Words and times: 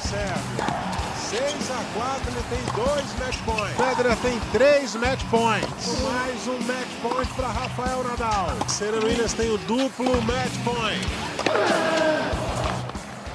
o 0.00 0.08
Sérgio. 0.08 0.80
6 1.28 1.70
a 1.70 1.84
4, 1.94 2.32
ele 2.32 2.42
tem 2.48 2.84
dois 2.84 3.18
match 3.18 3.38
points. 3.44 3.76
Federer 3.76 4.16
tem 4.22 4.40
três 4.50 4.94
match 4.94 5.22
points. 5.30 6.00
Mais 6.02 6.48
um 6.48 6.58
match 6.62 6.88
point 7.02 7.34
para 7.34 7.48
Rafael 7.48 8.02
Nadal. 8.02 8.68
Serena 8.68 9.04
Williams 9.04 9.34
tem 9.34 9.50
o 9.50 9.58
duplo 9.58 10.20
match 10.22 10.52
point. 10.64 11.06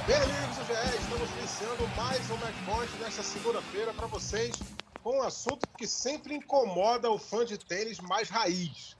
Bem, 0.06 0.16
amigos 0.16 0.56
do 0.56 0.64
GE, 0.66 0.96
estamos 0.96 1.30
iniciando 1.38 1.88
mais 1.96 2.30
um 2.30 2.36
match 2.36 2.56
point 2.66 2.92
nesta 3.00 3.22
segunda-feira 3.22 3.94
para 3.94 4.06
vocês 4.08 4.56
com 5.02 5.18
um 5.18 5.22
assunto 5.22 5.68
que 5.78 5.86
sempre 5.86 6.34
incomoda 6.34 7.10
o 7.10 7.18
fã 7.18 7.44
de 7.44 7.56
tênis 7.56 8.00
mais 8.00 8.28
raiz. 8.28 8.96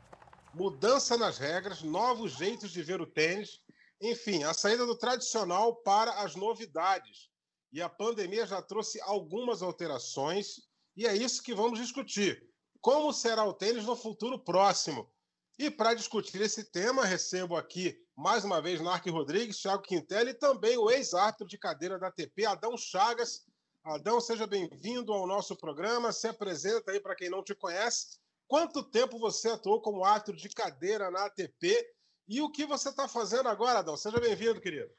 Mudança 0.54 1.16
nas 1.16 1.36
regras, 1.36 1.82
novos 1.82 2.32
jeitos 2.32 2.70
de 2.70 2.82
ver 2.82 3.00
o 3.00 3.06
tênis, 3.06 3.60
enfim, 4.00 4.44
a 4.44 4.54
saída 4.54 4.86
do 4.86 4.96
tradicional 4.96 5.74
para 5.74 6.12
as 6.22 6.36
novidades 6.36 7.28
e 7.76 7.82
a 7.82 7.90
pandemia 7.90 8.46
já 8.46 8.62
trouxe 8.62 8.98
algumas 9.02 9.60
alterações, 9.60 10.62
e 10.96 11.06
é 11.06 11.14
isso 11.14 11.42
que 11.42 11.54
vamos 11.54 11.78
discutir. 11.78 12.42
Como 12.80 13.12
será 13.12 13.44
o 13.44 13.52
tênis 13.52 13.84
no 13.84 13.94
futuro 13.94 14.38
próximo? 14.38 15.12
E 15.58 15.70
para 15.70 15.92
discutir 15.92 16.40
esse 16.40 16.64
tema, 16.64 17.04
recebo 17.04 17.54
aqui 17.54 17.94
mais 18.16 18.46
uma 18.46 18.62
vez 18.62 18.80
Narc 18.80 19.06
Rodrigues, 19.10 19.60
Thiago 19.60 19.82
Quintelli 19.82 20.30
e 20.30 20.34
também 20.34 20.78
o 20.78 20.90
ex-árbitro 20.90 21.46
de 21.46 21.58
cadeira 21.58 21.98
da 21.98 22.06
ATP, 22.06 22.46
Adão 22.46 22.78
Chagas. 22.78 23.44
Adão, 23.84 24.22
seja 24.22 24.46
bem-vindo 24.46 25.12
ao 25.12 25.26
nosso 25.26 25.54
programa. 25.54 26.12
Se 26.12 26.28
apresenta 26.28 26.92
aí 26.92 27.00
para 27.00 27.14
quem 27.14 27.28
não 27.28 27.44
te 27.44 27.54
conhece. 27.54 28.18
Quanto 28.48 28.82
tempo 28.82 29.18
você 29.18 29.50
atuou 29.50 29.82
como 29.82 30.02
árbitro 30.02 30.34
de 30.34 30.48
cadeira 30.48 31.10
na 31.10 31.26
ATP 31.26 31.86
e 32.26 32.40
o 32.40 32.50
que 32.50 32.64
você 32.64 32.88
está 32.88 33.06
fazendo 33.06 33.50
agora, 33.50 33.80
Adão? 33.80 33.98
Seja 33.98 34.18
bem-vindo, 34.18 34.62
querido. 34.62 34.90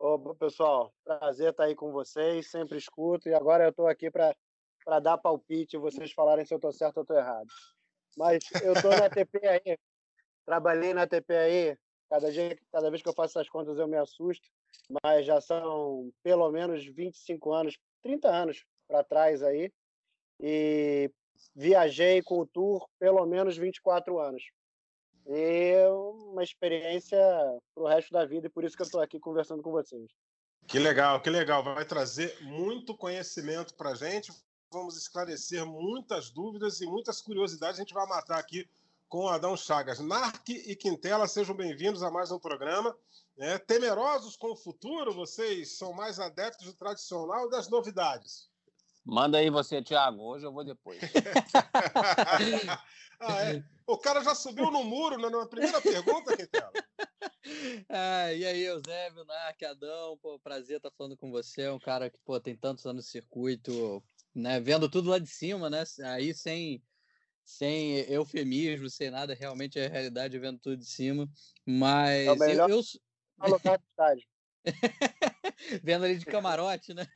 Ô, 0.00 0.32
pessoal, 0.36 0.94
prazer 1.04 1.50
estar 1.50 1.64
aí 1.64 1.74
com 1.74 1.90
vocês, 1.90 2.48
sempre 2.48 2.78
escuto, 2.78 3.28
e 3.28 3.34
agora 3.34 3.64
eu 3.64 3.70
estou 3.70 3.88
aqui 3.88 4.08
para 4.08 4.32
dar 5.02 5.18
palpite 5.18 5.74
e 5.74 5.78
vocês 5.78 6.12
falarem 6.12 6.44
se 6.44 6.54
eu 6.54 6.58
estou 6.58 6.72
certo 6.72 6.98
ou 6.98 7.02
estou 7.02 7.16
errado. 7.18 7.48
Mas 8.16 8.38
eu 8.62 8.74
estou 8.74 8.92
na 8.92 9.10
TP 9.10 9.44
aí, 9.44 9.76
trabalhei 10.46 10.94
na 10.94 11.04
TP 11.04 11.34
aí, 11.34 11.78
cada, 12.08 12.30
dia, 12.30 12.56
cada 12.70 12.90
vez 12.90 13.02
que 13.02 13.08
eu 13.08 13.12
faço 13.12 13.40
essas 13.40 13.50
contas 13.50 13.76
eu 13.76 13.88
me 13.88 13.96
assusto, 13.96 14.46
mas 15.02 15.26
já 15.26 15.40
são 15.40 16.12
pelo 16.22 16.48
menos 16.52 16.86
25 16.86 17.52
anos, 17.52 17.76
30 18.00 18.28
anos 18.28 18.64
para 18.86 19.02
trás 19.02 19.42
aí, 19.42 19.72
e 20.38 21.10
viajei 21.56 22.22
com 22.22 22.38
o 22.38 22.46
tour 22.46 22.88
pelo 23.00 23.26
menos 23.26 23.56
24 23.56 24.20
anos 24.20 24.44
e 25.28 25.86
uma 26.32 26.42
experiência 26.42 27.18
para 27.74 27.82
o 27.82 27.86
resto 27.86 28.10
da 28.12 28.24
vida, 28.24 28.46
e 28.46 28.50
por 28.50 28.64
isso 28.64 28.74
que 28.74 28.82
eu 28.82 28.86
estou 28.86 29.00
aqui 29.00 29.20
conversando 29.20 29.62
com 29.62 29.70
vocês. 29.70 30.10
Que 30.66 30.78
legal, 30.78 31.20
que 31.20 31.30
legal. 31.30 31.62
Vai 31.62 31.84
trazer 31.84 32.36
muito 32.42 32.96
conhecimento 32.96 33.74
para 33.74 33.90
a 33.90 33.94
gente. 33.94 34.32
Vamos 34.70 34.96
esclarecer 34.96 35.64
muitas 35.64 36.30
dúvidas 36.30 36.80
e 36.80 36.86
muitas 36.86 37.20
curiosidades. 37.20 37.78
A 37.78 37.82
gente 37.82 37.94
vai 37.94 38.06
matar 38.06 38.38
aqui 38.38 38.68
com 39.08 39.28
Adão 39.28 39.56
Chagas. 39.56 39.98
Narc 39.98 40.48
e 40.48 40.76
Quintela, 40.76 41.26
sejam 41.26 41.54
bem-vindos 41.54 42.02
a 42.02 42.10
mais 42.10 42.30
um 42.30 42.38
programa. 42.38 42.96
É, 43.38 43.56
temerosos 43.56 44.36
com 44.36 44.52
o 44.52 44.56
futuro, 44.56 45.14
vocês 45.14 45.78
são 45.78 45.92
mais 45.92 46.18
adeptos 46.20 46.66
do 46.66 46.74
tradicional 46.74 47.48
das 47.48 47.68
novidades? 47.70 48.50
Manda 49.08 49.38
aí 49.38 49.48
você, 49.48 49.80
Thiago. 49.80 50.20
Hoje 50.22 50.44
eu 50.44 50.52
vou 50.52 50.62
depois. 50.62 51.00
ah, 53.18 53.42
é? 53.42 53.64
O 53.86 53.96
cara 53.96 54.22
já 54.22 54.34
subiu 54.34 54.70
no 54.70 54.84
muro 54.84 55.16
né? 55.16 55.30
na 55.30 55.46
primeira 55.46 55.80
pergunta, 55.80 56.36
Quintela. 56.36 56.70
Ah, 57.88 58.30
e 58.34 58.44
aí, 58.44 58.62
Eusébio, 58.64 59.24
Narc, 59.24 59.62
Adão, 59.62 60.18
pô, 60.18 60.38
prazer 60.38 60.76
estar 60.76 60.90
falando 60.90 61.16
com 61.16 61.30
você. 61.30 61.62
É 61.62 61.72
um 61.72 61.78
cara 61.78 62.10
que 62.10 62.18
pô, 62.22 62.38
tem 62.38 62.54
tantos 62.54 62.84
anos 62.84 63.06
no 63.06 63.10
circuito, 63.10 64.04
né? 64.34 64.60
Vendo 64.60 64.86
tudo 64.86 65.08
lá 65.08 65.18
de 65.18 65.28
cima, 65.28 65.70
né? 65.70 65.82
Aí 66.04 66.34
sem, 66.34 66.82
sem 67.42 68.00
eufemismo, 68.00 68.90
sem 68.90 69.10
nada, 69.10 69.32
realmente 69.32 69.78
é 69.78 69.86
a 69.86 69.88
realidade 69.88 70.38
vendo 70.38 70.58
tudo 70.58 70.76
de 70.76 70.84
cima. 70.84 71.26
Mas 71.64 72.26
é 72.26 72.32
o 72.32 72.36
melhor 72.36 72.68
eu, 72.68 72.76
eu... 72.76 72.82
Vendo 75.82 76.04
ali 76.04 76.18
de 76.18 76.26
camarote, 76.26 76.94
né? 76.94 77.06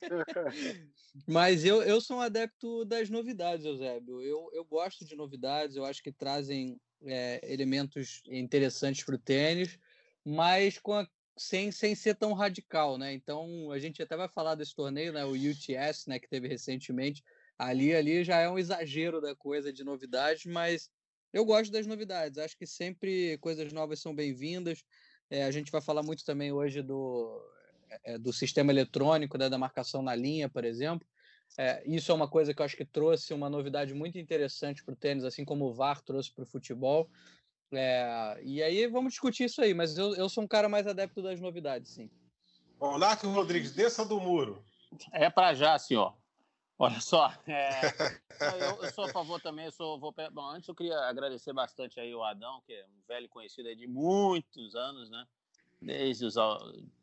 Mas 1.26 1.64
eu, 1.64 1.82
eu 1.82 2.00
sou 2.00 2.18
um 2.18 2.20
adepto 2.20 2.84
das 2.84 3.10
novidades, 3.10 3.64
Eusébio. 3.64 4.20
Eu, 4.22 4.50
eu 4.52 4.64
gosto 4.64 5.04
de 5.04 5.14
novidades, 5.14 5.76
eu 5.76 5.84
acho 5.84 6.02
que 6.02 6.12
trazem 6.12 6.80
é, 7.04 7.40
elementos 7.42 8.22
interessantes 8.26 9.04
para 9.04 9.14
o 9.14 9.18
tênis, 9.18 9.78
mas 10.24 10.78
com 10.78 10.94
a, 10.94 11.08
sem, 11.36 11.70
sem 11.70 11.94
ser 11.94 12.14
tão 12.14 12.32
radical, 12.32 12.98
né? 12.98 13.12
Então 13.12 13.70
a 13.70 13.78
gente 13.78 14.02
até 14.02 14.16
vai 14.16 14.28
falar 14.28 14.54
desse 14.54 14.74
torneio, 14.74 15.12
né? 15.12 15.24
O 15.24 15.32
UTS, 15.32 16.06
né? 16.06 16.18
Que 16.18 16.28
teve 16.28 16.48
recentemente. 16.48 17.22
Ali, 17.58 17.94
ali 17.94 18.24
já 18.24 18.38
é 18.38 18.48
um 18.48 18.58
exagero 18.58 19.20
da 19.20 19.34
coisa 19.36 19.72
de 19.72 19.84
novidades, 19.84 20.46
mas 20.46 20.90
eu 21.32 21.44
gosto 21.44 21.70
das 21.70 21.86
novidades. 21.86 22.38
Acho 22.38 22.56
que 22.56 22.66
sempre 22.66 23.38
coisas 23.38 23.72
novas 23.72 24.00
são 24.00 24.14
bem-vindas. 24.14 24.84
É, 25.32 25.44
a 25.44 25.50
gente 25.50 25.72
vai 25.72 25.80
falar 25.80 26.02
muito 26.02 26.26
também 26.26 26.52
hoje 26.52 26.82
do, 26.82 27.42
é, 28.04 28.18
do 28.18 28.34
sistema 28.34 28.70
eletrônico, 28.70 29.38
né, 29.38 29.48
da 29.48 29.56
marcação 29.56 30.02
na 30.02 30.14
linha, 30.14 30.46
por 30.46 30.62
exemplo. 30.62 31.08
É, 31.56 31.82
isso 31.86 32.12
é 32.12 32.14
uma 32.14 32.28
coisa 32.28 32.52
que 32.52 32.60
eu 32.60 32.66
acho 32.66 32.76
que 32.76 32.84
trouxe 32.84 33.32
uma 33.32 33.48
novidade 33.48 33.94
muito 33.94 34.18
interessante 34.18 34.84
para 34.84 34.92
o 34.92 34.96
tênis, 34.96 35.24
assim 35.24 35.42
como 35.42 35.64
o 35.64 35.72
VAR 35.72 36.02
trouxe 36.02 36.30
para 36.30 36.44
o 36.44 36.46
futebol. 36.46 37.08
É, 37.72 38.42
e 38.42 38.62
aí 38.62 38.86
vamos 38.86 39.14
discutir 39.14 39.44
isso 39.44 39.62
aí, 39.62 39.72
mas 39.72 39.96
eu, 39.96 40.14
eu 40.16 40.28
sou 40.28 40.44
um 40.44 40.46
cara 40.46 40.68
mais 40.68 40.86
adepto 40.86 41.22
das 41.22 41.40
novidades, 41.40 41.92
sim. 41.92 42.10
Bom, 42.78 42.98
Narco 42.98 43.26
Rodrigues, 43.28 43.72
desça 43.72 44.04
do 44.04 44.20
muro. 44.20 44.62
É 45.14 45.30
para 45.30 45.54
já, 45.54 45.78
senhor. 45.78 46.14
Olha 46.82 47.00
só, 47.00 47.32
é, 47.46 47.70
eu, 48.60 48.82
eu, 48.82 48.92
sou 48.92 49.04
a 49.04 49.08
favor 49.10 49.40
também, 49.40 49.66
eu 49.66 49.70
sou, 49.70 50.00
vou, 50.00 50.12
bom, 50.32 50.48
antes 50.48 50.68
eu 50.68 50.74
queria 50.74 50.98
agradecer 51.02 51.52
bastante 51.52 52.00
aí 52.00 52.12
o 52.12 52.24
Adão, 52.24 52.60
que 52.66 52.72
é 52.72 52.84
um 52.86 53.06
velho 53.06 53.28
conhecido 53.28 53.72
de 53.76 53.86
muitos 53.86 54.74
anos, 54.74 55.08
né? 55.08 55.24
Desde 55.80 56.26
os 56.26 56.34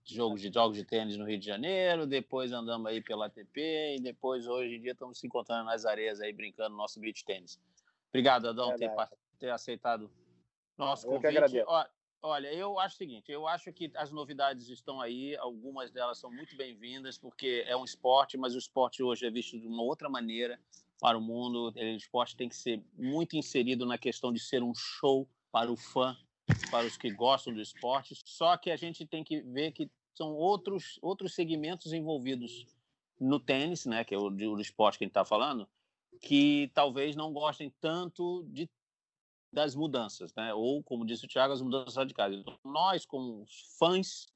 jogos 0.04 0.42
de 0.42 0.52
jogos 0.54 0.76
de 0.76 0.84
tênis 0.84 1.16
no 1.16 1.26
Rio 1.26 1.40
de 1.40 1.46
Janeiro, 1.46 2.06
depois 2.06 2.52
andamos 2.52 2.88
aí 2.88 3.02
pela 3.02 3.28
ATP 3.28 3.96
e 3.96 4.02
depois 4.02 4.46
hoje 4.48 4.76
em 4.76 4.82
dia 4.82 4.92
estamos 4.92 5.18
se 5.18 5.26
encontrando 5.26 5.64
nas 5.64 5.86
areias 5.86 6.20
aí 6.20 6.34
brincando 6.34 6.72
no 6.72 6.78
nosso 6.78 7.00
beach 7.00 7.24
tênis. 7.24 7.58
Obrigado, 8.10 8.50
Adão, 8.50 8.76
ter, 8.76 8.92
ter, 9.40 9.50
aceitado 9.50 10.12
nosso 10.78 11.08
eu 11.08 11.12
convite. 11.22 11.64
Olha, 12.22 12.54
eu 12.54 12.78
acho 12.78 12.96
o 12.96 12.98
seguinte, 12.98 13.32
eu 13.32 13.48
acho 13.48 13.72
que 13.72 13.90
as 13.96 14.12
novidades 14.12 14.68
estão 14.68 15.00
aí, 15.00 15.38
algumas 15.38 15.90
delas 15.90 16.18
são 16.18 16.30
muito 16.30 16.54
bem-vindas, 16.58 17.18
porque 17.18 17.64
é 17.66 17.78
um 17.78 17.86
esporte, 17.86 18.38
mas 18.38 18.54
o 18.54 18.58
esporte 18.58 19.02
hoje 19.02 19.26
é 19.26 19.32
visto 19.32 19.58
de 19.58 19.66
uma 19.66 19.84
outra 19.84 20.10
maneira 20.10 20.60
para 21.00 21.18
o 21.18 21.22
mundo. 21.22 21.74
O 21.74 21.80
esporte 21.80 22.36
tem 22.36 22.50
que 22.50 22.58
ser 22.58 22.84
muito 22.98 23.38
inserido 23.38 23.86
na 23.86 23.98
questão 23.98 24.34
de 24.34 24.40
ser 24.40 24.62
um 24.62 24.74
show 24.76 25.30
para 25.50 25.72
o 25.72 25.78
fã, 25.78 26.18
para 26.70 26.86
os 26.86 26.98
que 26.98 27.10
gostam 27.10 27.54
do 27.54 27.62
esporte. 27.62 28.20
Só 28.26 28.58
que 28.58 28.70
a 28.70 28.76
gente 28.76 29.06
tem 29.06 29.24
que 29.24 29.42
ver 29.42 29.72
que 29.72 29.90
são 30.14 30.34
outros, 30.34 31.00
outros 31.02 31.34
segmentos 31.34 31.94
envolvidos 31.94 32.66
no 33.18 33.40
tênis, 33.40 33.86
né, 33.86 34.04
que 34.04 34.14
é 34.14 34.18
o, 34.18 34.28
o 34.28 34.60
esporte 34.60 34.98
que 34.98 35.06
a 35.06 35.08
gente 35.08 35.12
está 35.12 35.24
falando, 35.24 35.66
que 36.22 36.70
talvez 36.74 37.16
não 37.16 37.32
gostem 37.32 37.74
tanto 37.80 38.44
de 38.50 38.70
das 39.52 39.76
mudanças, 39.76 40.34
né? 40.36 40.54
Ou, 40.54 40.84
como 40.84 41.06
disse 41.06 41.26
o 41.26 41.28
Thiago, 41.28 41.54
as 41.54 41.62
mudanças 41.62 41.96
radicais. 41.96 42.34
Então, 42.34 42.58
nós, 42.64 43.06
como 43.06 43.46
fãs 43.78 44.28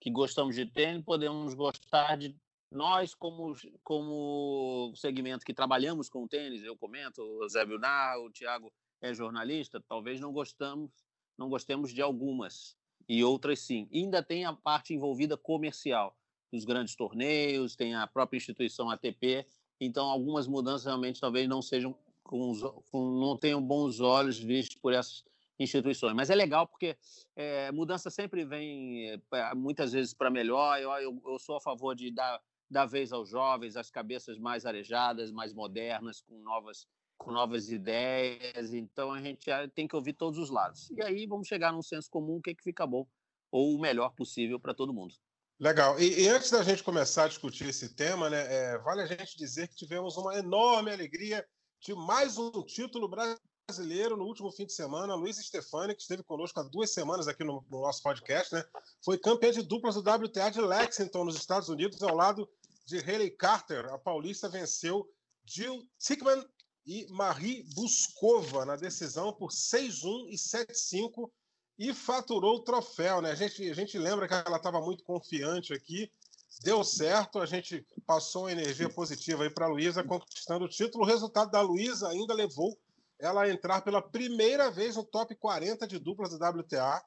que 0.00 0.10
gostamos 0.10 0.54
de 0.54 0.66
tênis, 0.66 1.04
podemos 1.04 1.54
gostar 1.54 2.16
de 2.16 2.36
nós, 2.70 3.14
como, 3.14 3.54
como 3.84 4.92
segmento 4.96 5.44
que 5.44 5.52
trabalhamos 5.52 6.08
com 6.08 6.26
tênis, 6.26 6.62
eu 6.62 6.76
comento, 6.76 7.22
o 7.22 7.48
Zé 7.48 7.64
Vilnar, 7.64 8.18
o 8.18 8.30
Thiago 8.30 8.72
é 9.00 9.12
jornalista, 9.12 9.82
talvez 9.86 10.20
não 10.20 10.32
gostamos, 10.32 10.90
não 11.38 11.48
gostemos 11.48 11.92
de 11.92 12.00
algumas 12.00 12.76
e 13.08 13.22
outras 13.22 13.60
sim. 13.60 13.86
E 13.90 14.00
ainda 14.00 14.22
tem 14.22 14.44
a 14.44 14.52
parte 14.52 14.94
envolvida 14.94 15.36
comercial, 15.36 16.16
dos 16.52 16.64
grandes 16.64 16.94
torneios, 16.94 17.76
tem 17.76 17.94
a 17.94 18.06
própria 18.06 18.36
instituição 18.36 18.90
ATP, 18.90 19.46
então 19.80 20.06
algumas 20.06 20.46
mudanças 20.46 20.86
realmente 20.86 21.20
talvez 21.20 21.48
não 21.48 21.62
sejam 21.62 21.96
com, 22.22 22.52
com, 22.90 23.20
não 23.20 23.36
tenham 23.36 23.62
bons 23.62 24.00
olhos 24.00 24.38
vistos 24.38 24.76
por 24.76 24.92
essas 24.92 25.24
instituições. 25.58 26.14
Mas 26.14 26.30
é 26.30 26.34
legal 26.34 26.66
porque 26.66 26.96
é, 27.36 27.70
mudança 27.72 28.10
sempre 28.10 28.44
vem, 28.44 29.20
é, 29.32 29.54
muitas 29.54 29.92
vezes, 29.92 30.14
para 30.14 30.30
melhor. 30.30 30.80
Eu, 30.80 30.90
eu, 30.92 31.22
eu, 31.26 31.38
sou 31.38 31.56
a 31.56 31.60
favor 31.60 31.94
de 31.94 32.10
dar, 32.10 32.40
dar 32.70 32.86
vez 32.86 33.12
aos 33.12 33.28
jovens, 33.28 33.76
às 33.76 33.90
cabeças 33.90 34.38
mais 34.38 34.64
arejadas, 34.64 35.30
mais 35.30 35.52
modernas, 35.52 36.20
com 36.20 36.38
novas, 36.38 36.86
com 37.16 37.30
novas 37.30 37.70
ideias. 37.70 38.72
Então 38.72 39.12
a 39.12 39.20
gente 39.20 39.46
tem 39.74 39.86
que 39.86 39.96
ouvir 39.96 40.14
todos 40.14 40.38
os 40.38 40.50
lados. 40.50 40.90
E 40.90 41.02
aí 41.02 41.26
vamos 41.26 41.46
chegar 41.46 41.72
num 41.72 41.82
senso 41.82 42.10
comum, 42.10 42.36
o 42.36 42.42
que, 42.42 42.50
é 42.50 42.54
que 42.54 42.62
fica 42.62 42.86
bom 42.86 43.06
ou 43.50 43.74
o 43.76 43.80
melhor 43.80 44.14
possível 44.14 44.58
para 44.58 44.72
todo 44.72 44.94
mundo. 44.94 45.14
Legal. 45.60 46.00
E, 46.00 46.22
e, 46.22 46.28
antes 46.28 46.50
da 46.50 46.64
gente 46.64 46.82
começar 46.82 47.24
a 47.24 47.28
discutir 47.28 47.68
esse 47.68 47.94
tema, 47.94 48.28
né, 48.28 48.46
é, 48.48 48.78
vale 48.78 49.02
a 49.02 49.06
gente 49.06 49.36
dizer 49.36 49.68
que 49.68 49.76
tivemos 49.76 50.16
uma 50.16 50.34
enorme 50.36 50.90
alegria 50.90 51.46
de 51.82 51.94
mais 51.96 52.38
um 52.38 52.62
título 52.62 53.08
brasileiro 53.08 54.16
no 54.16 54.24
último 54.24 54.52
fim 54.52 54.64
de 54.64 54.72
semana, 54.72 55.16
Luiz 55.16 55.36
Stefani, 55.38 55.96
que 55.96 56.02
esteve 56.02 56.22
conosco 56.22 56.60
há 56.60 56.62
duas 56.62 56.92
semanas 56.92 57.26
aqui 57.26 57.42
no, 57.42 57.64
no 57.68 57.80
nosso 57.80 58.00
podcast, 58.04 58.54
né? 58.54 58.64
Foi 59.04 59.18
campeã 59.18 59.50
de 59.50 59.62
duplas 59.62 59.96
do 59.96 60.00
WTA 60.00 60.48
de 60.48 60.60
Lexington, 60.60 61.24
nos 61.24 61.34
Estados 61.34 61.68
Unidos, 61.68 62.00
ao 62.00 62.14
lado 62.14 62.48
de 62.86 62.98
Haley 62.98 63.32
Carter. 63.32 63.86
A 63.92 63.98
paulista 63.98 64.48
venceu 64.48 65.12
Jill 65.44 65.84
Tickman 65.98 66.46
e 66.86 67.04
Marie 67.10 67.64
Buskova 67.74 68.64
na 68.64 68.76
decisão 68.76 69.32
por 69.32 69.50
6-1 69.50 70.28
e 70.28 70.36
7-5 70.36 71.28
e 71.76 71.92
faturou 71.92 72.58
o 72.58 72.62
troféu, 72.62 73.20
né? 73.20 73.32
A 73.32 73.34
gente, 73.34 73.68
a 73.68 73.74
gente 73.74 73.98
lembra 73.98 74.28
que 74.28 74.34
ela 74.34 74.56
estava 74.56 74.80
muito 74.80 75.02
confiante 75.02 75.74
aqui, 75.74 76.12
deu 76.60 76.82
certo, 76.84 77.38
a 77.38 77.46
gente 77.46 77.86
passou 78.06 78.44
uma 78.44 78.52
energia 78.52 78.88
positiva 78.88 79.44
aí 79.44 79.50
para 79.50 79.66
a 79.66 79.68
Luísa, 79.68 80.02
conquistando 80.02 80.64
o 80.64 80.68
título. 80.68 81.04
O 81.04 81.06
resultado 81.06 81.50
da 81.50 81.60
Luísa 81.60 82.08
ainda 82.08 82.34
levou 82.34 82.78
ela 83.18 83.42
a 83.42 83.50
entrar 83.50 83.82
pela 83.82 84.02
primeira 84.02 84.70
vez 84.70 84.96
no 84.96 85.04
top 85.04 85.34
40 85.36 85.86
de 85.86 85.98
duplas 85.98 86.30
do 86.30 86.44
WTA. 86.44 87.00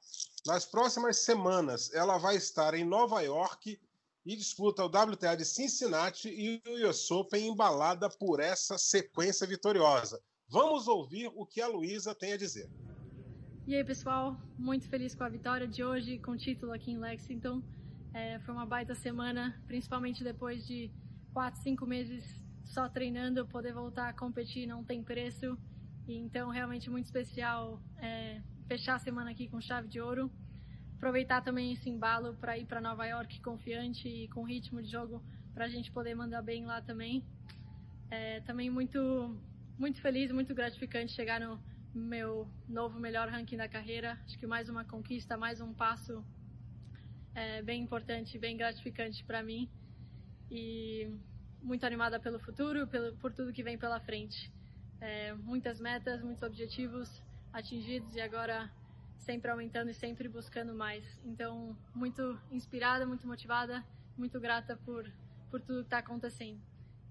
Nas 0.45 0.65
próximas 0.65 1.18
semanas, 1.19 1.94
ela 1.94 2.18
vai 2.18 2.38
estar 2.38 2.74
em 2.74 2.86
Nova 2.86 3.21
York 3.21 3.80
e 4.25 4.36
disputa 4.36 4.83
o 4.83 4.88
WTA 4.88 5.36
de 5.36 5.45
Cincinnati 5.45 6.30
e 6.30 6.62
o 6.68 6.89
US 6.89 7.12
Open 7.12 7.47
embalada 7.47 8.09
por 8.09 8.39
essa 8.39 8.77
sequência 8.77 9.45
vitoriosa. 9.45 10.21
Vamos 10.47 10.88
ouvir 10.88 11.31
o 11.36 11.45
que 11.45 11.62
a 11.62 11.68
Luísa 11.68 12.15
tem 12.15 12.33
a 12.33 12.38
dizer. 12.38 12.69
E 13.68 13.75
aí, 13.75 13.83
pessoal, 13.83 14.38
muito 14.57 14.88
feliz 14.88 15.15
com 15.15 15.24
a 15.24 15.30
vitória 15.30 15.68
de 15.68 15.83
hoje, 15.83 16.19
com 16.19 16.31
o 16.31 16.38
título 16.38 16.71
aqui 16.71 16.92
em 16.92 16.97
Lexington. 16.97 17.62
É, 18.15 18.39
foi 18.39 18.53
uma 18.53 18.65
baita 18.65 18.95
semana, 18.95 19.62
principalmente 19.67 20.23
depois 20.23 20.65
de 20.65 20.89
quatro, 21.33 21.59
cinco 21.62 21.85
meses 21.85 22.23
só 22.63 22.88
treinando, 22.88 23.45
poder 23.45 23.73
voltar 23.73 24.07
a 24.07 24.13
competir 24.13 24.65
não 24.65 24.85
tem 24.85 25.03
preço. 25.03 25.57
E 26.07 26.15
então, 26.15 26.50
realmente 26.50 26.89
muito 26.89 27.06
especial 27.06 27.81
é, 27.97 28.41
fechar 28.69 28.95
a 28.95 29.00
semana 29.00 29.31
aqui 29.31 29.50
com 29.50 29.59
chave 29.59 29.89
de 29.89 30.00
ouro 30.00 30.31
aproveitar 30.95 31.41
também 31.41 31.73
esse 31.73 31.89
embalo 31.89 32.33
para 32.35 32.57
ir 32.57 32.65
para 32.65 32.79
Nova 32.81 33.06
York 33.06 33.41
confiante 33.41 34.07
e 34.07 34.27
com 34.29 34.44
ritmo 34.44 34.81
de 34.81 34.89
jogo 34.89 35.21
para 35.53 35.65
a 35.65 35.68
gente 35.68 35.91
poder 35.91 36.15
mandar 36.15 36.41
bem 36.41 36.65
lá 36.65 36.81
também. 36.81 37.23
É, 38.09 38.39
também 38.41 38.69
muito, 38.69 39.38
muito 39.77 40.01
feliz, 40.01 40.31
muito 40.31 40.56
gratificante 40.56 41.11
chegar 41.11 41.39
no 41.39 41.59
meu 41.94 42.50
novo 42.68 42.97
melhor 43.00 43.27
ranking 43.29 43.57
da 43.57 43.68
carreira. 43.68 44.18
Acho 44.25 44.38
que 44.39 44.47
mais 44.47 44.69
uma 44.69 44.85
conquista, 44.85 45.38
mais 45.38 45.59
um 45.61 45.73
passo 45.73 46.23
é, 47.35 47.61
bem 47.61 47.83
importante, 47.83 48.39
bem 48.39 48.55
gratificante 48.55 49.23
para 49.25 49.43
mim 49.43 49.69
e 50.49 51.11
muito 51.61 51.85
animada 51.85 52.19
pelo 52.19 52.39
futuro, 52.39 52.87
pelo, 52.87 53.15
por 53.17 53.33
tudo 53.33 53.51
que 53.51 53.61
vem 53.61 53.77
pela 53.77 53.99
frente. 53.99 54.51
É, 55.01 55.33
muitas 55.33 55.79
metas, 55.79 56.23
muitos 56.23 56.41
objetivos 56.41 57.21
atingidos 57.51 58.15
e 58.15 58.21
agora 58.21 58.71
sempre 59.19 59.51
aumentando 59.51 59.89
e 59.89 59.93
sempre 59.93 60.29
buscando 60.29 60.73
mais. 60.73 61.03
Então, 61.25 61.77
muito 61.93 62.39
inspirada, 62.51 63.05
muito 63.05 63.27
motivada, 63.27 63.85
muito 64.17 64.39
grata 64.39 64.77
por, 64.85 65.11
por 65.51 65.59
tudo 65.59 65.79
que 65.79 65.87
está 65.87 65.97
acontecendo. 65.97 66.61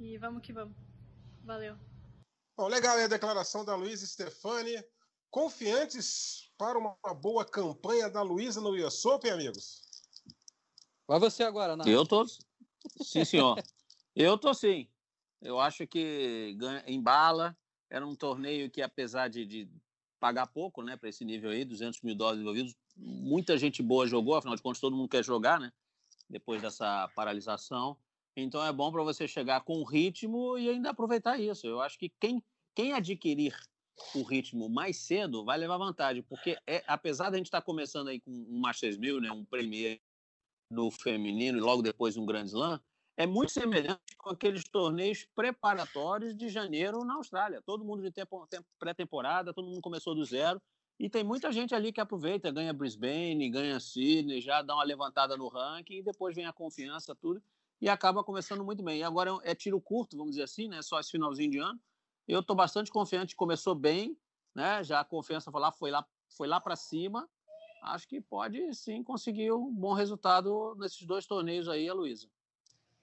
E 0.01 0.17
vamos 0.17 0.43
que 0.43 0.53
vamos. 0.53 0.77
Valeu. 1.45 1.77
Bom, 2.57 2.69
legal 2.69 2.97
a 2.97 3.07
declaração 3.07 3.65
da 3.65 3.75
Luísa 3.75 4.07
Stefani. 4.07 4.83
Confiantes 5.31 6.53
para 6.57 6.79
uma 6.79 6.97
boa 7.15 7.45
campanha 7.45 8.09
da 8.09 8.23
Luísa 8.23 8.61
no 8.61 8.71
US 8.71 9.05
Open, 9.05 9.33
amigos? 9.33 9.83
Vai 11.07 11.19
você 11.19 11.43
agora, 11.43 11.77
Nath. 11.77 11.87
Eu 11.87 12.07
tô. 12.07 12.27
Sim, 13.03 13.25
senhor. 13.25 13.63
Eu 14.17 14.39
tô 14.39 14.55
sim. 14.55 14.89
Eu 15.41 15.61
acho 15.61 15.87
que 15.87 16.57
embala. 16.87 17.57
Era 17.91 18.07
um 18.07 18.15
torneio 18.15 18.71
que, 18.71 18.81
apesar 18.83 19.29
de, 19.29 19.45
de 19.45 19.69
pagar 20.19 20.47
pouco, 20.47 20.83
né, 20.83 20.97
para 20.97 21.11
esse 21.11 21.25
nível 21.25 21.51
aí, 21.51 21.65
200 21.65 22.01
mil 22.01 22.15
dólares 22.15 22.41
envolvidos. 22.41 22.75
Muita 22.97 23.59
gente 23.59 23.83
boa 23.83 24.07
jogou, 24.07 24.35
afinal 24.35 24.57
de 24.57 24.63
contas, 24.63 24.81
todo 24.81 24.97
mundo 24.97 25.09
quer 25.09 25.23
jogar, 25.23 25.61
né, 25.61 25.71
depois 26.29 26.63
dessa 26.63 27.09
paralisação. 27.15 27.97
Então 28.35 28.65
é 28.65 28.73
bom 28.73 28.91
para 28.91 29.03
você 29.03 29.29
chegar 29.29 29.61
com 29.61 29.85
ritmo 29.85 30.59
e 30.59 30.69
ainda 30.69 30.91
aproveitar 30.91 31.39
isso. 31.39 31.67
Eu 31.67 31.81
acho 31.81 31.99
que 31.99 32.11
quem, 32.19 32.43
quem 32.75 32.95
adquirir 32.95 33.55
o 34.15 34.23
ritmo 34.23 34.69
mais 34.69 34.97
cedo 34.97 35.45
vai 35.45 35.59
levar 35.59 35.77
vantagem, 35.77 36.23
porque 36.23 36.59
é, 36.67 36.83
apesar 36.87 37.31
da 37.31 37.37
gente 37.37 37.47
estar 37.47 37.61
tá 37.61 37.65
começando 37.65 38.09
aí 38.09 38.19
com 38.19 38.31
um 38.31 38.59
Masters 38.59 38.97
1000, 38.97 39.21
né, 39.21 39.31
um 39.31 39.45
Premier 39.45 40.01
no 40.71 40.91
feminino 40.91 41.59
e 41.59 41.61
logo 41.61 41.83
depois 41.83 42.17
um 42.17 42.27
Grand 42.27 42.45
Slam, 42.45 42.81
é 43.17 43.27
muito 43.27 43.53
semelhante 43.53 44.17
com 44.19 44.31
aqueles 44.31 44.65
torneios 44.65 45.25
preparatórios 45.35 46.37
de 46.37 46.49
janeiro 46.49 47.05
na 47.05 47.15
Austrália. 47.15 47.63
Todo 47.63 47.85
mundo 47.85 48.03
de 48.03 48.11
tempo, 48.11 48.47
tempo 48.49 48.67
pré-temporada, 48.79 49.55
todo 49.55 49.69
mundo 49.69 49.81
começou 49.81 50.15
do 50.15 50.25
zero. 50.25 50.61
E 50.99 51.09
tem 51.09 51.25
muita 51.25 51.51
gente 51.53 51.75
ali 51.75 51.93
que 51.93 52.01
aproveita, 52.01 52.51
ganha 52.51 52.73
Brisbane, 52.73 53.51
ganha 53.51 53.79
Sydney, 53.81 54.41
já 54.41 54.63
dá 54.63 54.75
uma 54.75 54.85
levantada 54.85 55.37
no 55.37 55.49
ranking 55.49 55.99
e 55.99 56.03
depois 56.03 56.35
vem 56.35 56.47
a 56.47 56.53
confiança, 56.53 57.15
tudo, 57.15 57.43
e 57.81 57.89
acaba 57.89 58.23
começando 58.23 58.65
muito 58.65 58.83
bem. 58.83 59.01
E 59.01 59.03
agora 59.03 59.31
é 59.43 59.55
tiro 59.55 59.81
curto, 59.81 60.17
vamos 60.17 60.33
dizer 60.33 60.45
assim, 60.45 60.69
né? 60.69 60.83
Só 60.83 60.99
esse 61.01 61.11
finalzinho 61.11 61.51
de 61.51 61.59
ano. 61.59 61.81
Eu 62.27 62.41
estou 62.41 62.57
bastante 62.57 62.91
confiante, 62.91 63.37
começou 63.37 63.75
bem, 63.75 64.17
né? 64.55 64.83
Já 64.83 65.01
a 65.01 65.05
confiança 65.05 65.51
foi 65.51 65.61
lá, 65.61 65.73
foi 65.73 65.91
lá, 65.91 66.07
foi 66.37 66.49
lá 66.49 66.61
para 66.61 66.77
cima. 66.77 67.29
Acho 67.85 68.09
que 68.09 68.21
pode 68.21 68.75
sim 68.75 69.03
conseguir 69.03 69.53
um 69.53 69.71
bom 69.73 69.93
resultado 69.93 70.75
nesses 70.77 71.07
dois 71.07 71.27
torneios 71.27 71.69
aí, 71.69 71.89
a 71.89 71.95
Luísa. 71.95 72.29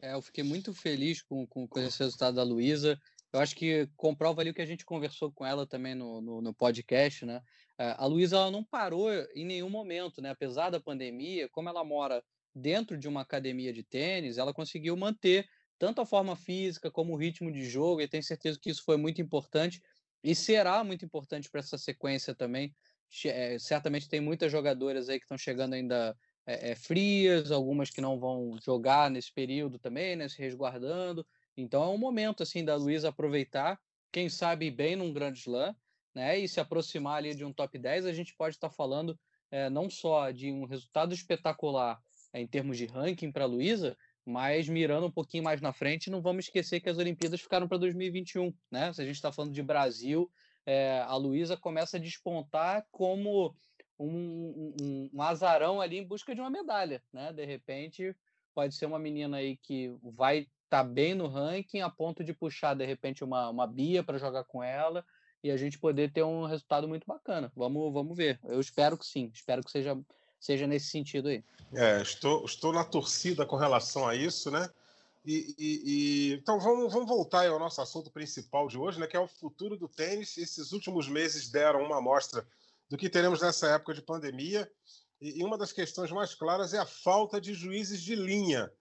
É, 0.02 0.14
eu 0.14 0.22
fiquei 0.22 0.44
muito 0.44 0.74
feliz 0.74 1.22
com, 1.22 1.46
com, 1.46 1.68
com 1.68 1.80
esse 1.80 2.00
resultado 2.00 2.36
da 2.36 2.44
Luísa. 2.44 3.00
Eu 3.32 3.40
acho 3.40 3.56
que 3.56 3.88
comprova 3.96 4.42
ali 4.42 4.50
o 4.50 4.54
que 4.54 4.62
a 4.62 4.66
gente 4.66 4.84
conversou 4.84 5.32
com 5.32 5.46
ela 5.46 5.68
também 5.68 5.94
no, 5.94 6.20
no, 6.20 6.42
no 6.42 6.54
podcast, 6.54 7.26
né? 7.26 7.42
É, 7.78 7.96
a 7.98 8.06
Luísa 8.06 8.50
não 8.50 8.64
parou 8.64 9.12
em 9.36 9.46
nenhum 9.46 9.70
momento, 9.70 10.22
né? 10.22 10.32
Apesar 10.32 10.72
da 10.72 10.80
pandemia, 10.80 11.48
como 11.50 11.70
ela 11.70 11.84
mora 11.84 12.24
dentro 12.54 12.98
de 12.98 13.08
uma 13.08 13.22
academia 13.22 13.72
de 13.72 13.84
tênis, 13.84 14.38
ela 14.38 14.54
conseguiu 14.54 14.98
manter 14.98 15.48
tanto 15.78 16.02
a 16.02 16.06
forma 16.06 16.36
física 16.36 16.92
como 16.92 17.14
o 17.14 17.18
ritmo 17.18 17.52
de 17.52 17.64
jogo, 17.64 18.02
e 18.02 18.08
tenho 18.08 18.24
certeza 18.24 18.60
que 18.60 18.70
isso 18.70 18.84
foi 18.84 18.98
muito 18.98 19.22
importante 19.22 19.82
e 20.24 20.36
será 20.36 20.84
muito 20.84 21.06
importante 21.06 21.50
para 21.50 21.60
essa 21.60 21.78
sequência 21.78 22.36
também. 22.36 22.76
É, 23.26 23.60
certamente 23.60 24.08
tem 24.08 24.22
muitas 24.22 24.52
jogadoras 24.52 25.10
aí 25.10 25.20
que 25.20 25.26
estão 25.26 25.38
chegando 25.38 25.74
ainda 25.74 26.16
é, 26.46 26.76
frias, 26.76 27.52
algumas 27.52 27.90
que 27.90 28.02
não 28.02 28.20
vão 28.20 28.58
jogar 28.64 29.10
nesse 29.10 29.32
período 29.34 29.78
também, 29.78 30.16
né, 30.16 30.28
se 30.28 30.40
resguardando. 30.40 31.26
Então 31.56 31.84
é 31.84 31.88
um 31.88 31.98
momento 31.98 32.44
assim 32.44 32.64
da 32.64 32.76
Luísa 32.76 33.10
aproveitar, 33.10 33.80
quem 34.12 34.30
sabe 34.30 34.72
bem 34.72 34.96
num 34.96 35.14
grande 35.14 35.40
slam, 35.40 35.76
né, 36.14 36.40
e 36.40 36.48
se 36.48 36.60
aproximar 36.60 37.18
ali 37.18 37.36
de 37.36 37.46
um 37.46 37.54
top 37.54 37.78
10, 37.78 38.06
a 38.06 38.14
gente 38.14 38.36
pode 38.36 38.56
estar 38.56 38.70
falando 38.70 39.18
é, 39.50 39.70
não 39.70 39.90
só 39.90 40.32
de 40.32 40.52
um 40.52 40.66
resultado 40.66 41.14
espetacular 41.14 42.00
é, 42.34 42.42
em 42.42 42.48
termos 42.48 42.78
de 42.78 42.86
ranking 42.86 43.32
para 43.32 43.44
a 43.44 43.48
Luísa, 43.48 43.98
mas 44.26 44.70
mirando 44.70 45.08
um 45.08 45.12
pouquinho 45.12 45.44
mais 45.44 45.62
na 45.62 45.74
frente, 45.74 46.10
não 46.10 46.22
vamos 46.22 46.46
esquecer 46.46 46.80
que 46.80 46.90
as 46.90 46.98
Olimpíadas 46.98 47.42
ficaram 47.42 47.68
para 47.68 47.78
2021, 47.78 48.54
né? 48.70 48.94
Se 48.94 49.02
a 49.02 49.06
gente 49.06 49.16
está 49.16 49.32
falando 49.32 49.52
de 49.52 49.64
Brasil, 49.64 50.32
é, 50.72 51.02
a 51.02 51.16
Luísa 51.18 51.58
começa 51.58 51.98
a 51.98 52.00
despontar 52.00 52.88
como 52.92 53.54
um, 54.00 54.08
um, 54.08 55.10
um, 55.14 55.22
azarão 55.22 55.82
ali 55.82 55.98
em 55.98 56.08
busca 56.08 56.34
de 56.34 56.40
uma 56.40 56.50
medalha, 56.50 57.04
né? 57.12 57.34
De 57.34 57.46
repente, 57.46 58.16
pode 58.56 58.74
ser 58.76 58.86
uma 58.86 58.98
menina 58.98 59.38
aí 59.38 59.58
que 59.58 59.94
vai 60.02 60.40
estar 60.40 60.50
tá 60.70 60.84
bem 60.84 61.14
no 61.14 61.28
ranking 61.28 61.82
a 61.82 61.90
ponto 61.90 62.24
de 62.24 62.34
puxar, 62.34 62.74
de 62.74 62.86
repente, 62.86 63.22
uma, 63.22 63.50
uma 63.50 63.68
Bia 63.68 64.02
para 64.02 64.18
jogar 64.18 64.46
com 64.46 64.64
ela 64.64 65.06
e 65.44 65.52
a 65.52 65.58
gente 65.58 65.78
poder 65.78 66.14
ter 66.14 66.24
um 66.24 66.46
resultado 66.46 66.88
muito 66.88 67.06
bacana. 67.06 67.52
Vamos, 67.54 67.92
vamos 67.92 68.16
ver. 68.16 68.40
Eu 68.46 68.62
espero 68.62 68.98
que 68.98 69.06
sim, 69.06 69.30
espero 69.34 69.62
que 69.62 69.72
seja, 69.72 70.00
seja 70.40 70.66
nesse 70.66 70.88
sentido 70.88 71.28
aí. 71.28 71.44
É, 71.76 72.02
estou, 72.02 72.46
estou 72.46 72.72
na 72.72 72.86
torcida 72.86 73.46
com 73.46 73.58
relação 73.58 74.08
a 74.08 74.16
isso, 74.16 74.50
né? 74.50 74.70
E, 75.24 75.56
e, 75.58 75.82
e, 75.86 76.34
então 76.34 76.60
vamos, 76.60 76.92
vamos 76.92 77.08
voltar 77.08 77.48
ao 77.48 77.60
nosso 77.60 77.80
assunto 77.82 78.10
principal 78.12 78.68
de 78.68 78.78
hoje, 78.78 79.00
né, 79.00 79.06
que 79.06 79.16
é 79.16 79.20
o 79.20 79.28
futuro 79.28 79.78
do 79.78 79.88
tênis. 79.88 80.38
Esses 80.38 80.72
últimos 80.72 81.08
meses 81.08 81.50
deram 81.50 81.84
uma 81.84 81.98
amostra 81.98 82.48
do 82.90 82.98
que 82.98 83.10
teremos 83.10 83.42
nessa 83.42 83.68
época 83.70 83.94
de 83.94 84.02
pandemia. 84.02 84.72
E 85.22 85.44
uma 85.44 85.58
das 85.58 85.72
questões 85.72 86.12
mais 86.12 86.34
claras 86.34 86.74
é 86.74 86.80
a 86.80 86.86
falta 86.86 87.40
de 87.40 87.54
juízes 87.54 88.02
de 88.02 88.16
linha. 88.16 88.72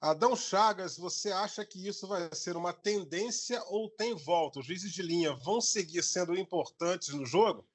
Adão 0.00 0.34
Chagas, 0.34 0.96
você 0.98 1.30
acha 1.30 1.64
que 1.64 1.86
isso 1.86 2.06
vai 2.06 2.28
ser 2.34 2.56
uma 2.56 2.72
tendência 2.72 3.62
ou 3.68 3.90
tem 3.90 4.14
volta? 4.14 4.60
Os 4.60 4.66
juízes 4.66 4.92
de 4.92 5.02
linha 5.02 5.34
vão 5.34 5.60
seguir 5.60 6.02
sendo 6.02 6.36
importantes 6.36 7.08
no 7.08 7.24
jogo? 7.24 7.66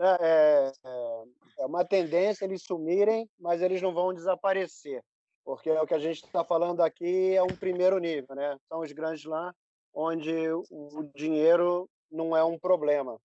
É, 0.00 0.72
é, 0.84 1.24
é 1.60 1.66
uma 1.66 1.84
tendência 1.84 2.44
eles 2.44 2.62
sumirem, 2.62 3.28
mas 3.38 3.60
eles 3.60 3.82
não 3.82 3.92
vão 3.92 4.14
desaparecer, 4.14 5.04
porque 5.48 5.70
o 5.70 5.86
que 5.86 5.94
a 5.94 5.98
gente 5.98 6.22
está 6.22 6.44
falando 6.44 6.82
aqui 6.82 7.34
é 7.34 7.42
um 7.42 7.56
primeiro 7.56 7.98
nível, 7.98 8.36
né? 8.36 8.58
São 8.68 8.80
os 8.80 8.92
grandes 8.92 9.24
lá, 9.24 9.54
onde 9.94 10.30
o 10.70 11.10
dinheiro 11.14 11.88
não 12.10 12.36
é 12.36 12.44
um 12.44 12.58
problema. 12.58 13.18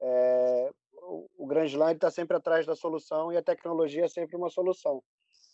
É, 0.00 0.70
o 1.36 1.46
Grand 1.46 1.66
Slam 1.66 1.92
está 1.92 2.10
sempre 2.10 2.38
atrás 2.38 2.64
da 2.64 2.74
solução 2.74 3.30
e 3.30 3.36
a 3.36 3.42
tecnologia 3.42 4.06
é 4.06 4.08
sempre 4.08 4.34
uma 4.34 4.48
solução. 4.48 5.02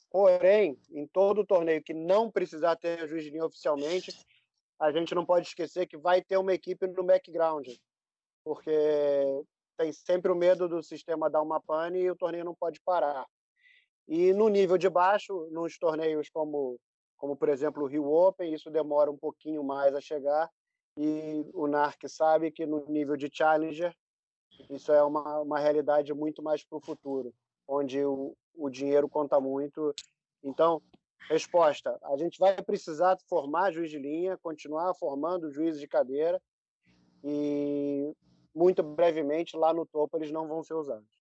Porém, 0.08 0.78
em 0.92 1.04
todo 1.08 1.44
torneio 1.44 1.82
que 1.82 1.92
não 1.92 2.30
precisar 2.30 2.76
ter 2.76 3.08
juiz 3.08 3.24
de 3.24 3.30
linha 3.30 3.46
oficialmente, 3.46 4.16
a 4.78 4.92
gente 4.92 5.16
não 5.16 5.26
pode 5.26 5.48
esquecer 5.48 5.88
que 5.88 5.98
vai 5.98 6.22
ter 6.22 6.36
uma 6.36 6.54
equipe 6.54 6.86
no 6.86 7.02
background, 7.02 7.66
porque 8.44 8.70
tem 9.76 9.92
sempre 9.92 10.30
o 10.30 10.36
medo 10.36 10.68
do 10.68 10.80
sistema 10.80 11.28
dar 11.28 11.42
uma 11.42 11.60
pane 11.60 11.98
e 11.98 12.08
o 12.08 12.14
torneio 12.14 12.44
não 12.44 12.54
pode 12.54 12.80
parar. 12.82 13.26
E 14.08 14.32
no 14.32 14.48
nível 14.48 14.78
de 14.78 14.88
baixo, 14.88 15.46
nos 15.50 15.78
torneios 15.78 16.30
como, 16.30 16.80
como 17.18 17.36
por 17.36 17.50
exemplo, 17.50 17.84
o 17.84 17.86
Rio 17.86 18.10
Open, 18.10 18.54
isso 18.54 18.70
demora 18.70 19.10
um 19.10 19.18
pouquinho 19.18 19.62
mais 19.62 19.94
a 19.94 20.00
chegar, 20.00 20.50
e 20.96 21.44
o 21.52 21.66
NARC 21.66 22.08
sabe 22.08 22.50
que 22.50 22.64
no 22.64 22.86
nível 22.88 23.16
de 23.16 23.28
Challenger, 23.30 23.94
isso 24.70 24.90
é 24.92 25.02
uma, 25.02 25.40
uma 25.40 25.58
realidade 25.58 26.12
muito 26.14 26.42
mais 26.42 26.64
para 26.64 26.78
o 26.78 26.80
futuro, 26.80 27.34
onde 27.68 28.02
o, 28.02 28.34
o 28.54 28.70
dinheiro 28.70 29.08
conta 29.08 29.38
muito. 29.38 29.94
Então, 30.42 30.82
resposta: 31.28 31.98
a 32.02 32.16
gente 32.16 32.38
vai 32.38 32.56
precisar 32.62 33.18
formar 33.28 33.72
juiz 33.72 33.90
de 33.90 33.98
linha, 33.98 34.38
continuar 34.38 34.94
formando 34.94 35.52
juízes 35.52 35.80
de 35.80 35.86
cadeira, 35.86 36.40
e 37.22 38.12
muito 38.54 38.82
brevemente 38.82 39.56
lá 39.56 39.72
no 39.72 39.84
topo 39.84 40.16
eles 40.16 40.32
não 40.32 40.48
vão 40.48 40.62
ser 40.62 40.74
usados. 40.74 41.17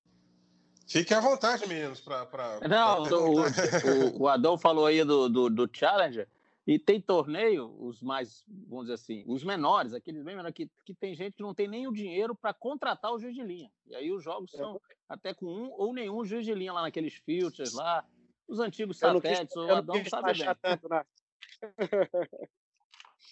Fique 0.87 1.13
à 1.13 1.19
vontade, 1.19 1.67
meninos. 1.67 1.99
Pra, 1.99 2.25
pra 2.25 2.59
não, 2.67 3.03
pra 3.03 3.17
o, 3.17 3.41
o, 3.41 4.21
o, 4.21 4.27
Adão 4.27 4.57
falou 4.57 4.85
aí 4.85 5.03
do, 5.03 5.27
do, 5.27 5.49
do, 5.49 5.69
Challenger, 5.71 6.27
e 6.65 6.79
tem 6.79 7.01
torneio, 7.01 7.75
os 7.79 8.01
mais, 8.01 8.43
vamos 8.67 8.85
dizer 8.85 8.93
assim, 8.95 9.23
os 9.27 9.43
menores, 9.43 9.93
aqueles 9.93 10.23
bem 10.23 10.35
menores, 10.35 10.55
que, 10.55 10.69
que 10.85 10.93
tem 10.93 11.13
gente 11.13 11.33
que 11.33 11.43
não 11.43 11.53
tem 11.53 11.67
nem 11.67 11.87
o 11.87 11.93
dinheiro 11.93 12.33
para 12.33 12.53
contratar 12.53 13.13
o 13.13 13.19
juiz 13.19 13.35
de 13.35 13.43
linha. 13.43 13.69
E 13.85 13.95
aí 13.95 14.11
os 14.11 14.23
jogos 14.23 14.51
são 14.51 14.75
é. 14.75 14.95
até 15.09 15.33
com 15.33 15.45
um 15.45 15.71
ou 15.73 15.93
nenhum 15.93 16.23
juiz 16.25 16.45
de 16.45 16.53
linha 16.53 16.73
lá 16.73 16.81
naqueles 16.81 17.13
filters 17.13 17.73
lá, 17.73 18.05
os 18.47 18.59
antigos 18.59 18.97
satélites, 18.97 19.55
o 19.55 19.69
Adão 19.69 20.03
sabe 20.05 20.33
bem. 20.33 20.55
Tanto, 20.61 20.89
né? 20.89 21.05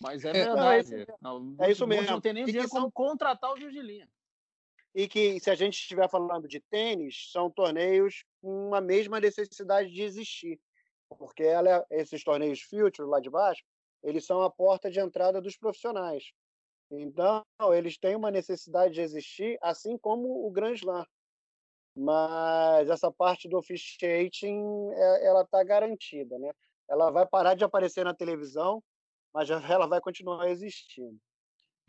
Mas 0.01 0.25
é, 0.25 0.29
é 0.29 0.33
verdade. 0.33 1.07
Não, 1.21 1.55
é, 1.59 1.71
isso 1.71 1.87
mesmo. 1.87 2.11
Não 2.11 2.19
tem 2.19 2.33
nem 2.33 2.45
dinheiro 2.45 2.67
como 2.67 2.91
contratar 2.91 3.53
o 3.53 3.57
juiz 3.57 3.73
de 3.73 3.81
linha. 3.81 4.09
E 4.95 5.09
que, 5.09 5.37
se 5.41 5.49
a 5.49 5.55
gente 5.55 5.73
estiver 5.73 6.09
falando 6.09 6.47
de 6.47 6.61
tênis, 6.61 7.29
são 7.31 7.51
torneios 7.51 8.23
com 8.41 8.73
a 8.73 8.79
mesma 8.79 9.19
necessidade 9.19 9.91
de 9.91 10.01
existir. 10.01 10.57
Porque 11.09 11.43
ela, 11.43 11.85
esses 11.91 12.23
torneios 12.23 12.61
Future, 12.61 13.07
lá 13.07 13.19
de 13.19 13.29
baixo, 13.29 13.61
eles 14.01 14.25
são 14.25 14.41
a 14.41 14.49
porta 14.49 14.89
de 14.89 14.99
entrada 14.99 15.41
dos 15.41 15.57
profissionais. 15.57 16.31
Então, 16.89 17.43
eles 17.73 17.97
têm 17.97 18.15
uma 18.15 18.31
necessidade 18.31 18.93
de 18.93 19.01
existir, 19.01 19.57
assim 19.61 19.97
como 19.97 20.47
o 20.47 20.51
Grand 20.51 20.75
Slam. 20.75 21.05
Mas 21.93 22.89
essa 22.89 23.11
parte 23.11 23.49
do 23.49 23.57
officiating, 23.57 24.91
é, 24.93 25.25
ela 25.25 25.41
está 25.41 25.63
garantida. 25.63 26.39
Né? 26.39 26.51
Ela 26.87 27.11
vai 27.11 27.25
parar 27.25 27.55
de 27.55 27.63
aparecer 27.63 28.05
na 28.05 28.13
televisão, 28.13 28.81
mas 29.33 29.49
ela 29.77 29.87
vai 29.87 29.99
continuar 29.99 30.49
existindo. 30.49 31.19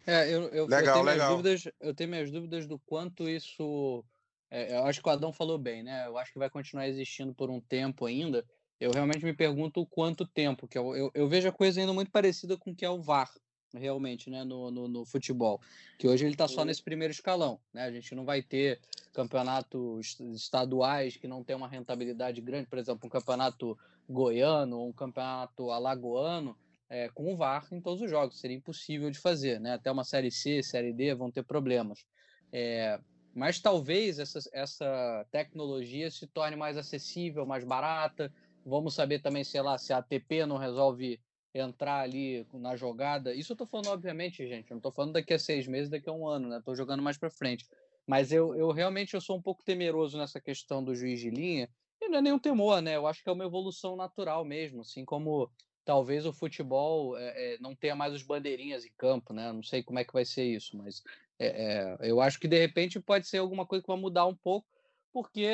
É, 0.07 0.33
eu, 0.33 0.49
eu, 0.51 0.67
legal, 0.67 0.81
eu, 0.81 0.93
tenho 0.93 1.05
legal. 1.05 1.05
Minhas 1.05 1.29
dúvidas, 1.29 1.75
eu 1.81 1.95
tenho 1.95 2.11
minhas 2.11 2.31
dúvidas 2.31 2.67
do 2.67 2.79
quanto 2.79 3.29
isso. 3.29 4.05
É, 4.49 4.77
eu 4.77 4.85
acho 4.85 5.03
que 5.03 5.09
o 5.09 5.13
Adão 5.13 5.33
falou 5.33 5.59
bem, 5.59 5.83
né? 5.83 6.07
Eu 6.07 6.17
acho 6.17 6.33
que 6.33 6.39
vai 6.39 6.49
continuar 6.49 6.89
existindo 6.89 7.35
por 7.35 7.51
um 7.51 7.61
tempo 7.61 8.07
ainda. 8.07 8.45
Eu 8.79 8.93
realmente 8.93 9.25
me 9.25 9.33
pergunto 9.33 9.81
o 9.81 9.87
quanto 9.87 10.25
tempo, 10.25 10.69
que 10.69 10.79
eu, 10.79 10.95
eu, 10.95 11.11
eu 11.13 11.29
vejo 11.29 11.49
a 11.49 11.53
coisa 11.53 11.81
ainda 11.81 11.93
muito 11.93 12.11
parecida 12.11 12.57
com 12.57 12.71
o 12.71 12.75
que 12.75 12.85
é 12.85 12.91
o 12.91 13.01
VAR, 13.01 13.31
realmente, 13.75 14.29
né, 14.29 14.45
no, 14.45 14.71
no, 14.71 14.87
no 14.87 15.05
futebol. 15.05 15.61
Que 15.99 16.07
hoje 16.07 16.25
ele 16.25 16.35
está 16.35 16.47
só 16.47 16.65
nesse 16.65 16.83
primeiro 16.83 17.13
escalão, 17.13 17.59
né? 17.73 17.85
A 17.85 17.91
gente 17.91 18.15
não 18.15 18.25
vai 18.25 18.43
ter 18.43 18.81
campeonatos 19.13 20.21
estaduais 20.35 21.17
que 21.17 21.27
não 21.27 21.43
tem 21.43 21.57
uma 21.57 21.69
rentabilidade 21.69 22.41
grande, 22.41 22.69
por 22.69 22.79
exemplo, 22.79 23.07
um 23.07 23.11
campeonato 23.11 23.77
goiano 24.09 24.79
ou 24.79 24.89
um 24.89 24.93
campeonato 24.93 25.71
alagoano 25.71 26.57
é, 26.89 27.09
com 27.09 27.33
o 27.33 27.37
VAR 27.37 27.67
em 27.73 27.81
todos 27.81 28.03
os 28.03 28.11
jogos. 28.11 28.41
Seria 28.41 28.57
impossível 28.57 29.11
de 29.11 29.19
fazer, 29.19 29.61
né? 29.61 29.75
Até 29.75 29.91
uma 29.91 30.05
série 30.05 30.31
C, 30.31 30.63
série 30.63 30.93
D 30.93 31.15
vão 31.15 31.31
ter 31.31 31.43
problemas. 31.43 32.05
É, 32.53 32.99
mas 33.35 33.61
talvez 33.61 34.19
essa, 34.19 34.39
essa 34.53 35.27
tecnologia 35.31 36.11
se 36.11 36.27
torne 36.27 36.57
mais 36.57 36.77
acessível, 36.77 37.45
mais 37.45 37.65
barata. 37.65 38.33
Vamos 38.65 38.95
saber 38.95 39.21
também, 39.21 39.45
sei 39.45 39.61
lá, 39.61 39.77
se 39.77 39.93
a 39.93 39.99
ATP 39.99 40.47
não 40.47 40.57
resolve 40.57 41.21
entrar 41.55 42.01
ali 42.01 42.47
na 42.53 42.77
jogada. 42.77 43.35
Isso 43.35 43.53
eu 43.53 43.55
estou 43.55 43.67
falando, 43.67 43.89
obviamente, 43.89 44.47
gente. 44.47 44.71
Eu 44.71 44.75
não 44.75 44.79
estou 44.79 44.93
falando 44.93 45.13
daqui 45.13 45.35
a 45.35 45.39
seis 45.39 45.67
meses, 45.67 45.91
daqui 45.91 46.09
a 46.09 46.13
um 46.13 46.27
ano, 46.27 46.49
né? 46.49 46.59
Estou 46.59 46.75
jogando 46.75 47.03
mais 47.03 47.17
para 47.17 47.31
frente. 47.31 47.67
Mas 48.07 48.31
eu, 48.31 48.55
eu 48.55 48.71
realmente 48.71 49.15
eu 49.15 49.21
sou 49.21 49.37
um 49.37 49.43
pouco 49.43 49.65
temeroso 49.65 50.17
nessa 50.17 50.41
questão 50.41 50.83
do 50.83 50.95
juiz 50.95 51.21
de 51.21 51.31
linha. 51.31 51.69
E 52.01 52.09
não 52.09 52.19
é 52.19 52.23
nenhum 52.23 52.39
temor, 52.39 52.81
né? 52.81 52.97
Eu 52.97 53.07
acho 53.07 53.23
que 53.23 53.29
é 53.29 53.33
uma 53.33 53.45
evolução 53.45 53.97
natural 53.97 54.45
mesmo. 54.45 54.83
Assim 54.83 55.05
como 55.05 55.51
talvez 55.87 56.27
o 56.27 56.33
futebol 56.33 57.17
é, 57.17 57.55
é, 57.55 57.59
não 57.61 57.75
tenha 57.75 57.95
mais 57.95 58.13
os 58.13 58.23
bandeirinhas 58.23 58.85
em 58.85 58.93
campo, 58.99 59.33
né? 59.33 59.53
Não 59.53 59.63
sei 59.63 59.85
como 59.85 60.01
é 60.01 60.05
que 60.05 60.13
vai 60.13 60.25
ser 60.25 60.45
isso, 60.45 60.77
mas 60.77 61.03
é, 61.39 61.97
eu 62.01 62.21
acho 62.21 62.41
que 62.41 62.49
de 62.49 62.59
repente 62.59 63.01
pode 63.01 63.27
ser 63.29 63.39
alguma 63.39 63.65
coisa 63.65 63.83
que 63.83 63.89
vai 63.89 63.97
mudar 63.97 64.27
um 64.27 64.35
pouco, 64.35 64.67
porque 65.13 65.47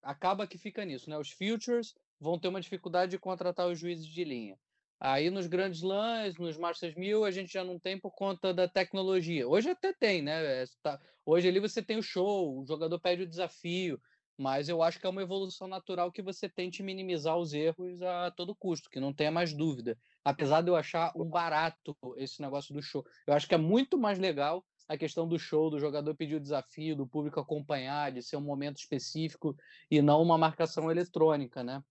acaba 0.00 0.46
que 0.46 0.56
fica 0.56 0.84
nisso, 0.84 1.10
né? 1.10 1.18
Os 1.18 1.32
futures 1.32 1.94
vão 2.20 2.38
ter 2.38 2.46
uma 2.46 2.60
dificuldade 2.60 3.10
de 3.10 3.18
contratar 3.18 3.66
os 3.66 3.78
juízes 3.78 4.06
de 4.06 4.24
linha. 4.24 4.56
Aí 4.98 5.28
nos 5.28 5.46
grandes 5.48 5.82
lãs, 5.82 6.36
nos 6.36 6.56
Masters 6.56 6.94
1000, 6.94 7.24
a 7.24 7.30
gente 7.30 7.52
já 7.52 7.64
não 7.64 7.78
tem 7.78 7.98
por 7.98 8.12
conta 8.12 8.54
da 8.54 8.68
tecnologia. 8.68 9.46
Hoje 9.46 9.68
até 9.68 9.92
tem, 9.92 10.22
né? 10.22 10.64
Tá, 10.82 11.00
hoje 11.24 11.48
ali 11.48 11.58
você 11.58 11.82
tem 11.82 11.98
o 11.98 12.02
show, 12.02 12.60
o 12.60 12.64
jogador 12.64 12.98
pede 13.00 13.24
o 13.24 13.28
desafio, 13.28 14.00
mas 14.38 14.68
eu 14.68 14.82
acho 14.82 15.00
que 15.00 15.06
é 15.06 15.10
uma 15.10 15.22
evolução 15.22 15.66
natural 15.66 16.12
que 16.12 16.22
você 16.22 16.48
tente 16.48 16.82
minimizar 16.82 17.36
os 17.36 17.54
erros 17.54 18.02
a 18.02 18.30
todo 18.30 18.54
custo, 18.54 18.90
que 18.90 19.00
não 19.00 19.12
tenha 19.12 19.30
mais 19.30 19.54
dúvida. 19.54 19.98
Apesar 20.24 20.60
de 20.60 20.68
eu 20.68 20.76
achar 20.76 21.12
um 21.16 21.24
barato 21.24 21.96
esse 22.16 22.42
negócio 22.42 22.74
do 22.74 22.82
show. 22.82 23.04
Eu 23.26 23.34
acho 23.34 23.48
que 23.48 23.54
é 23.54 23.58
muito 23.58 23.96
mais 23.96 24.18
legal 24.18 24.64
a 24.88 24.96
questão 24.96 25.26
do 25.26 25.38
show, 25.38 25.70
do 25.70 25.80
jogador 25.80 26.14
pedir 26.14 26.36
o 26.36 26.40
desafio, 26.40 26.94
do 26.94 27.06
público 27.06 27.40
acompanhar, 27.40 28.12
de 28.12 28.22
ser 28.22 28.36
um 28.36 28.42
momento 28.42 28.76
específico 28.76 29.56
e 29.90 30.02
não 30.02 30.22
uma 30.22 30.38
marcação 30.38 30.90
eletrônica, 30.90 31.64
né? 31.64 31.82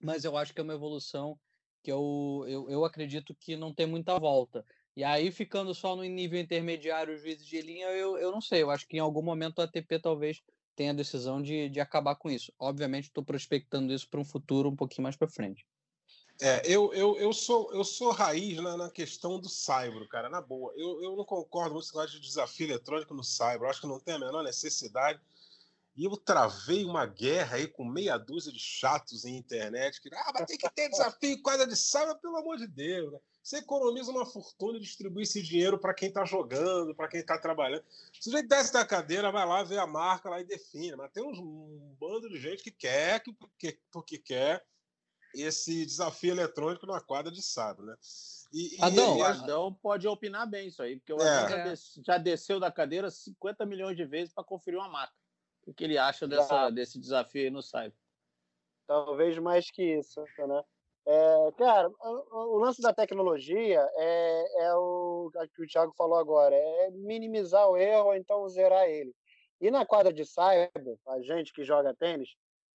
Mas 0.00 0.24
eu 0.24 0.36
acho 0.36 0.52
que 0.52 0.60
é 0.60 0.64
uma 0.64 0.74
evolução 0.74 1.38
que 1.82 1.92
eu, 1.92 2.44
eu, 2.48 2.70
eu 2.70 2.84
acredito 2.84 3.34
que 3.38 3.56
não 3.56 3.72
tem 3.72 3.86
muita 3.86 4.18
volta. 4.18 4.64
E 4.96 5.04
aí, 5.04 5.30
ficando 5.30 5.74
só 5.74 5.96
no 5.96 6.04
nível 6.04 6.38
intermediário, 6.38 7.16
juízes 7.16 7.46
de 7.46 7.60
linha, 7.60 7.86
eu, 7.88 8.18
eu 8.18 8.30
não 8.30 8.40
sei. 8.40 8.62
Eu 8.62 8.70
acho 8.70 8.86
que 8.86 8.96
em 8.96 9.00
algum 9.00 9.22
momento 9.22 9.60
a 9.60 9.64
ATP 9.64 9.98
talvez 9.98 10.42
tem 10.74 10.90
a 10.90 10.94
decisão 10.94 11.42
de, 11.42 11.68
de 11.68 11.80
acabar 11.80 12.16
com 12.16 12.30
isso. 12.30 12.52
Obviamente, 12.58 13.04
estou 13.04 13.24
prospectando 13.24 13.92
isso 13.92 14.08
para 14.08 14.20
um 14.20 14.24
futuro 14.24 14.68
um 14.68 14.76
pouquinho 14.76 15.04
mais 15.04 15.16
para 15.16 15.28
frente. 15.28 15.66
É, 16.40 16.62
eu, 16.64 16.92
eu, 16.94 17.16
eu, 17.18 17.32
sou, 17.32 17.72
eu 17.72 17.84
sou 17.84 18.10
raiz 18.10 18.56
na, 18.56 18.76
na 18.76 18.90
questão 18.90 19.38
do 19.38 19.48
cyber, 19.48 20.08
cara, 20.08 20.28
na 20.28 20.40
boa. 20.40 20.72
Eu, 20.76 21.02
eu 21.02 21.16
não 21.16 21.24
concordo 21.24 21.74
muito 21.74 21.92
com 21.92 22.02
esse 22.02 22.14
de 22.14 22.20
desafio 22.20 22.66
eletrônico 22.66 23.14
no 23.14 23.22
cyber. 23.22 23.62
Eu 23.62 23.70
acho 23.70 23.80
que 23.80 23.86
não 23.86 24.00
tem 24.00 24.14
a 24.14 24.18
menor 24.18 24.42
necessidade. 24.42 25.20
E 25.94 26.04
eu 26.04 26.16
travei 26.16 26.84
uma 26.84 27.04
guerra 27.04 27.56
aí 27.56 27.66
com 27.66 27.84
meia 27.84 28.16
dúzia 28.16 28.50
de 28.50 28.58
chatos 28.58 29.24
em 29.26 29.36
internet 29.36 30.00
que 30.00 30.08
ah, 30.14 30.32
mas 30.34 30.46
tem 30.46 30.56
que 30.56 30.70
ter 30.70 30.88
desafio 30.88 31.40
quase 31.42 31.66
de 31.66 31.76
cyber, 31.76 32.16
pelo 32.16 32.38
amor 32.38 32.56
de 32.56 32.66
Deus. 32.66 33.12
Né? 33.12 33.18
Você 33.42 33.56
economiza 33.56 34.12
uma 34.12 34.24
fortuna 34.24 34.78
e 34.78 34.80
distribui 34.80 35.24
esse 35.24 35.42
dinheiro 35.42 35.76
para 35.76 35.92
quem 35.92 36.08
está 36.08 36.24
jogando, 36.24 36.94
para 36.94 37.08
quem 37.08 37.20
está 37.20 37.36
trabalhando. 37.36 37.84
Se 38.20 38.30
você 38.30 38.42
desce 38.42 38.72
da 38.72 38.86
cadeira, 38.86 39.32
vai 39.32 39.44
lá 39.44 39.64
ver 39.64 39.78
a 39.78 39.86
marca 39.86 40.30
lá 40.30 40.40
e 40.40 40.44
define. 40.44 40.94
Mas 40.94 41.10
tem 41.10 41.24
uns, 41.24 41.38
um 41.38 41.96
bando 41.98 42.28
de 42.28 42.38
gente 42.38 42.62
que 42.62 42.70
quer, 42.70 43.20
que, 43.20 43.36
que, 43.58 43.80
porque 43.90 44.16
quer, 44.16 44.64
esse 45.34 45.84
desafio 45.84 46.30
eletrônico 46.32 46.86
numa 46.86 47.00
quadra 47.00 47.32
de 47.32 47.42
sábado, 47.42 47.84
né? 47.84 47.96
E, 48.52 48.76
Adão, 48.80 49.18
e, 49.18 49.22
Adão 49.22 49.74
pode 49.74 50.06
opinar 50.06 50.46
bem 50.46 50.68
isso 50.68 50.82
aí, 50.82 50.96
porque 50.96 51.12
o 51.12 51.20
é. 51.20 51.28
Adão 51.38 51.74
já, 51.74 52.02
já, 52.04 52.18
desceu 52.18 52.60
da 52.60 52.70
cadeira 52.70 53.10
50 53.10 53.64
milhões 53.64 53.96
de 53.96 54.04
vezes 54.04 54.32
para 54.32 54.44
conferir 54.44 54.78
uma 54.78 54.88
marca. 54.88 55.14
O 55.66 55.72
que 55.72 55.84
ele 55.84 55.96
acha 55.96 56.28
dessa, 56.28 56.70
desse 56.70 56.98
desafio 56.98 57.44
aí 57.44 57.50
no 57.50 57.62
site? 57.62 57.96
Talvez 58.86 59.38
mais 59.38 59.70
que 59.70 59.82
isso, 59.98 60.20
né? 60.20 60.62
É, 61.04 61.52
cara, 61.58 61.90
o, 62.00 62.58
lance 62.58 62.80
da 62.80 62.92
tecnologia 62.92 63.88
é, 63.96 64.64
é 64.66 64.74
o 64.74 65.30
que 65.52 65.62
o 65.62 65.66
Thiago 65.66 65.92
falou 65.96 66.16
agora, 66.16 66.54
é 66.54 66.90
minimizar 66.92 67.68
o 67.68 67.76
erro 67.76 68.06
ou 68.06 68.14
então 68.14 68.48
zerar 68.48 68.88
ele. 68.88 69.12
E 69.60 69.70
na 69.70 69.84
quadra 69.84 70.12
de 70.12 70.24
cyber, 70.24 70.70
a 71.08 71.20
gente 71.20 71.52
que 71.52 71.64
joga 71.64 71.94
tênis 71.94 72.30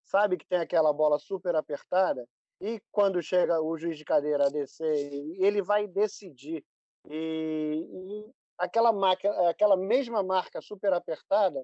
sabe 0.04 0.37
que 0.37 0.47
tem 0.47 0.59
aquela 0.59 0.92
bola 0.92 1.18
super 1.18 1.54
apertada 1.54 2.26
e 2.61 2.80
quando 2.90 3.23
chega 3.23 3.61
o 3.61 3.76
juiz 3.76 3.99
de 3.99 4.04
cadeira 4.04 4.47
a 4.47 4.50
descer, 4.50 5.12
ele 5.38 5.62
vai 5.62 5.87
decidir. 5.87 6.64
E, 7.09 7.87
e 7.92 8.30
aquela, 8.59 8.92
marca, 8.92 9.30
aquela 9.49 9.76
mesma 9.76 10.23
marca 10.23 10.61
super 10.61 10.92
apertada, 10.92 11.62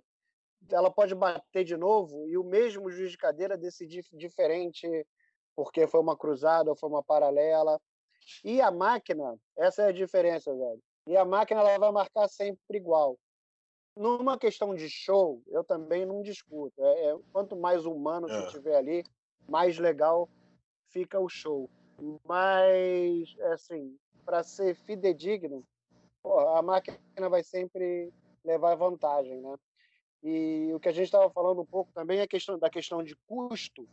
ela 0.71 0.92
pode 0.92 1.14
bater 1.14 1.64
de 1.64 1.76
novo 1.76 2.28
e 2.28 2.37
o 2.37 2.45
mesmo 2.45 2.90
juiz 2.90 3.11
de 3.11 3.16
cadeira 3.16 3.57
decidir 3.57 4.04
diferente 4.12 4.87
porque 5.54 5.87
foi 5.87 6.00
uma 6.00 6.16
cruzada 6.16 6.71
ou 6.71 6.76
foi 6.76 6.88
uma 6.88 7.02
paralela. 7.02 7.80
E 8.44 8.61
a 8.61 8.71
máquina, 8.71 9.37
essa 9.56 9.82
é 9.82 9.87
a 9.88 9.92
diferença, 9.92 10.54
velho. 10.54 10.80
E 11.06 11.16
a 11.16 11.25
máquina 11.25 11.61
ela 11.61 11.78
vai 11.78 11.90
marcar 11.90 12.28
sempre 12.28 12.78
igual. 12.78 13.18
Numa 13.97 14.38
questão 14.38 14.75
de 14.75 14.88
show, 14.88 15.42
eu 15.49 15.62
também 15.64 16.06
não 16.06 16.23
discuto. 16.23 16.82
É, 16.82 17.11
é 17.11 17.18
quanto 17.32 17.56
mais 17.56 17.85
humano 17.85 18.30
é. 18.30 18.42
que 18.47 18.52
tiver 18.52 18.76
ali, 18.76 19.04
mais 19.49 19.78
legal 19.78 20.28
fica 20.88 21.18
o 21.18 21.28
show. 21.28 21.68
Mas, 22.25 23.37
assim, 23.52 23.97
para 24.25 24.42
ser 24.42 24.75
fidedigno, 24.75 25.64
a 26.54 26.62
máquina 26.62 27.28
vai 27.28 27.42
sempre 27.42 28.12
levar 28.44 28.75
vantagem, 28.75 29.40
né? 29.40 29.56
E 30.23 30.73
o 30.73 30.78
que 30.78 30.88
a 30.88 30.92
gente 30.92 31.06
estava 31.06 31.28
falando 31.30 31.62
um 31.62 31.66
pouco 31.66 31.90
também 31.92 32.21
é 32.21 32.23
a 32.23 32.28
questão 32.28 32.59
da 32.59 32.71
questão 32.71 33.02
de 33.02 33.16
custo. 33.26 33.88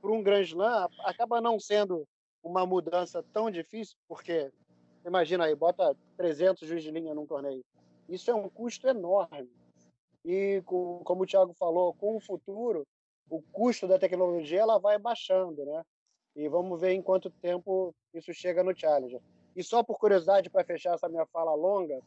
Para 0.00 0.10
um 0.10 0.22
Grand 0.22 0.42
Slam, 0.42 0.88
acaba 1.00 1.40
não 1.40 1.58
sendo 1.58 2.06
uma 2.42 2.66
mudança 2.66 3.22
tão 3.32 3.50
difícil, 3.50 3.96
porque 4.06 4.52
imagina 5.04 5.44
aí, 5.44 5.54
bota 5.54 5.96
300 6.16 6.68
juiz 6.68 6.82
de 6.82 6.90
linha 6.90 7.14
num 7.14 7.26
torneio. 7.26 7.64
Isso 8.08 8.30
é 8.30 8.34
um 8.34 8.48
custo 8.48 8.86
enorme. 8.86 9.50
E 10.24 10.62
com, 10.66 11.00
como 11.04 11.22
o 11.22 11.26
Thiago 11.26 11.54
falou, 11.54 11.94
com 11.94 12.16
o 12.16 12.20
futuro, 12.20 12.86
o 13.30 13.40
custo 13.40 13.88
da 13.88 13.98
tecnologia 13.98 14.60
ela 14.60 14.78
vai 14.78 14.98
baixando, 14.98 15.64
né? 15.64 15.82
E 16.36 16.48
vamos 16.48 16.80
ver 16.80 16.92
em 16.92 17.02
quanto 17.02 17.30
tempo 17.30 17.94
isso 18.12 18.32
chega 18.34 18.62
no 18.62 18.76
Challenger. 18.76 19.20
E 19.56 19.62
só 19.62 19.82
por 19.82 19.98
curiosidade, 19.98 20.50
para 20.50 20.64
fechar 20.64 20.94
essa 20.94 21.08
minha 21.08 21.26
fala 21.26 21.54
longa, 21.54 22.00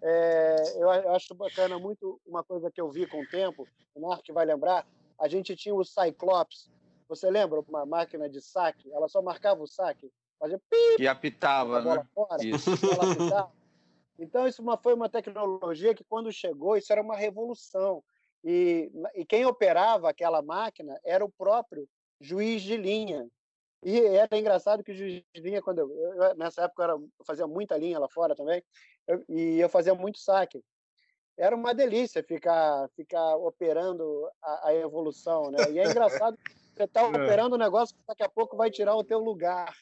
é, 0.00 0.56
eu 0.76 0.90
acho 0.90 1.34
bacana 1.34 1.78
muito 1.78 2.20
uma 2.24 2.44
coisa 2.44 2.70
que 2.70 2.80
eu 2.80 2.90
vi 2.90 3.06
com 3.06 3.20
o 3.20 3.28
tempo, 3.28 3.66
o 3.94 4.08
Mark 4.08 4.24
vai 4.32 4.46
lembrar, 4.46 4.86
a 5.18 5.26
gente 5.26 5.56
tinha 5.56 5.74
o 5.74 5.84
Cyclops. 5.84 6.70
Você 7.08 7.30
lembra 7.30 7.60
uma 7.60 7.86
máquina 7.86 8.28
de 8.28 8.40
saque? 8.40 8.92
Ela 8.92 9.08
só 9.08 9.22
marcava 9.22 9.62
o 9.62 9.66
saque, 9.66 10.10
fazia 10.38 10.60
pip, 10.70 11.02
e 11.02 11.08
apitava, 11.08 11.80
né? 11.80 12.06
Fora, 12.14 12.44
isso. 12.44 12.70
Apitava. 12.72 13.52
Então 14.20 14.48
isso 14.48 14.60
uma, 14.60 14.76
foi 14.76 14.94
uma 14.94 15.08
tecnologia 15.08 15.94
que 15.94 16.02
quando 16.02 16.32
chegou 16.32 16.76
isso 16.76 16.92
era 16.92 17.00
uma 17.00 17.16
revolução. 17.16 18.02
E, 18.44 18.90
e 19.14 19.24
quem 19.24 19.46
operava 19.46 20.10
aquela 20.10 20.42
máquina 20.42 20.98
era 21.04 21.24
o 21.24 21.30
próprio 21.30 21.88
juiz 22.20 22.62
de 22.62 22.76
linha. 22.76 23.28
E 23.84 23.96
era 24.00 24.36
engraçado 24.36 24.82
que 24.82 24.90
o 24.90 24.94
juiz 24.94 25.22
de 25.32 25.40
linha, 25.40 25.62
quando 25.62 25.78
eu, 25.78 25.90
eu 25.90 26.34
nessa 26.34 26.62
época 26.62 26.82
eu, 26.82 26.84
era, 26.84 26.92
eu, 26.94 27.24
fazia 27.24 27.46
muita 27.46 27.76
linha 27.76 27.98
lá 27.98 28.08
fora 28.08 28.34
também, 28.34 28.60
eu, 29.06 29.24
e 29.28 29.60
eu 29.60 29.68
fazia 29.68 29.94
muito 29.94 30.18
saque. 30.18 30.64
Era 31.36 31.54
uma 31.54 31.72
delícia 31.72 32.20
ficar, 32.20 32.88
ficar 32.96 33.36
operando 33.36 34.28
a, 34.42 34.68
a 34.68 34.74
evolução, 34.74 35.52
né? 35.52 35.58
E 35.70 35.78
é 35.78 35.84
engraçado 35.86 36.36
você 36.78 36.84
está 36.84 37.02
é. 37.02 37.06
operando 37.06 37.56
um 37.56 37.58
negócio 37.58 37.96
que 37.96 38.02
daqui 38.06 38.22
a 38.22 38.28
pouco 38.28 38.56
vai 38.56 38.70
tirar 38.70 38.94
o 38.94 39.02
teu 39.02 39.18
lugar. 39.18 39.74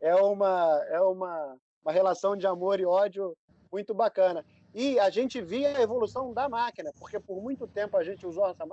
É 0.00 0.14
uma, 0.14 0.84
é 0.90 1.00
uma, 1.00 1.56
uma 1.82 1.92
relação 1.92 2.36
de 2.36 2.46
amor 2.46 2.78
e 2.78 2.84
ódio 2.84 3.34
muito 3.72 3.94
bacana. 3.94 4.44
E 4.74 4.98
a 4.98 5.08
gente 5.08 5.40
via 5.40 5.76
a 5.76 5.82
evolução 5.82 6.34
da 6.34 6.48
máquina, 6.48 6.92
porque 6.98 7.18
por 7.18 7.40
muito 7.40 7.66
tempo 7.66 7.96
a 7.96 8.04
gente 8.04 8.26
usou 8.26 8.46
essa, 8.50 8.64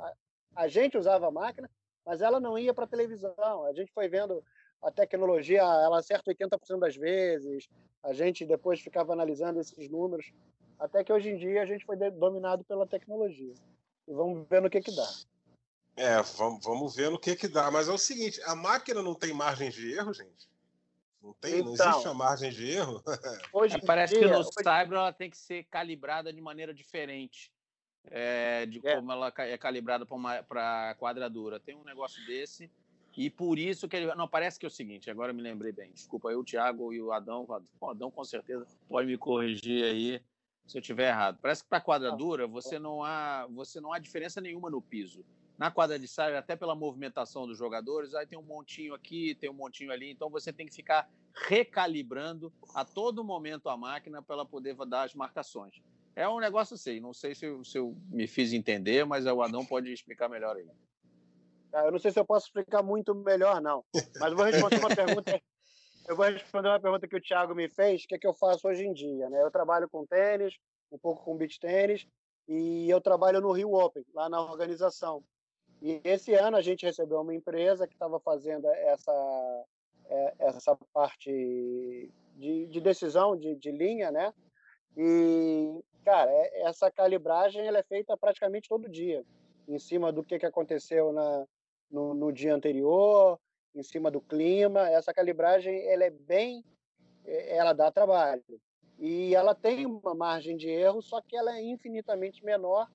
a 0.55 0.67
gente 0.67 0.97
usava 0.97 1.27
a 1.27 1.31
máquina, 1.31 1.69
mas 2.05 2.21
ela 2.21 2.39
não 2.39 2.57
ia 2.57 2.73
para 2.73 2.85
televisão. 2.85 3.65
A 3.65 3.73
gente 3.73 3.91
foi 3.93 4.09
vendo 4.09 4.43
a 4.81 4.91
tecnologia, 4.91 5.61
ela 5.61 5.99
acerta 5.99 6.31
80% 6.31 6.79
das 6.79 6.95
vezes. 6.95 7.69
A 8.03 8.13
gente 8.13 8.45
depois 8.45 8.81
ficava 8.81 9.13
analisando 9.13 9.59
esses 9.59 9.89
números, 9.89 10.33
até 10.77 11.03
que 11.03 11.13
hoje 11.13 11.29
em 11.29 11.37
dia 11.37 11.61
a 11.61 11.65
gente 11.65 11.85
foi 11.85 11.95
dominado 11.95 12.65
pela 12.65 12.85
tecnologia. 12.85 13.53
E 14.07 14.13
vamos 14.13 14.45
ver 14.49 14.61
no 14.61 14.69
que 14.69 14.81
que 14.81 14.93
dá. 14.93 15.07
É, 16.01 16.19
vamos, 16.35 16.65
vamos 16.65 16.95
ver 16.95 17.11
no 17.11 17.19
que 17.19 17.35
que 17.35 17.47
dá. 17.47 17.69
Mas 17.69 17.87
é 17.87 17.91
o 17.91 17.97
seguinte, 17.97 18.41
a 18.45 18.55
máquina 18.55 19.03
não 19.03 19.13
tem 19.13 19.31
margem 19.31 19.69
de 19.69 19.93
erro, 19.93 20.11
gente? 20.11 20.49
Não 21.21 21.31
tem, 21.33 21.59
então, 21.59 21.65
não 21.65 21.73
existe 21.73 22.07
a 22.07 22.13
margem 22.15 22.49
de 22.49 22.71
erro? 22.71 23.03
Hoje 23.53 23.79
Parece 23.85 24.15
dia, 24.15 24.23
que 24.23 24.33
no 24.33 24.39
hoje... 24.39 24.49
Cyber 24.51 24.97
ela 24.97 25.13
tem 25.13 25.29
que 25.29 25.37
ser 25.37 25.63
calibrada 25.65 26.33
de 26.33 26.41
maneira 26.41 26.73
diferente 26.73 27.53
é, 28.05 28.65
de 28.65 28.79
é. 28.83 28.95
como 28.95 29.11
ela 29.11 29.31
é 29.37 29.55
calibrada 29.59 30.03
para 30.47 30.89
a 30.89 30.95
quadradura. 30.95 31.59
Tem 31.59 31.75
um 31.75 31.83
negócio 31.83 32.25
desse 32.25 32.67
e 33.15 33.29
por 33.29 33.59
isso 33.59 33.87
que 33.87 33.95
ele. 33.95 34.15
Não, 34.15 34.27
parece 34.27 34.57
que 34.57 34.65
é 34.65 34.69
o 34.69 34.71
seguinte, 34.71 35.11
agora 35.11 35.31
me 35.31 35.43
lembrei 35.43 35.71
bem. 35.71 35.91
Desculpa, 35.91 36.31
eu, 36.31 36.39
o 36.39 36.43
Thiago 36.43 36.91
e 36.91 36.99
o 36.99 37.11
Adão. 37.11 37.45
O 37.79 37.89
Adão 37.91 38.09
com 38.09 38.23
certeza 38.23 38.65
pode 38.89 39.05
me 39.05 39.19
corrigir 39.19 39.83
aí 39.83 40.19
se 40.65 40.79
eu 40.79 40.81
estiver 40.81 41.09
errado. 41.09 41.37
Parece 41.39 41.61
que 41.61 41.69
para 41.69 41.79
quadradura 41.79 42.47
você 42.47 42.79
não 42.79 43.03
há 43.03 43.45
você 43.51 43.79
não 43.79 43.93
há 43.93 43.99
diferença 43.99 44.41
nenhuma 44.41 44.67
no 44.67 44.81
piso 44.81 45.23
na 45.61 45.69
quadra 45.69 45.99
de 45.99 46.07
saia, 46.07 46.39
até 46.39 46.55
pela 46.55 46.73
movimentação 46.73 47.45
dos 47.45 47.55
jogadores, 47.55 48.15
aí 48.15 48.25
tem 48.25 48.35
um 48.35 48.41
montinho 48.41 48.95
aqui, 48.95 49.35
tem 49.35 49.47
um 49.47 49.53
montinho 49.53 49.91
ali, 49.91 50.09
então 50.09 50.27
você 50.27 50.51
tem 50.51 50.65
que 50.65 50.73
ficar 50.73 51.07
recalibrando 51.47 52.51
a 52.73 52.83
todo 52.83 53.23
momento 53.23 53.69
a 53.69 53.77
máquina 53.77 54.23
para 54.23 54.37
ela 54.37 54.45
poder 54.45 54.75
dar 54.87 55.03
as 55.03 55.13
marcações. 55.13 55.79
É 56.15 56.27
um 56.27 56.39
negócio 56.39 56.73
assim, 56.73 56.99
não 56.99 57.13
sei 57.13 57.35
se 57.35 57.45
eu, 57.45 57.63
se 57.63 57.77
eu 57.77 57.95
me 58.09 58.25
fiz 58.25 58.53
entender, 58.53 59.05
mas 59.05 59.27
o 59.27 59.39
Adão 59.39 59.63
pode 59.63 59.93
explicar 59.93 60.27
melhor 60.27 60.55
aí. 60.55 60.67
Ah, 61.71 61.85
eu 61.85 61.91
não 61.91 61.99
sei 61.99 62.09
se 62.09 62.19
eu 62.19 62.25
posso 62.25 62.47
explicar 62.47 62.81
muito 62.81 63.13
melhor, 63.13 63.61
não, 63.61 63.85
mas 64.19 64.33
vou 64.33 64.45
responder 64.45 64.79
uma 64.79 64.95
pergunta. 64.95 65.39
Eu 66.07 66.15
vou 66.15 66.25
responder 66.25 66.69
uma 66.69 66.79
pergunta 66.79 67.07
que 67.07 67.15
o 67.15 67.21
Thiago 67.21 67.53
me 67.53 67.69
fez, 67.69 68.07
que, 68.07 68.15
é 68.15 68.17
que 68.17 68.25
eu 68.25 68.33
faço 68.33 68.67
hoje 68.67 68.83
em 68.83 68.93
dia. 68.93 69.29
Né? 69.29 69.39
Eu 69.43 69.51
trabalho 69.51 69.87
com 69.87 70.07
tênis, 70.07 70.57
um 70.91 70.97
pouco 70.97 71.23
com 71.23 71.37
beach 71.37 71.59
tênis, 71.59 72.07
e 72.47 72.89
eu 72.89 72.99
trabalho 72.99 73.39
no 73.39 73.51
Rio 73.51 73.75
Open, 73.75 74.03
lá 74.11 74.27
na 74.27 74.41
organização. 74.41 75.23
E 75.81 75.99
esse 76.03 76.33
ano 76.35 76.57
a 76.57 76.61
gente 76.61 76.85
recebeu 76.85 77.21
uma 77.21 77.33
empresa 77.33 77.87
que 77.87 77.93
estava 77.93 78.19
fazendo 78.19 78.67
essa, 78.67 79.65
é, 80.05 80.33
essa 80.37 80.77
parte 80.93 82.11
de, 82.35 82.67
de 82.67 82.79
decisão 82.79 83.35
de, 83.35 83.55
de, 83.55 83.71
linha, 83.71 84.11
né? 84.11 84.31
E, 84.95 85.83
cara, 86.05 86.29
é, 86.31 86.61
essa 86.63 86.91
calibragem 86.91 87.65
ela 87.65 87.79
é 87.79 87.83
feita 87.83 88.15
praticamente 88.15 88.69
todo 88.69 88.87
dia, 88.87 89.25
em 89.67 89.79
cima 89.79 90.11
do 90.11 90.23
que, 90.23 90.37
que 90.37 90.45
aconteceu 90.45 91.11
na, 91.11 91.47
no, 91.89 92.13
no 92.13 92.31
dia 92.31 92.53
anterior, 92.53 93.39
em 93.73 93.81
cima 93.81 94.11
do 94.11 94.21
clima. 94.21 94.87
Essa 94.87 95.11
calibragem 95.11 95.87
ela 95.87 96.03
é 96.03 96.11
bem, 96.11 96.63
é, 97.25 97.57
ela 97.57 97.73
dá 97.73 97.91
trabalho 97.91 98.43
e 98.99 99.33
ela 99.33 99.55
tem 99.55 99.87
uma 99.87 100.13
margem 100.13 100.55
de 100.55 100.69
erro, 100.69 101.01
só 101.01 101.19
que 101.21 101.35
ela 101.35 101.57
é 101.57 101.63
infinitamente 101.63 102.45
menor 102.45 102.87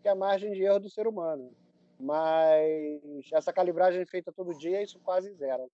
que 0.00 0.06
a 0.06 0.14
margem 0.14 0.52
de 0.52 0.62
erro 0.62 0.78
do 0.78 0.88
ser 0.88 1.08
humano 1.08 1.52
mas 1.98 3.00
essa 3.32 3.52
calibragem 3.52 4.04
feita 4.06 4.32
todo 4.32 4.56
dia, 4.56 4.82
isso 4.82 4.98
quase 5.00 5.32
zero. 5.34 5.70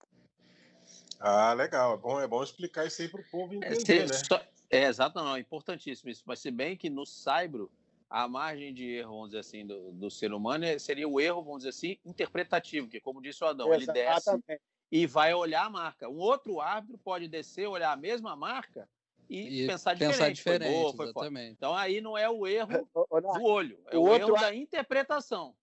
Ah, 1.20 1.52
legal. 1.52 1.94
É 1.94 1.96
bom, 1.96 2.20
é 2.20 2.26
bom 2.26 2.42
explicar 2.42 2.86
isso 2.86 3.02
aí 3.02 3.08
para 3.08 3.20
o 3.20 3.24
povo 3.30 3.54
é, 3.54 3.56
entender, 3.56 4.04
é, 4.04 4.06
né? 4.06 4.12
Só, 4.12 4.40
é, 4.70 4.84
exato, 4.84 5.16
não, 5.18 5.36
é 5.36 5.40
importantíssimo 5.40 6.10
isso. 6.10 6.22
Mas 6.26 6.40
se 6.40 6.50
bem 6.50 6.76
que 6.76 6.90
no 6.90 7.06
Saibro, 7.06 7.70
a 8.08 8.28
margem 8.28 8.72
de 8.72 8.96
erro, 8.96 9.12
vamos 9.12 9.28
dizer 9.30 9.40
assim, 9.40 9.66
do, 9.66 9.92
do 9.92 10.10
ser 10.10 10.32
humano 10.32 10.64
é, 10.64 10.78
seria 10.78 11.08
o 11.08 11.20
erro, 11.20 11.42
vamos 11.42 11.58
dizer 11.58 11.70
assim, 11.70 11.98
interpretativo, 12.04 12.88
que 12.88 13.00
como 13.00 13.20
disse 13.20 13.42
o 13.42 13.46
Adão, 13.46 13.72
Exatamente. 13.72 13.98
ele 13.98 14.08
desce 14.08 14.60
e 14.90 15.06
vai 15.06 15.34
olhar 15.34 15.64
a 15.64 15.70
marca. 15.70 16.08
Um 16.08 16.18
outro 16.18 16.60
árbitro 16.60 16.98
pode 16.98 17.26
descer, 17.28 17.66
olhar 17.66 17.92
a 17.92 17.96
mesma 17.96 18.36
marca 18.36 18.88
e, 19.28 19.64
e 19.64 19.66
pensar, 19.66 19.98
pensar 19.98 20.30
diferente. 20.30 20.36
diferente. 20.36 20.72
Foi 20.72 20.80
boa, 20.80 20.94
foi 20.94 21.06
exatamente. 21.06 21.52
Então 21.52 21.74
aí 21.74 22.00
não 22.00 22.16
é 22.16 22.28
o 22.28 22.46
erro 22.46 22.88
do 22.94 23.44
olho, 23.44 23.80
é 23.90 23.96
o, 23.96 24.02
o 24.02 24.14
erro 24.14 24.34
da 24.34 24.54
interpretação. 24.54 25.54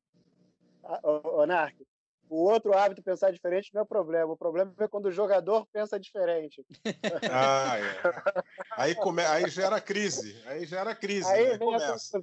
Onark, 1.03 1.75
o 2.31 2.45
outro 2.49 2.73
árbitro 2.73 3.03
pensar 3.03 3.31
diferente 3.31 3.73
não 3.73 3.81
é 3.81 3.85
problema. 3.85 4.31
O 4.31 4.37
problema 4.37 4.73
é 4.79 4.87
quando 4.87 5.07
o 5.07 5.11
jogador 5.11 5.67
pensa 5.67 5.99
diferente. 5.99 6.65
Ah, 7.29 7.77
é. 7.77 8.43
Aí, 8.77 8.95
come... 8.95 9.21
aí 9.21 9.49
gera 9.49 9.81
crise. 9.81 10.41
Aí 10.45 10.65
gera 10.65 10.95
crise. 10.95 11.29
Aí, 11.29 11.49
né? 11.49 11.57
começa. 11.57 12.21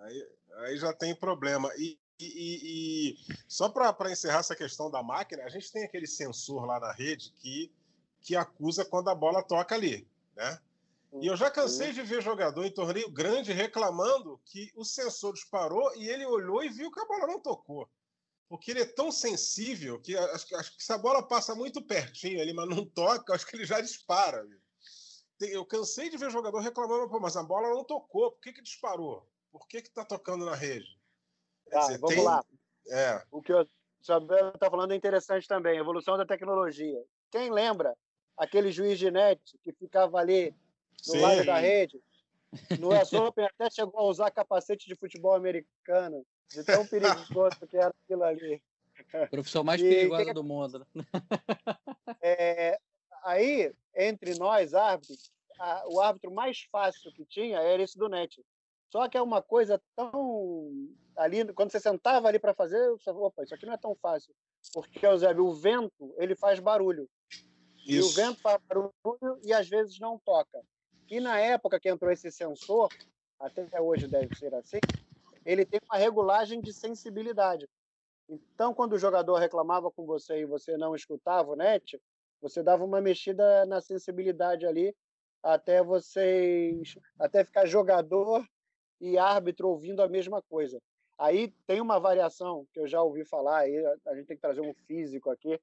aí, 0.00 0.28
aí 0.56 0.76
já 0.76 0.92
tem 0.92 1.14
problema. 1.14 1.70
E, 1.76 1.96
e, 2.18 3.14
e 3.14 3.34
só 3.46 3.68
para 3.68 4.10
encerrar 4.10 4.40
essa 4.40 4.56
questão 4.56 4.90
da 4.90 5.02
máquina, 5.04 5.44
a 5.44 5.48
gente 5.48 5.70
tem 5.70 5.84
aquele 5.84 6.06
sensor 6.06 6.64
lá 6.64 6.80
na 6.80 6.92
rede 6.92 7.32
que, 7.40 7.72
que 8.20 8.34
acusa 8.34 8.84
quando 8.84 9.08
a 9.08 9.14
bola 9.14 9.42
toca 9.42 9.74
ali, 9.74 10.06
né? 10.34 10.58
E 11.20 11.26
eu 11.26 11.36
já 11.36 11.50
cansei 11.50 11.92
de 11.92 12.02
ver 12.02 12.22
jogador 12.22 12.64
em 12.64 12.72
torneio 12.72 13.10
grande 13.10 13.52
reclamando 13.52 14.40
que 14.46 14.72
o 14.74 14.84
sensor 14.84 15.34
disparou 15.34 15.94
e 15.96 16.08
ele 16.08 16.24
olhou 16.24 16.64
e 16.64 16.70
viu 16.70 16.90
que 16.90 17.00
a 17.00 17.04
bola 17.04 17.26
não 17.26 17.40
tocou. 17.40 17.88
Porque 18.48 18.70
ele 18.70 18.80
é 18.80 18.86
tão 18.86 19.12
sensível 19.12 20.00
que 20.00 20.16
acho, 20.16 20.56
acho 20.56 20.76
que 20.76 20.82
se 20.82 20.92
a 20.92 20.98
bola 20.98 21.26
passa 21.26 21.54
muito 21.54 21.82
pertinho 21.82 22.40
ali, 22.40 22.54
mas 22.54 22.68
não 22.68 22.84
toca, 22.86 23.34
acho 23.34 23.46
que 23.46 23.56
ele 23.56 23.66
já 23.66 23.80
dispara. 23.80 24.46
Eu 25.40 25.66
cansei 25.66 26.08
de 26.08 26.16
ver 26.16 26.30
jogador 26.30 26.60
reclamando, 26.60 27.20
mas 27.20 27.36
a 27.36 27.42
bola 27.42 27.68
não 27.70 27.84
tocou, 27.84 28.32
por 28.32 28.40
que, 28.40 28.52
que 28.52 28.62
disparou? 28.62 29.28
Por 29.50 29.66
que 29.66 29.78
está 29.78 30.04
tocando 30.04 30.46
na 30.46 30.54
rede? 30.54 30.98
Tá, 31.68 31.80
dizer, 31.80 31.98
vamos 31.98 32.14
tem... 32.14 32.24
lá. 32.24 32.44
É. 32.88 33.22
O 33.30 33.42
que 33.42 33.52
o 33.52 33.66
Isabel 34.00 34.50
está 34.50 34.70
falando 34.70 34.92
é 34.92 34.96
interessante 34.96 35.46
também, 35.46 35.78
evolução 35.78 36.16
da 36.16 36.24
tecnologia. 36.24 37.02
Quem 37.30 37.50
lembra 37.50 37.94
aquele 38.36 38.72
juiz 38.72 38.98
de 38.98 39.10
net 39.10 39.40
que 39.62 39.72
ficava 39.72 40.18
ali 40.18 40.54
no 41.06 41.12
Sim. 41.12 41.20
lado 41.20 41.44
da 41.44 41.58
rede. 41.58 42.00
No 42.78 42.90
US 42.90 43.12
Open 43.12 43.46
até 43.46 43.70
chegou 43.70 44.00
a 44.00 44.04
usar 44.04 44.30
capacete 44.30 44.86
de 44.86 44.94
futebol 44.94 45.34
americano, 45.34 46.24
de 46.50 46.62
tão 46.64 46.86
perigoso 46.86 47.66
que 47.68 47.76
era 47.76 47.94
aquilo 48.04 48.24
ali. 48.24 48.62
Profissão 49.30 49.64
mais 49.64 49.80
e, 49.80 49.88
perigosa 49.88 50.26
que... 50.26 50.34
do 50.34 50.44
mundo. 50.44 50.86
Né? 50.94 51.04
É, 52.20 52.78
aí, 53.24 53.72
entre 53.96 54.38
nós, 54.38 54.74
árbitros, 54.74 55.32
a, 55.58 55.84
o 55.88 56.00
árbitro 56.00 56.30
mais 56.30 56.62
fácil 56.70 57.10
que 57.12 57.24
tinha 57.24 57.58
era 57.58 57.82
esse 57.82 57.98
do 57.98 58.08
net. 58.08 58.44
Só 58.90 59.08
que 59.08 59.16
é 59.16 59.22
uma 59.22 59.42
coisa 59.42 59.82
tão. 59.96 60.70
ali 61.16 61.50
Quando 61.54 61.72
você 61.72 61.80
sentava 61.80 62.28
ali 62.28 62.38
para 62.38 62.54
fazer, 62.54 62.90
você 62.90 63.04
falou, 63.04 63.24
opa, 63.24 63.42
isso 63.42 63.54
aqui 63.54 63.64
não 63.64 63.72
é 63.72 63.78
tão 63.78 63.96
fácil. 63.96 64.34
Porque, 64.74 65.04
Eusébio, 65.04 65.46
o 65.46 65.54
vento 65.54 66.14
ele 66.18 66.36
faz 66.36 66.60
barulho. 66.60 67.08
Isso. 67.78 67.90
E 67.90 68.00
o 68.00 68.08
vento 68.10 68.40
faz 68.40 68.60
barulho 68.68 68.92
e 69.42 69.52
às 69.52 69.68
vezes 69.68 69.98
não 69.98 70.18
toca 70.18 70.62
E 71.12 71.20
na 71.20 71.38
época 71.38 71.78
que 71.78 71.90
entrou 71.90 72.10
esse 72.10 72.32
sensor, 72.32 72.88
até 73.38 73.78
hoje 73.78 74.08
deve 74.08 74.34
ser 74.34 74.54
assim, 74.54 74.78
ele 75.44 75.62
tem 75.66 75.78
uma 75.84 75.98
regulagem 75.98 76.58
de 76.58 76.72
sensibilidade. 76.72 77.68
Então, 78.26 78.72
quando 78.72 78.94
o 78.94 78.98
jogador 78.98 79.36
reclamava 79.36 79.90
com 79.90 80.06
você 80.06 80.40
e 80.40 80.46
você 80.46 80.74
não 80.78 80.96
escutava 80.96 81.52
o 81.52 81.54
net, 81.54 82.00
você 82.40 82.62
dava 82.62 82.82
uma 82.82 82.98
mexida 82.98 83.66
na 83.66 83.78
sensibilidade 83.82 84.64
ali 84.64 84.96
até 85.42 85.82
vocês 85.82 86.96
até 87.18 87.44
ficar 87.44 87.66
jogador 87.66 88.42
e 88.98 89.18
árbitro 89.18 89.68
ouvindo 89.68 90.00
a 90.00 90.08
mesma 90.08 90.40
coisa. 90.40 90.80
Aí 91.18 91.52
tem 91.66 91.82
uma 91.82 92.00
variação 92.00 92.66
que 92.72 92.80
eu 92.80 92.88
já 92.88 93.02
ouvi 93.02 93.22
falar, 93.26 93.58
aí 93.58 93.76
a 94.06 94.14
gente 94.14 94.28
tem 94.28 94.36
que 94.38 94.42
trazer 94.42 94.62
um 94.62 94.72
físico 94.86 95.28
aqui, 95.28 95.60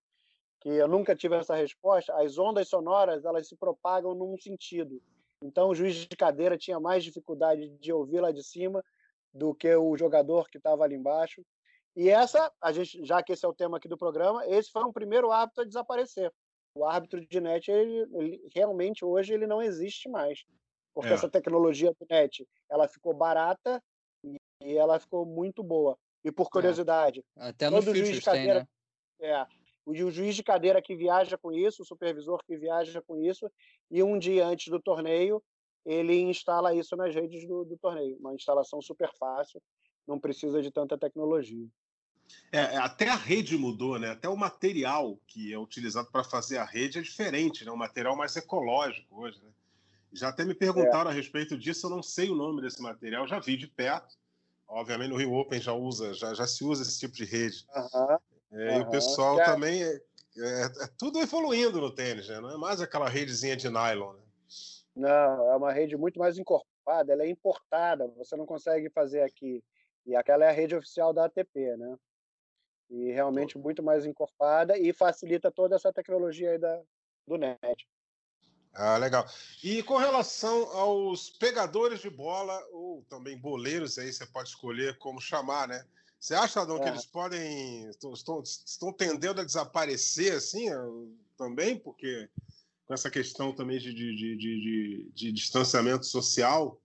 que 0.59 0.69
eu 0.69 0.87
nunca 0.87 1.15
tive 1.15 1.37
essa 1.37 1.55
resposta. 1.55 2.13
As 2.21 2.37
ondas 2.37 2.67
sonoras, 2.67 3.25
elas 3.25 3.47
se 3.47 3.55
propagam 3.55 4.13
num 4.13 4.37
sentido. 4.37 5.01
Então 5.41 5.69
o 5.69 5.75
juiz 5.75 5.95
de 5.95 6.15
cadeira 6.15 6.57
tinha 6.57 6.79
mais 6.79 7.03
dificuldade 7.03 7.69
de 7.77 7.93
ouvir 7.93 8.19
lá 8.19 8.31
de 8.31 8.43
cima 8.43 8.83
do 9.33 9.53
que 9.53 9.73
o 9.75 9.95
jogador 9.97 10.49
que 10.49 10.57
estava 10.57 10.83
ali 10.83 10.95
embaixo. 10.95 11.43
E 11.95 12.09
essa, 12.09 12.51
a 12.61 12.71
gente, 12.71 13.03
já 13.05 13.21
que 13.23 13.33
esse 13.33 13.45
é 13.45 13.47
o 13.47 13.53
tema 13.53 13.77
aqui 13.77 13.87
do 13.87 13.97
programa, 13.97 14.45
esse 14.47 14.71
foi 14.71 14.83
o 14.83 14.93
primeiro 14.93 15.31
árbitro 15.31 15.63
a 15.63 15.67
desaparecer. 15.67 16.31
O 16.75 16.85
árbitro 16.85 17.25
de 17.25 17.41
net, 17.41 17.69
ele, 17.69 18.07
ele 18.13 18.49
realmente 18.53 19.03
hoje 19.03 19.33
ele 19.33 19.47
não 19.47 19.61
existe 19.61 20.07
mais, 20.07 20.43
porque 20.93 21.09
é. 21.09 21.13
essa 21.13 21.29
tecnologia 21.29 21.91
do 21.91 22.07
net, 22.09 22.47
ela 22.69 22.87
ficou 22.87 23.13
barata 23.13 23.81
e, 24.23 24.37
e 24.63 24.77
ela 24.77 24.99
ficou 24.99 25.25
muito 25.25 25.63
boa. 25.63 25.97
E 26.23 26.31
por 26.31 26.47
é. 26.47 26.49
curiosidade, 26.49 27.23
é. 27.37 27.49
até 27.49 27.69
no 27.69 27.81
juiz 27.81 28.09
de 28.09 28.21
cadeira, 28.21 28.67
tem, 29.17 29.29
né? 29.29 29.35
é, 29.41 29.47
o 29.89 30.11
juiz 30.11 30.35
de 30.35 30.43
cadeira 30.43 30.81
que 30.81 30.95
viaja 30.95 31.37
com 31.37 31.51
isso, 31.51 31.81
o 31.81 31.85
supervisor 31.85 32.43
que 32.45 32.57
viaja 32.57 33.01
com 33.01 33.17
isso, 33.17 33.49
e 33.89 34.03
um 34.03 34.17
dia 34.17 34.45
antes 34.45 34.67
do 34.67 34.79
torneio 34.79 35.41
ele 35.85 36.19
instala 36.19 36.75
isso 36.75 36.95
nas 36.95 37.15
redes 37.15 37.47
do, 37.47 37.63
do 37.63 37.77
torneio. 37.77 38.17
Uma 38.19 38.35
instalação 38.35 38.81
super 38.81 39.11
fácil, 39.17 39.61
não 40.07 40.19
precisa 40.19 40.61
de 40.61 40.71
tanta 40.71 40.97
tecnologia. 40.97 41.67
É, 42.51 42.59
é, 42.59 42.77
até 42.77 43.09
a 43.09 43.15
rede 43.15 43.57
mudou, 43.57 43.97
né? 43.97 44.11
Até 44.11 44.29
o 44.29 44.37
material 44.37 45.19
que 45.27 45.51
é 45.51 45.57
utilizado 45.57 46.09
para 46.11 46.23
fazer 46.23 46.57
a 46.57 46.65
rede 46.65 46.99
é 46.99 47.01
diferente, 47.01 47.65
né? 47.65 47.71
Um 47.71 47.77
material 47.77 48.15
mais 48.15 48.35
ecológico 48.35 49.21
hoje, 49.21 49.41
né? 49.43 49.49
Já 50.11 50.29
até 50.29 50.43
me 50.43 50.55
perguntaram 50.55 51.09
é. 51.09 51.13
a 51.13 51.15
respeito 51.15 51.57
disso, 51.57 51.85
eu 51.85 51.91
não 51.91 52.03
sei 52.03 52.29
o 52.29 52.35
nome 52.35 52.61
desse 52.61 52.81
material, 52.81 53.27
já 53.27 53.39
vi 53.39 53.57
de 53.57 53.67
perto. 53.67 54.17
Obviamente 54.67 55.09
no 55.09 55.17
Rio 55.17 55.33
Open 55.33 55.59
já 55.59 55.73
usa, 55.73 56.13
já, 56.13 56.33
já 56.33 56.45
se 56.45 56.63
usa 56.63 56.83
esse 56.83 56.99
tipo 56.99 57.15
de 57.15 57.25
rede. 57.25 57.65
Uhum. 57.75 58.17
É, 58.51 58.55
uhum. 58.55 58.77
E 58.77 58.81
o 58.81 58.89
pessoal 58.89 59.37
também 59.37 59.83
é, 59.83 60.01
é, 60.37 60.65
é, 60.65 60.87
tudo 60.97 61.19
evoluindo 61.19 61.79
no 61.79 61.93
tênis, 61.93 62.27
né? 62.27 62.39
Não 62.39 62.51
é 62.51 62.57
mais 62.57 62.81
aquela 62.81 63.09
redezinha 63.09 63.55
de 63.55 63.69
nylon, 63.69 64.13
né? 64.13 64.23
Não, 64.95 65.51
é 65.51 65.55
uma 65.55 65.71
rede 65.71 65.95
muito 65.95 66.19
mais 66.19 66.37
encorpada, 66.37 67.13
ela 67.13 67.23
é 67.23 67.29
importada, 67.29 68.07
você 68.17 68.35
não 68.35 68.45
consegue 68.45 68.89
fazer 68.89 69.21
aqui. 69.21 69.63
E 70.05 70.15
aquela 70.15 70.45
é 70.45 70.49
a 70.49 70.53
rede 70.53 70.75
oficial 70.75 71.13
da 71.13 71.25
ATP, 71.25 71.77
né? 71.77 71.95
E 72.89 73.11
realmente 73.11 73.57
muito 73.57 73.83
mais 73.83 74.05
encorpada 74.05 74.77
e 74.77 74.91
facilita 74.91 75.51
toda 75.51 75.75
essa 75.75 75.93
tecnologia 75.93 76.51
aí 76.51 76.57
da, 76.57 76.81
do 77.27 77.37
net. 77.37 77.87
Ah, 78.73 78.97
legal. 78.97 79.25
E 79.63 79.83
com 79.83 79.97
relação 79.97 80.71
aos 80.75 81.29
pegadores 81.29 82.01
de 82.01 82.09
bola, 82.09 82.59
ou 82.71 83.03
também 83.09 83.37
boleiros, 83.37 83.97
aí 83.97 84.11
você 84.11 84.25
pode 84.25 84.49
escolher 84.49 84.97
como 84.97 85.21
chamar, 85.21 85.67
né? 85.67 85.85
Você 86.19 86.35
acha, 86.35 86.61
Adão, 86.61 86.77
é. 86.77 86.81
que 86.81 86.89
eles 86.89 87.05
podem. 87.05 87.89
Estão, 87.89 88.41
estão 88.43 88.91
tendendo 88.91 89.39
a 89.39 89.45
desaparecer 89.45 90.33
assim 90.33 90.67
também? 91.37 91.77
Porque 91.77 92.29
com 92.89 92.93
essa 92.95 93.09
questão 93.09 93.53
também 93.53 93.77
de, 93.77 93.93
de, 93.93 94.35
de, 94.35 95.11
de, 95.13 95.31
distanciamento 95.31 96.07
social? 96.07 96.81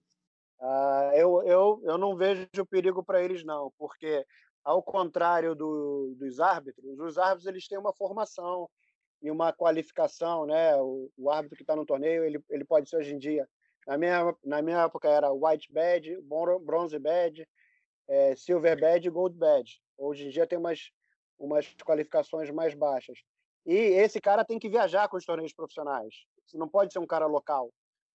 Ah, 0.60 1.12
eu, 1.14 1.42
eu, 1.44 1.80
eu 1.82 1.96
não 1.96 2.14
vejo 2.14 2.46
perigo 2.70 3.02
para 3.02 3.22
eles, 3.22 3.42
não, 3.42 3.72
porque, 3.78 4.22
ao 4.62 4.82
contrário 4.82 5.54
do, 5.54 6.14
dos 6.18 6.40
árbitros, 6.40 6.98
os 6.98 7.16
árbitros 7.16 7.46
eles 7.46 7.66
têm 7.66 7.78
uma 7.78 7.94
formação 7.94 8.68
e 9.22 9.30
uma 9.30 9.50
qualificação, 9.50 10.44
né? 10.44 10.76
O, 10.76 11.10
o 11.16 11.30
árbitro 11.30 11.56
que 11.56 11.62
está 11.62 11.74
no 11.74 11.86
torneio, 11.86 12.22
ele, 12.22 12.38
ele 12.50 12.66
pode 12.66 12.90
ser 12.90 12.98
hoje 12.98 13.14
em 13.14 13.18
dia. 13.18 13.48
Na 13.86 13.96
minha, 13.96 14.36
na 14.44 14.60
minha 14.60 14.82
época 14.82 15.08
era 15.08 15.32
white 15.32 15.72
badge, 15.72 16.18
bronze 16.62 16.98
badge, 16.98 17.48
é, 18.08 18.34
silver 18.36 18.78
badge 18.80 19.08
e 19.08 19.10
gold 19.10 19.36
badge. 19.36 19.80
Hoje 19.96 20.26
em 20.26 20.30
dia 20.30 20.46
tem 20.46 20.58
umas, 20.58 20.90
umas 21.38 21.74
qualificações 21.84 22.50
mais 22.50 22.74
baixas. 22.74 23.18
E 23.66 23.74
esse 23.74 24.20
cara 24.20 24.44
tem 24.44 24.58
que 24.58 24.68
viajar 24.68 25.08
com 25.08 25.16
os 25.16 25.24
torneios 25.24 25.52
profissionais. 25.52 26.26
Você 26.46 26.58
não 26.58 26.68
pode 26.68 26.92
ser 26.92 26.98
um 26.98 27.06
cara 27.06 27.26
local. 27.26 27.72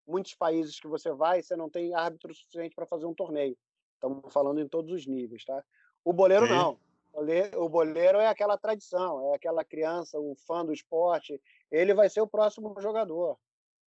Muitos 0.07 0.35
países 0.35 0.79
que 0.79 0.87
você 0.87 1.11
vai, 1.11 1.41
você 1.41 1.55
não 1.55 1.69
tem 1.69 1.93
árbitro 1.93 2.33
suficiente 2.33 2.75
para 2.75 2.85
fazer 2.85 3.05
um 3.05 3.13
torneio. 3.13 3.57
Estamos 3.95 4.31
falando 4.31 4.59
em 4.59 4.67
todos 4.67 4.91
os 4.91 5.05
níveis, 5.05 5.43
tá? 5.43 5.63
O 6.03 6.13
boleiro 6.13 6.47
não. 6.47 6.77
O 7.57 7.67
boleiro 7.67 8.19
é 8.19 8.27
aquela 8.27 8.57
tradição, 8.57 9.31
é 9.31 9.35
aquela 9.35 9.63
criança, 9.63 10.19
o 10.19 10.35
fã 10.35 10.63
do 10.63 10.71
esporte. 10.71 11.41
Ele 11.71 11.93
vai 11.93 12.09
ser 12.09 12.21
o 12.21 12.27
próximo 12.27 12.79
jogador, 12.79 13.37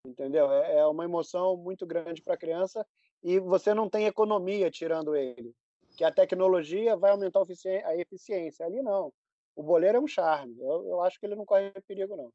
entendeu? 0.05 0.51
É, 0.53 0.79
é 0.79 0.87
uma 0.87 1.05
emoção 1.05 1.57
muito 1.57 1.87
grande 1.87 2.21
para 2.21 2.35
a 2.35 2.39
criança 2.39 2.87
e 3.23 3.39
você 3.39 3.73
não 3.73 3.89
tem 3.89 4.07
economia 4.07 4.71
tirando 4.71 5.15
ele. 5.15 5.55
Que 5.97 6.05
a 6.05 6.13
tecnologia 6.13 6.97
vai 6.97 7.11
aumentar 7.11 7.41
a 7.41 7.97
eficiência. 7.97 8.65
Ali 8.67 8.83
não 8.83 9.13
o 9.55 9.63
boleiro 9.63 9.99
é 9.99 10.01
um 10.01 10.07
charme. 10.07 10.59
Eu, 10.59 10.87
eu 10.87 11.03
acho 11.03 11.19
que 11.19 11.27
ele 11.27 11.37
não 11.37 11.45
corre 11.45 11.71
perigo, 11.87 12.17
não. 12.17 12.33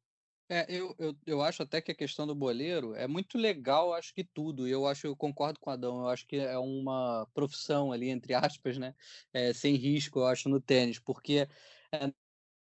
É, 0.50 0.66
eu, 0.70 0.96
eu, 0.98 1.14
eu 1.26 1.42
acho 1.42 1.62
até 1.64 1.82
que 1.82 1.92
a 1.92 1.96
questão 1.96 2.26
do 2.26 2.34
boleiro 2.34 2.96
é 2.96 3.06
muito 3.06 3.38
legal, 3.38 3.94
acho 3.94 4.14
que 4.14 4.24
tudo. 4.24 4.66
Eu 4.66 4.88
acho, 4.88 5.06
eu 5.06 5.16
concordo 5.16 5.60
com 5.60 5.70
o 5.70 5.74
Adão, 5.74 6.02
eu 6.02 6.08
acho 6.08 6.26
que 6.26 6.38
é 6.38 6.58
uma 6.58 7.28
profissão 7.34 7.92
ali, 7.92 8.10
entre 8.10 8.34
aspas, 8.34 8.78
né? 8.78 8.96
É, 9.34 9.52
sem 9.52 9.76
risco, 9.76 10.20
eu 10.20 10.26
acho, 10.26 10.48
no 10.48 10.62
tênis, 10.62 11.00
porque 11.00 11.50
é, 11.92 12.12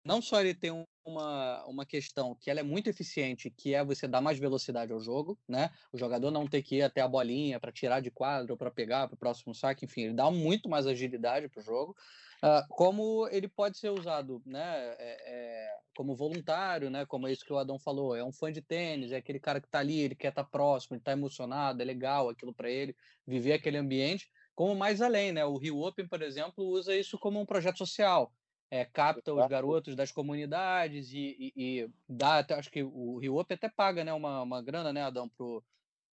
não 0.03 0.23
só 0.23 0.41
ele 0.41 0.55
tem 0.55 0.71
uma, 1.05 1.65
uma 1.67 1.87
questão 1.87 2.35
que 2.35 2.51
ela 2.51 2.61
é 2.61 2.63
muito 2.63 2.89
eficiente, 2.89 3.51
que 3.51 3.75
é 3.75 3.85
você 3.85 4.09
dar 4.09 4.21
mais 4.21 4.39
velocidade 4.39 4.93
ao 4.93 5.01
jogo, 5.01 5.39
né? 5.49 5.71
O 5.93 5.99
jogador 5.99 6.31
não 6.31 6.47
ter 6.47 6.63
que 6.63 6.77
ir 6.77 6.83
até 6.83 7.01
a 7.01 7.09
bolinha 7.09 7.61
para 7.61 7.73
tirar 7.73 8.01
de 8.01 8.11
quadro, 8.11 8.57
para 8.57 8.71
pegar 8.71 9.07
para 9.07 9.15
o 9.15 9.19
próximo 9.19 9.55
saque, 9.55 9.85
enfim, 9.85 10.03
ele 10.03 10.15
dá 10.15 10.31
muito 10.31 10.69
mais 10.69 10.87
agilidade 10.87 11.49
para 11.49 11.61
o 11.61 11.65
jogo. 11.65 11.95
Uh, 12.43 12.67
como 12.69 13.29
ele 13.29 13.49
pode 13.49 13.79
ser 13.79 13.89
usado 13.89 14.43
né, 14.45 14.61
é, 14.61 14.97
é, 14.99 15.77
como 15.97 16.15
voluntário, 16.15 16.91
né, 16.91 17.07
como 17.07 17.27
é 17.27 17.33
isso 17.33 17.45
que 17.45 17.53
o 17.53 17.57
Adão 17.57 17.79
falou, 17.79 18.15
é 18.15 18.23
um 18.23 18.33
fã 18.33 18.53
de 18.53 18.61
tênis, 18.61 19.13
é 19.13 19.17
aquele 19.17 19.41
cara 19.41 19.61
que 19.61 19.67
está 19.67 19.79
ali, 19.79 20.01
ele 20.01 20.15
quer 20.15 20.29
estar 20.29 20.45
tá 20.45 20.51
próximo, 20.51 20.95
ele 20.95 21.01
está 21.01 21.13
emocionado, 21.13 21.81
é 21.81 21.85
legal 21.85 22.29
aquilo 22.29 22.53
para 22.53 22.71
ele, 22.71 22.95
viver 23.27 23.55
aquele 23.55 23.79
ambiente, 23.79 24.29
como 24.55 24.75
mais 24.75 25.01
além, 25.01 25.33
né? 25.33 25.45
O 25.45 25.57
Rio 25.57 25.81
Open, 25.81 26.07
por 26.07 26.23
exemplo, 26.23 26.65
usa 26.65 26.95
isso 26.95 27.19
como 27.19 27.41
um 27.41 27.47
projeto 27.47 27.79
social, 27.79 28.31
é, 28.75 28.85
capta 28.85 29.33
os 29.33 29.47
garotos 29.47 29.95
das 29.95 30.11
comunidades 30.11 31.13
e, 31.13 31.37
e, 31.39 31.53
e 31.57 31.91
dá 32.09 32.41
até, 32.41 32.55
acho 32.55 32.69
que 32.69 32.83
o 32.83 33.19
Rio 33.19 33.37
Open 33.37 33.55
até 33.55 33.69
paga 33.69 34.03
né, 34.03 34.13
uma, 34.13 34.43
uma 34.43 34.61
grana, 34.61 34.93
né, 34.93 35.01
Adão, 35.01 35.29
pro, 35.29 35.63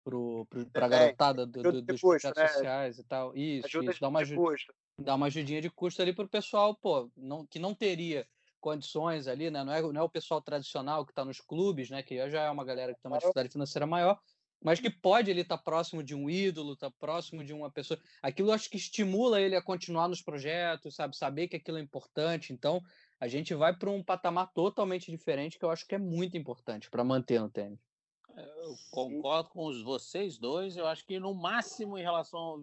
pro, 0.02 0.44
pro, 0.50 0.66
pra 0.66 0.86
é, 0.86 0.88
garotada 0.88 1.46
do, 1.46 1.62
do, 1.62 1.82
dos 1.82 2.00
projetos 2.00 2.42
né? 2.42 2.48
sociais 2.48 2.98
e 2.98 3.04
tal. 3.04 3.36
Isso, 3.36 3.66
ajuda 3.68 3.92
isso, 3.92 4.00
dá 4.00 4.08
uma, 4.08 4.20
dá 4.98 5.14
uma 5.14 5.26
ajudinha 5.26 5.60
de 5.60 5.70
custo 5.70 6.02
ali 6.02 6.12
pro 6.12 6.28
pessoal, 6.28 6.74
pô, 6.74 7.08
não, 7.16 7.46
que 7.46 7.60
não 7.60 7.72
teria 7.72 8.26
condições 8.60 9.28
ali, 9.28 9.52
né? 9.52 9.62
Não 9.62 9.72
é, 9.72 9.80
não 9.80 10.00
é 10.00 10.02
o 10.02 10.10
pessoal 10.10 10.42
tradicional 10.42 11.06
que 11.06 11.12
está 11.12 11.24
nos 11.24 11.40
clubes, 11.40 11.90
né? 11.90 12.02
Que 12.02 12.28
já 12.28 12.42
é 12.42 12.50
uma 12.50 12.64
galera 12.64 12.92
que 12.92 13.00
tem 13.00 13.08
uma 13.08 13.18
dificuldade 13.18 13.50
financeira 13.50 13.86
maior, 13.86 14.18
mas 14.62 14.80
que 14.80 14.90
pode 14.90 15.30
ele 15.30 15.42
estar 15.42 15.56
tá 15.56 15.62
próximo 15.62 16.02
de 16.02 16.14
um 16.14 16.28
ídolo, 16.28 16.72
estar 16.72 16.90
tá 16.90 16.96
próximo 16.98 17.44
de 17.44 17.52
uma 17.52 17.70
pessoa. 17.70 17.98
Aquilo 18.22 18.52
acho 18.52 18.68
que 18.68 18.76
estimula 18.76 19.40
ele 19.40 19.54
a 19.54 19.62
continuar 19.62 20.08
nos 20.08 20.20
projetos, 20.20 20.94
sabe? 20.94 21.16
Saber 21.16 21.48
que 21.48 21.56
aquilo 21.56 21.78
é 21.78 21.80
importante. 21.80 22.52
Então, 22.52 22.82
a 23.20 23.28
gente 23.28 23.54
vai 23.54 23.76
para 23.76 23.90
um 23.90 24.02
patamar 24.02 24.52
totalmente 24.52 25.10
diferente 25.10 25.58
que 25.58 25.64
eu 25.64 25.70
acho 25.70 25.86
que 25.86 25.94
é 25.94 25.98
muito 25.98 26.36
importante 26.36 26.90
para 26.90 27.04
manter 27.04 27.40
no 27.40 27.50
tênis. 27.50 27.78
Eu 28.36 28.76
concordo 28.90 29.50
com 29.50 29.66
os, 29.66 29.82
vocês 29.82 30.38
dois. 30.38 30.76
Eu 30.76 30.86
acho 30.86 31.04
que 31.04 31.18
no 31.18 31.34
máximo 31.34 31.98
em 31.98 32.02
relação 32.02 32.38
ao, 32.38 32.60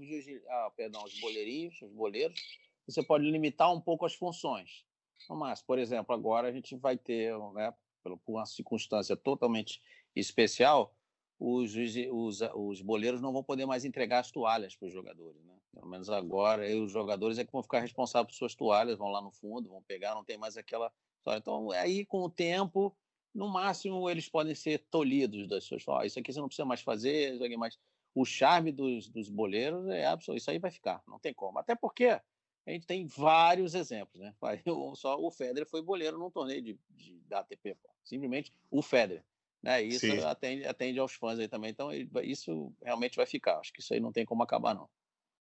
ah, 0.49 0.71
perdão, 0.75 1.01
aos 1.01 1.19
boleirinhos, 1.19 1.81
os 1.81 1.91
boleiros, 1.91 2.39
você 2.87 3.03
pode 3.03 3.29
limitar 3.29 3.73
um 3.73 3.81
pouco 3.81 4.05
as 4.05 4.13
funções. 4.13 4.85
No 5.29 5.35
máximo, 5.35 5.67
por 5.67 5.79
exemplo, 5.79 6.13
agora 6.13 6.47
a 6.47 6.51
gente 6.51 6.75
vai 6.75 6.97
ter, 6.97 7.37
né, 7.53 7.73
por 8.03 8.19
uma 8.27 8.45
circunstância 8.45 9.15
totalmente 9.17 9.81
especial, 10.15 10.95
os, 11.39 11.73
os, 12.11 12.41
os 12.55 12.81
boleiros 12.81 13.21
não 13.21 13.33
vão 13.33 13.43
poder 13.43 13.65
mais 13.65 13.85
entregar 13.85 14.19
as 14.19 14.31
toalhas 14.31 14.75
para 14.75 14.87
os 14.87 14.93
jogadores, 14.93 15.43
né? 15.43 15.53
Pelo 15.73 15.87
menos 15.87 16.09
agora, 16.09 16.65
os 16.77 16.91
jogadores 16.91 17.37
é 17.37 17.43
que 17.43 17.51
vão 17.51 17.61
ficar 17.61 17.79
responsáveis 17.79 18.33
por 18.33 18.37
suas 18.37 18.55
toalhas, 18.55 18.97
vão 18.97 19.09
lá 19.09 19.21
no 19.21 19.31
fundo, 19.31 19.69
vão 19.69 19.81
pegar, 19.83 20.15
não 20.15 20.23
tem 20.23 20.37
mais 20.37 20.55
aquela. 20.55 20.91
Então, 21.27 21.71
aí 21.71 22.05
com 22.05 22.21
o 22.21 22.29
tempo 22.29 22.95
no 23.33 23.49
máximo 23.49 24.09
eles 24.09 24.29
podem 24.29 24.55
ser 24.55 24.85
tolhidos 24.89 25.47
das 25.47 25.65
suas. 25.65 25.83
Oh, 25.87 26.01
isso 26.01 26.17
aqui 26.17 26.31
você 26.31 26.39
não 26.39 26.47
precisa 26.47 26.65
mais 26.65 26.81
fazer, 26.81 27.37
mais. 27.57 27.77
O 28.13 28.23
charme 28.23 28.71
dos, 28.71 29.09
dos 29.09 29.29
boleiros 29.29 29.89
é 29.89 30.05
absoluto. 30.05 30.39
Isso 30.39 30.49
aí 30.49 30.57
vai 30.57 30.71
ficar, 30.71 31.03
não 31.05 31.19
tem 31.19 31.33
como. 31.33 31.59
Até 31.59 31.75
porque 31.75 32.05
a 32.05 32.71
gente 32.71 32.87
tem 32.87 33.05
vários 33.05 33.75
exemplos, 33.75 34.21
né? 34.21 34.33
Só 34.95 35.19
o 35.19 35.29
Federer 35.29 35.67
foi 35.69 35.81
boleiro 35.81 36.17
num 36.17 36.31
torneio 36.31 36.61
de, 36.61 36.79
de, 36.91 37.19
da 37.27 37.39
ATP, 37.39 37.77
simplesmente 38.05 38.53
o 38.71 38.81
Federer. 38.81 39.23
Né? 39.65 39.83
E 39.83 39.87
isso 39.95 40.27
atende, 40.27 40.63
atende 40.67 40.99
aos 40.99 41.13
fãs 41.13 41.39
aí 41.39 41.47
também. 41.47 41.71
Então, 41.71 41.89
isso 42.21 42.71
realmente 42.83 43.15
vai 43.15 43.25
ficar. 43.25 43.57
Acho 43.57 43.73
que 43.73 43.81
isso 43.81 43.95
aí 43.95 43.99
não 43.99 44.11
tem 44.11 44.23
como 44.23 44.43
acabar, 44.43 44.75
não. 44.75 44.87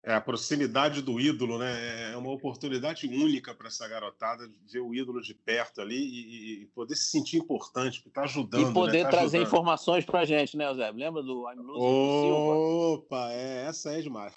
É, 0.06 0.13
a 0.13 0.21
proximidade 0.21 1.01
do 1.01 1.19
ídolo, 1.19 1.58
né? 1.58 2.13
É 2.13 2.15
uma 2.15 2.32
oportunidade 2.32 3.08
única 3.08 3.54
para 3.54 3.67
essa 3.67 3.86
garotada 3.88 4.47
ver 4.71 4.80
o 4.80 4.95
ídolo 4.95 5.19
de 5.19 5.34
perto 5.34 5.82
ali 5.82 5.97
e, 5.97 6.62
e 6.62 6.65
poder 6.67 6.95
se 6.95 7.10
sentir 7.10 7.38
importante, 7.38 7.97
porque 7.97 8.10
está 8.10 8.21
ajudando. 8.21 8.69
E 8.69 8.73
poder 8.73 8.99
né? 8.99 9.04
tá 9.04 9.10
trazer 9.10 9.38
ajudando. 9.38 9.47
informações 9.47 10.06
para 10.06 10.19
a 10.21 10.25
gente, 10.25 10.56
né, 10.56 10.73
Zé? 10.75 10.91
Lembra 10.91 11.21
do 11.21 11.51
I'm 11.51 11.60
Losing 11.60 12.32
Opa, 12.32 13.34
é, 13.34 13.65
essa 13.65 13.97
é 13.97 14.01
demais. 14.01 14.34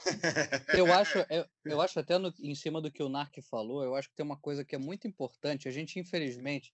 eu 0.74 0.86
acho, 0.92 1.18
eu, 1.30 1.44
eu 1.66 1.80
acho 1.80 2.00
até 2.00 2.18
no, 2.18 2.34
em 2.40 2.54
cima 2.54 2.80
do 2.80 2.90
que 2.90 3.02
o 3.02 3.08
Nark 3.08 3.40
falou, 3.42 3.84
eu 3.84 3.94
acho 3.94 4.08
que 4.08 4.16
tem 4.16 4.26
uma 4.26 4.38
coisa 4.38 4.64
que 4.64 4.74
é 4.74 4.78
muito 4.78 5.06
importante. 5.06 5.68
A 5.68 5.70
gente, 5.70 6.00
infelizmente, 6.00 6.72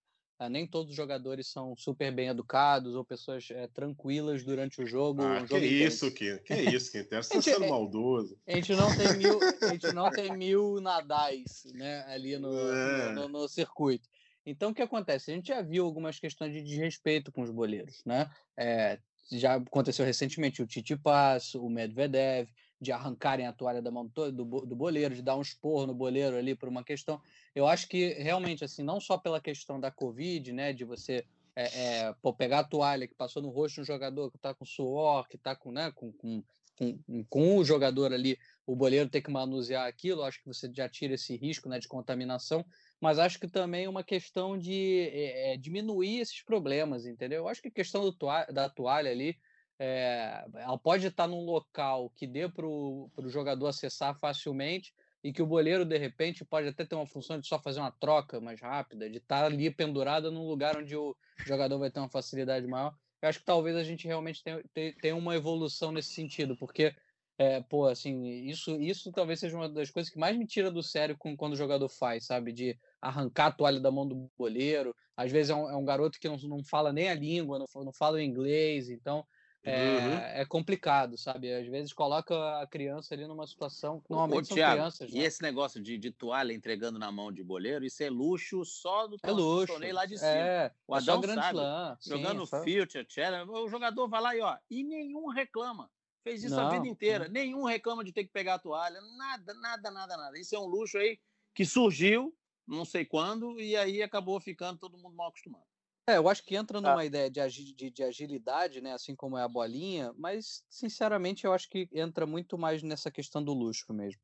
nem 0.51 0.67
todos 0.67 0.91
os 0.91 0.97
jogadores 0.97 1.47
são 1.47 1.77
super 1.77 2.13
bem 2.13 2.29
educados 2.29 2.95
ou 2.95 3.05
pessoas 3.05 3.49
é, 3.51 3.67
tranquilas 3.69 4.43
durante 4.45 4.83
o 4.83 4.87
jogo. 4.87 5.23
Ah, 5.23 5.39
um 5.41 5.47
que 5.47 5.55
jogo 5.55 5.65
isso, 5.65 6.11
que, 6.13 6.39
que 6.39 6.55
isso, 6.55 6.91
que 6.91 7.03
Você 7.05 7.39
está 7.39 7.41
sendo 7.43 7.69
maldoso. 7.69 8.39
A 8.47 8.53
gente 8.53 8.75
não 8.75 8.95
tem 8.97 9.17
mil, 9.17 9.39
a 9.63 9.69
gente 9.69 9.93
não 9.93 10.11
tem 10.11 10.37
mil 10.37 10.81
nadais 10.81 11.65
né, 11.75 12.05
ali 12.09 12.37
no, 12.39 12.53
É. 12.57 13.13
no, 13.15 13.29
no- 13.29 13.29
no 13.41 13.49
circuito. 13.49 14.09
Então, 14.47 14.71
o 14.71 14.75
que 14.75 14.83
acontece? 14.83 15.31
A 15.31 15.35
gente 15.35 15.49
já 15.49 15.63
viu 15.63 15.87
algumas 15.87 16.19
questões 16.19 16.53
de 16.53 16.63
desrespeito 16.63 17.33
com 17.33 17.41
os 17.43 17.51
boleiros, 17.51 18.03
né? 18.05 18.29
É, 18.59 18.99
já 19.33 19.55
aconteceu 19.55 20.05
recentemente 20.05 20.63
o 20.63 20.67
Titi 20.67 20.95
Pass, 20.97 21.55
o 21.55 21.69
Medvedev, 21.71 22.51
de 22.85 22.93
arrancarem 22.93 23.47
a 23.47 23.53
toalha 23.53 23.83
da 23.83 23.91
mão 23.91 24.07
do, 24.07 24.31
do 24.31 24.77
boleiro, 24.77 25.15
de 25.15 25.23
dar 25.23 25.37
um 25.37 25.43
esporro 25.43 25.87
no 25.87 25.95
boleiro 25.95 26.37
ali 26.37 26.55
por 26.55 26.69
uma 26.69 26.85
questão. 26.85 27.21
Eu 27.55 27.67
acho 27.67 27.89
que 27.89 28.13
realmente, 28.15 28.65
assim, 28.65 28.83
não 28.83 29.01
só 29.01 29.19
pela 29.19 29.41
questão 29.41 29.81
da 29.81 29.91
Covid, 29.91 30.53
né, 30.53 30.73
de 30.73 30.85
você 30.85 31.25
é, 31.57 31.63
é, 31.65 32.15
pô, 32.21 32.33
pegar 32.33 32.61
a 32.61 32.65
toalha 32.65 33.07
que 33.07 33.15
passou 33.15 33.41
no 33.41 33.49
rosto 33.49 33.77
de 33.77 33.81
um 33.83 33.85
jogador 33.85 34.31
que 34.31 34.37
está 34.37 34.53
com 34.53 34.65
suor, 34.65 35.27
que 35.29 35.37
está 35.37 35.55
com, 35.55 35.71
né, 35.71 35.91
com, 35.93 36.13
com, 36.13 36.43
com, 36.77 37.25
com 37.29 37.57
o 37.57 37.65
jogador 37.65 38.13
ali, 38.13 38.39
o 38.67 38.75
boleiro 38.75 39.09
ter 39.09 39.23
que 39.23 39.31
manusear 39.31 39.87
aquilo, 39.87 40.23
acho 40.23 40.41
que 40.41 40.49
você 40.49 40.71
já 40.73 40.89
tira 40.89 41.15
esse 41.15 41.37
risco 41.37 41.69
né, 41.69 41.79
de 41.79 41.87
contaminação, 41.87 42.65
mas 43.01 43.19
acho 43.19 43.39
que 43.39 43.47
também 43.47 43.85
é 43.85 43.89
uma 43.89 44.03
questão 44.03 44.59
de 44.59 45.09
é, 45.13 45.55
é, 45.55 45.57
diminuir 45.57 46.21
esses 46.21 46.43
problemas, 46.43 47.07
entendeu? 47.07 47.39
Eu 47.39 47.49
acho 47.49 47.63
que 47.63 47.69
a 47.69 47.73
questão 47.73 48.11
toalha, 48.13 48.53
da 48.53 48.69
toalha 48.69 49.11
ali, 49.11 49.37
é, 49.79 50.45
ela 50.55 50.79
pode 50.79 51.07
estar 51.07 51.27
num 51.27 51.45
local 51.45 52.11
que 52.11 52.27
dê 52.27 52.49
para 52.49 52.67
o 52.67 53.11
jogador 53.27 53.67
acessar 53.67 54.19
facilmente 54.19 54.93
e 55.23 55.33
que 55.33 55.43
o 55.43 55.47
boleiro, 55.47 55.85
de 55.85 55.97
repente, 55.97 56.45
pode 56.45 56.69
até 56.69 56.85
ter 56.85 56.95
uma 56.95 57.07
função 57.07 57.41
de 57.41 57.47
só 57.47 57.59
fazer 57.59 57.81
uma 57.81 57.91
troca 57.91 58.41
mais 58.41 58.61
rápida, 58.61 59.09
de 59.09 59.17
estar 59.17 59.45
ali 59.45 59.71
pendurada 59.71 60.31
num 60.31 60.47
lugar 60.47 60.77
onde 60.77 60.95
o 60.95 61.17
jogador 61.47 61.79
vai 61.79 61.91
ter 61.91 61.99
uma 61.99 62.11
facilidade 62.11 62.67
maior. 62.67 62.95
Eu 63.23 63.29
acho 63.31 63.39
que 63.39 63.45
talvez 63.47 63.75
a 63.75 63.83
gente 63.83 64.07
realmente 64.07 64.43
tenha, 64.45 64.63
tenha 65.01 65.17
uma 65.17 65.35
evolução 65.35 65.91
nesse 65.91 66.11
sentido, 66.11 66.55
porque, 66.59 66.95
é, 67.39 67.63
pô, 67.63 67.87
assim, 67.87 68.23
isso, 68.47 68.79
isso 68.79 69.11
talvez 69.13 69.41
seja 69.41 69.57
uma 69.57 69.67
das 69.67 69.91
coisas 69.91 70.13
que 70.13 70.19
mais 70.19 70.37
me 70.37 70.47
tira 70.47 70.71
do 70.71 70.83
sério 70.83 71.17
com, 71.17 71.35
quando 71.35 71.55
o 71.55 71.57
jogador 71.57 71.89
faz, 71.89 72.27
sabe? 72.27 72.53
De 72.53 72.79
arrancar 73.01 73.47
a 73.47 73.53
toalha 73.53 73.81
da 73.81 73.91
mão 73.91 74.07
do 74.07 74.31
boleiro. 74.37 74.95
Às 75.17 75.33
vezes 75.33 75.49
é 75.49 75.55
um, 75.55 75.71
é 75.71 75.77
um 75.77 75.87
garoto 75.87 76.21
que 76.21 76.29
não, 76.29 76.37
não 76.37 76.63
fala 76.63 76.93
nem 76.93 77.09
a 77.09 77.15
língua, 77.15 77.59
não, 77.59 77.83
não 77.83 77.93
fala 77.95 78.19
o 78.19 78.21
inglês, 78.21 78.91
então 78.91 79.25
é, 79.65 79.99
Uhum. 79.99 80.15
é 80.43 80.45
complicado, 80.45 81.17
sabe? 81.17 81.53
Às 81.53 81.67
vezes 81.67 81.93
coloca 81.93 82.61
a 82.61 82.67
criança 82.67 83.15
ali 83.15 83.27
numa 83.27 83.47
situação 83.47 83.99
que 84.01 84.11
normalmente 84.11 84.45
Ô, 84.45 84.49
são 84.49 84.55
Thiago, 84.57 84.75
crianças. 84.77 85.11
E 85.11 85.19
né? 85.19 85.25
esse 85.25 85.43
negócio 85.43 85.81
de, 85.83 85.97
de 85.97 86.11
toalha 86.11 86.53
entregando 86.53 86.99
na 86.99 87.11
mão 87.11 87.33
de 87.33 87.43
boleiro, 87.43 87.85
isso 87.85 88.03
é 88.03 88.11
luxo 88.11 88.63
só 88.65 89.07
do 89.07 89.17
É 89.23 89.31
luxo. 89.31 89.79
lá 89.93 90.05
de 90.05 90.19
cima. 90.19 90.31
É, 90.31 90.75
O 90.87 90.95
é 90.95 90.99
Adão 90.99 91.21
Grand 91.21 91.35
sabe. 91.35 91.59
Slam. 91.59 91.97
sim, 91.99 92.11
Jogando 92.11 92.43
é 92.43 92.47
só- 92.47 92.59
Future, 92.59 93.07
o 93.49 93.69
jogador 93.69 94.07
vai 94.09 94.21
lá 94.21 94.37
e 94.37 94.41
ó, 94.41 94.57
e 94.71 94.85
nenhum 94.85 95.29
reclama. 95.29 95.91
Fez 96.23 96.43
isso 96.45 96.59
a 96.59 96.65
Não, 96.65 96.71
vida 96.71 96.87
inteira. 96.87 97.29
Nenhum 97.29 97.65
reclama 97.65 98.03
de 98.05 98.13
ter 98.13 98.25
que 98.25 98.31
pegar 98.33 98.55
a 98.55 98.59
toalha. 98.59 98.99
Nada, 99.19 99.53
nada, 99.55 99.91
nada, 99.91 100.17
nada. 100.17 100.39
Isso 100.39 100.55
é 100.55 100.59
um 100.59 100.65
luxo 100.67 100.97
aí 100.99 101.19
que 101.55 101.65
surgiu, 101.67 102.35
não 102.67 102.85
sei 102.85 103.05
quando, 103.05 103.61
e 103.61 103.77
aí 103.77 104.03
acabou 104.03 104.41
ficando 104.41 104.79
todo 104.79 104.97
mundo 104.99 105.15
mal 105.15 105.29
acostumado. 105.29 105.65
É, 106.07 106.19
eu 106.19 106.29
acho 106.29 106.45
que 106.45 106.55
entra 106.55 106.81
numa 106.81 107.05
ideia 107.05 107.31
de, 107.31 107.41
agi- 107.41 107.73
de- 107.73 107.91
de 107.91 108.03
agilidade, 108.03 108.81
né? 108.81 108.93
Assim 108.93 109.17
como 109.17 109.39
é 109.39 109.43
a 109.43 109.49
bolinha, 109.49 110.13
mas 110.17 110.63
sinceramente 110.69 111.45
eu 111.45 111.53
acho 111.53 111.69
que 111.69 111.89
entra 111.93 112.27
muito 112.27 112.59
mais 112.59 112.83
nessa 112.83 113.11
questão 113.11 113.43
do 113.43 113.55
luxo 113.55 113.93
mesmo. 113.93 114.21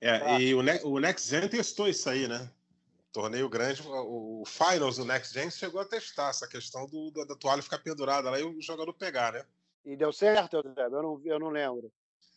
É, 0.00 0.40
e 0.40 0.54
o, 0.54 0.62
Ne 0.62 0.80
o 0.84 0.98
Next 0.98 1.28
Gen 1.28 1.48
testou 1.48 1.88
isso 1.88 2.08
aí, 2.08 2.28
né? 2.28 2.50
Torneio 3.12 3.48
grande, 3.48 3.82
o, 3.86 4.42
o 4.42 4.44
Finals 4.46 4.96
do 4.96 5.04
Next 5.04 5.34
Gen 5.34 5.50
chegou 5.50 5.80
a 5.80 5.84
testar 5.84 6.30
essa 6.30 6.48
questão 6.48 6.86
do, 6.86 7.10
da, 7.10 7.24
da 7.24 7.36
toalha 7.36 7.62
ficar 7.62 7.78
pendurada 7.78 8.30
lá 8.30 8.38
e 8.38 8.42
o 8.44 8.60
jogador 8.60 8.92
pegar, 8.94 9.32
né? 9.32 9.44
E 9.84 9.96
deu 9.96 10.12
certo? 10.12 10.56
Eu 10.56 11.02
não, 11.02 11.20
eu 11.24 11.38
não 11.38 11.48
lembro. 11.50 11.92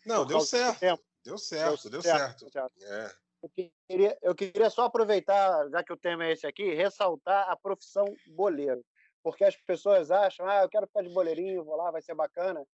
Não, 0.05 0.25
deu 0.25 0.37
causa 0.39 0.45
do 0.45 0.79
certo. 0.79 1.03
Deu 1.23 1.37
certo, 1.37 1.89
deu 1.89 2.01
certo. 2.01 2.45
É. 2.81 3.15
Eu 3.45 3.51
queria, 3.87 4.17
eu 4.23 4.35
queria 4.35 4.69
só 4.71 4.85
aproveitar, 4.85 5.69
já 5.69 5.83
que 5.83 5.93
o 5.93 5.97
tema 5.97 6.25
é 6.25 6.31
esse 6.31 6.47
aqui, 6.47 6.73
ressaltar 6.73 7.47
a 7.47 7.55
profissão 7.55 8.05
boleiro. 8.35 8.83
Porque 9.21 9.43
as 9.43 9.55
pessoas 9.55 10.09
acham, 10.09 10.47
ah, 10.47 10.63
eu 10.63 10.69
quero 10.69 10.87
ficar 10.87 11.03
de 11.03 11.09
boleirinho, 11.09 11.63
vou 11.63 11.75
lá, 11.75 11.91
vai 11.91 12.01
ser 12.01 12.15
bacana. 12.15 12.65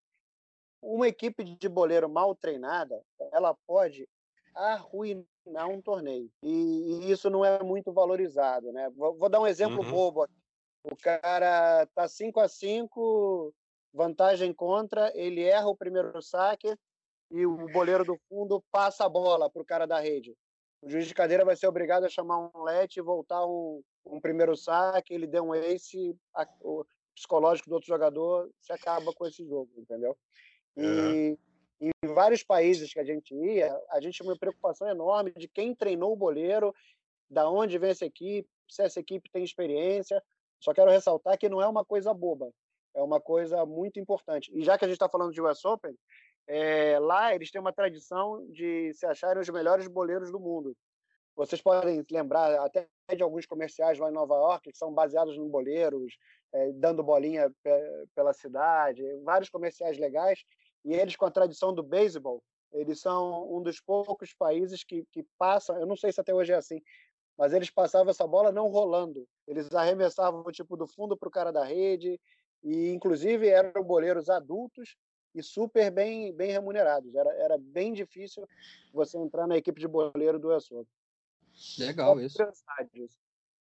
Uma 0.80 1.08
equipe 1.08 1.42
de 1.42 1.68
boleiro 1.68 2.08
mal 2.08 2.34
treinada, 2.34 3.02
ela 3.32 3.56
pode 3.66 4.08
arruinar 4.54 5.68
um 5.68 5.80
torneio. 5.82 6.30
E, 6.42 6.50
e 6.50 7.10
isso 7.10 7.28
não 7.28 7.44
é 7.44 7.62
muito 7.62 7.92
valorizado, 7.92 8.72
né? 8.72 8.88
Vou, 8.90 9.16
vou 9.16 9.28
dar 9.28 9.40
um 9.40 9.46
exemplo 9.46 9.82
Uhum. 9.82 9.90
bobo 9.90 10.22
aqui. 10.22 10.34
O 10.84 10.96
cara 10.96 11.86
tá 11.94 12.08
5 12.08 12.40
a 12.40 12.48
5 12.48 13.52
vantagem 13.92 14.54
contra, 14.54 15.12
ele 15.14 15.42
erra 15.42 15.68
o 15.68 15.76
primeiro 15.76 16.22
saque 16.22 16.74
e 17.30 17.44
o 17.44 17.68
boleiro 17.68 18.04
do 18.04 18.18
fundo 18.28 18.62
passa 18.70 19.04
a 19.04 19.08
bola 19.08 19.50
para 19.50 19.62
o 19.62 19.64
cara 19.64 19.86
da 19.86 20.00
rede. 20.00 20.34
O 20.82 20.88
juiz 20.88 21.06
de 21.06 21.14
cadeira 21.14 21.44
vai 21.44 21.56
ser 21.56 21.66
obrigado 21.66 22.04
a 22.04 22.08
chamar 22.08 22.38
um 22.38 22.62
let 22.62 22.96
e 22.96 23.02
voltar 23.02 23.44
um, 23.46 23.82
um 24.04 24.20
primeiro 24.20 24.56
saque, 24.56 25.12
ele 25.12 25.26
deu 25.26 25.44
um 25.44 25.54
ace, 25.54 26.16
a, 26.34 26.46
o 26.60 26.84
psicológico 27.14 27.68
do 27.68 27.74
outro 27.74 27.88
jogador 27.88 28.50
se 28.60 28.72
acaba 28.72 29.12
com 29.12 29.26
esse 29.26 29.46
jogo, 29.46 29.70
entendeu? 29.76 30.16
E 30.76 31.36
em 31.80 32.14
vários 32.14 32.42
países 32.42 32.92
que 32.92 33.00
a 33.00 33.04
gente 33.04 33.34
ia, 33.34 33.74
a 33.90 34.00
gente 34.00 34.14
tinha 34.14 34.28
uma 34.28 34.38
preocupação 34.38 34.88
enorme 34.88 35.32
de 35.32 35.48
quem 35.48 35.74
treinou 35.74 36.12
o 36.12 36.16
boleiro, 36.16 36.74
da 37.28 37.48
onde 37.48 37.78
vem 37.78 37.90
essa 37.90 38.04
equipe, 38.04 38.48
se 38.68 38.82
essa 38.82 39.00
equipe 39.00 39.30
tem 39.30 39.44
experiência. 39.44 40.22
Só 40.58 40.74
quero 40.74 40.90
ressaltar 40.90 41.38
que 41.38 41.48
não 41.48 41.60
é 41.60 41.66
uma 41.66 41.84
coisa 41.84 42.12
boba, 42.12 42.52
é 42.94 43.02
uma 43.02 43.20
coisa 43.20 43.64
muito 43.64 43.98
importante. 43.98 44.50
E 44.54 44.62
já 44.62 44.76
que 44.76 44.84
a 44.84 44.88
gente 44.88 44.96
está 44.96 45.08
falando 45.08 45.32
de 45.32 45.40
US 45.40 45.64
Open, 45.64 45.96
é, 46.52 46.98
lá 46.98 47.32
eles 47.32 47.48
têm 47.48 47.60
uma 47.60 47.72
tradição 47.72 48.44
de 48.50 48.92
se 48.92 49.06
acharem 49.06 49.40
os 49.40 49.48
melhores 49.48 49.86
boleiros 49.86 50.32
do 50.32 50.40
mundo. 50.40 50.76
Vocês 51.36 51.62
podem 51.62 52.04
lembrar 52.10 52.60
até 52.60 52.88
de 53.14 53.22
alguns 53.22 53.46
comerciais 53.46 54.00
lá 54.00 54.10
em 54.10 54.12
Nova 54.12 54.34
York 54.34 54.72
que 54.72 54.76
são 54.76 54.92
baseados 54.92 55.36
em 55.36 55.48
boleiros, 55.48 56.18
é, 56.52 56.72
dando 56.72 57.04
bolinha 57.04 57.48
pe 57.62 57.70
pela 58.16 58.32
cidade, 58.32 59.00
vários 59.22 59.48
comerciais 59.48 59.96
legais. 59.96 60.42
E 60.84 60.92
eles, 60.92 61.14
com 61.14 61.24
a 61.24 61.30
tradição 61.30 61.72
do 61.72 61.84
beisebol, 61.84 62.42
eles 62.72 63.00
são 63.00 63.48
um 63.56 63.62
dos 63.62 63.80
poucos 63.80 64.34
países 64.34 64.82
que, 64.82 65.04
que 65.12 65.24
passam, 65.38 65.78
eu 65.78 65.86
não 65.86 65.96
sei 65.96 66.10
se 66.10 66.20
até 66.20 66.34
hoje 66.34 66.52
é 66.52 66.56
assim, 66.56 66.82
mas 67.38 67.52
eles 67.52 67.70
passavam 67.70 68.10
essa 68.10 68.26
bola 68.26 68.50
não 68.50 68.66
rolando. 68.66 69.24
Eles 69.46 69.72
arremessavam 69.72 70.42
tipo 70.50 70.76
do 70.76 70.88
fundo 70.88 71.16
para 71.16 71.28
o 71.28 71.32
cara 71.32 71.52
da 71.52 71.64
rede 71.64 72.20
e 72.60 72.90
inclusive 72.90 73.48
eram 73.48 73.84
boleiros 73.84 74.28
adultos 74.28 74.96
e 75.34 75.42
super 75.42 75.90
bem 75.90 76.32
bem 76.32 76.50
remunerados. 76.50 77.14
Era, 77.14 77.30
era 77.34 77.58
bem 77.58 77.92
difícil 77.92 78.48
você 78.92 79.18
entrar 79.18 79.46
na 79.46 79.56
equipe 79.56 79.80
de 79.80 79.88
boleiro 79.88 80.38
do 80.38 80.54
ESO. 80.54 80.86
Legal 81.78 82.20
isso. 82.20 82.38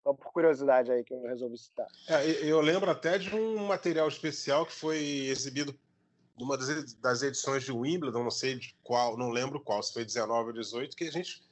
Só 0.03 0.13
por 0.13 0.31
curiosidade 0.31 0.91
aí 0.91 1.03
que 1.03 1.13
eu 1.13 1.21
resolvi 1.23 1.57
citar. 1.57 1.87
É, 2.07 2.25
eu 2.45 2.61
lembro 2.61 2.89
até 2.89 3.17
de 3.17 3.35
um 3.35 3.67
material 3.67 4.07
especial 4.07 4.65
que 4.65 4.71
foi 4.71 4.97
exibido 4.97 5.77
numa 6.39 6.57
das 7.01 7.21
edições 7.21 7.63
de 7.63 7.71
Wimbledon, 7.71 8.23
não 8.23 8.31
sei 8.31 8.55
de 8.55 8.73
qual, 8.81 9.17
não 9.17 9.29
lembro 9.29 9.59
qual, 9.59 9.83
se 9.83 9.91
foi 9.91 10.05
19 10.05 10.47
ou 10.47 10.53
18, 10.53 10.95
que 10.95 11.03
a 11.03 11.11
gente 11.11 11.43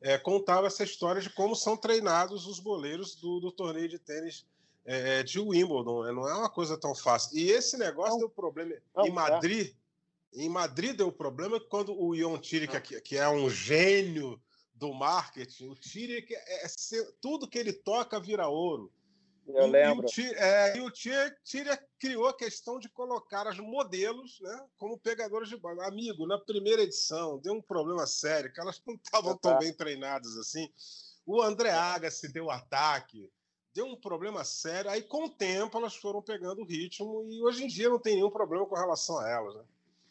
é, 0.00 0.16
contava 0.16 0.66
essa 0.66 0.82
história 0.82 1.20
de 1.20 1.28
como 1.28 1.54
são 1.54 1.76
treinados 1.76 2.46
os 2.46 2.58
boleiros 2.58 3.14
do, 3.16 3.38
do 3.38 3.52
torneio 3.52 3.86
de 3.86 3.98
tênis 3.98 4.46
é, 4.90 5.22
de 5.22 5.38
Wimbledon. 5.38 6.12
Não 6.12 6.28
é 6.28 6.34
uma 6.34 6.50
coisa 6.50 6.76
tão 6.76 6.94
fácil. 6.94 7.38
E 7.38 7.50
esse 7.50 7.76
negócio 7.76 8.14
não, 8.14 8.18
deu 8.18 8.28
problema 8.28 8.74
não, 8.94 9.06
em 9.06 9.10
Madrid. 9.10 9.72
É. 10.34 10.42
Em 10.42 10.48
Madrid 10.48 10.96
deu 10.96 11.12
problema 11.12 11.60
quando 11.60 11.96
o 11.96 12.14
Ion 12.14 12.36
Tiric, 12.38 12.80
que, 12.80 13.00
que 13.00 13.16
é 13.16 13.28
um 13.28 13.48
gênio 13.48 14.40
do 14.74 14.92
marketing, 14.92 15.68
o 15.68 15.74
Tiric 15.74 16.34
é, 16.34 16.64
é, 16.64 16.68
tudo 17.20 17.46
que 17.46 17.58
ele 17.58 17.72
toca 17.72 18.18
vira 18.18 18.48
ouro. 18.48 18.92
Eu 19.46 19.66
e, 19.66 19.70
lembro. 19.70 20.06
E 20.16 20.20
o, 20.20 20.34
é, 20.34 20.82
o 20.82 20.90
Tiric 20.90 21.84
criou 21.98 22.26
a 22.26 22.36
questão 22.36 22.78
de 22.78 22.88
colocar 22.88 23.46
as 23.46 23.58
modelos 23.58 24.40
né, 24.40 24.66
como 24.76 24.98
pegadores 24.98 25.48
de 25.48 25.56
bola. 25.56 25.86
Amigo, 25.86 26.26
na 26.26 26.38
primeira 26.38 26.82
edição 26.82 27.38
deu 27.38 27.54
um 27.54 27.62
problema 27.62 28.06
sério, 28.06 28.52
que 28.52 28.60
elas 28.60 28.80
não 28.86 28.94
estavam 28.94 29.36
tão 29.36 29.58
bem 29.58 29.72
treinadas 29.72 30.36
assim. 30.36 30.68
O 31.26 31.42
André 31.42 31.70
Agassi 31.70 32.28
deu 32.32 32.50
ataque 32.50 33.30
deu 33.74 33.86
um 33.86 33.96
problema 33.96 34.44
sério. 34.44 34.90
Aí, 34.90 35.02
com 35.02 35.24
o 35.24 35.30
tempo, 35.30 35.78
elas 35.78 35.96
foram 35.96 36.22
pegando 36.22 36.62
o 36.62 36.66
ritmo 36.66 37.26
e 37.28 37.42
hoje 37.42 37.64
em 37.64 37.68
dia 37.68 37.88
não 37.88 37.98
tem 37.98 38.16
nenhum 38.16 38.30
problema 38.30 38.66
com 38.66 38.74
relação 38.74 39.18
a 39.18 39.28
elas. 39.28 39.54
Né? 39.54 39.64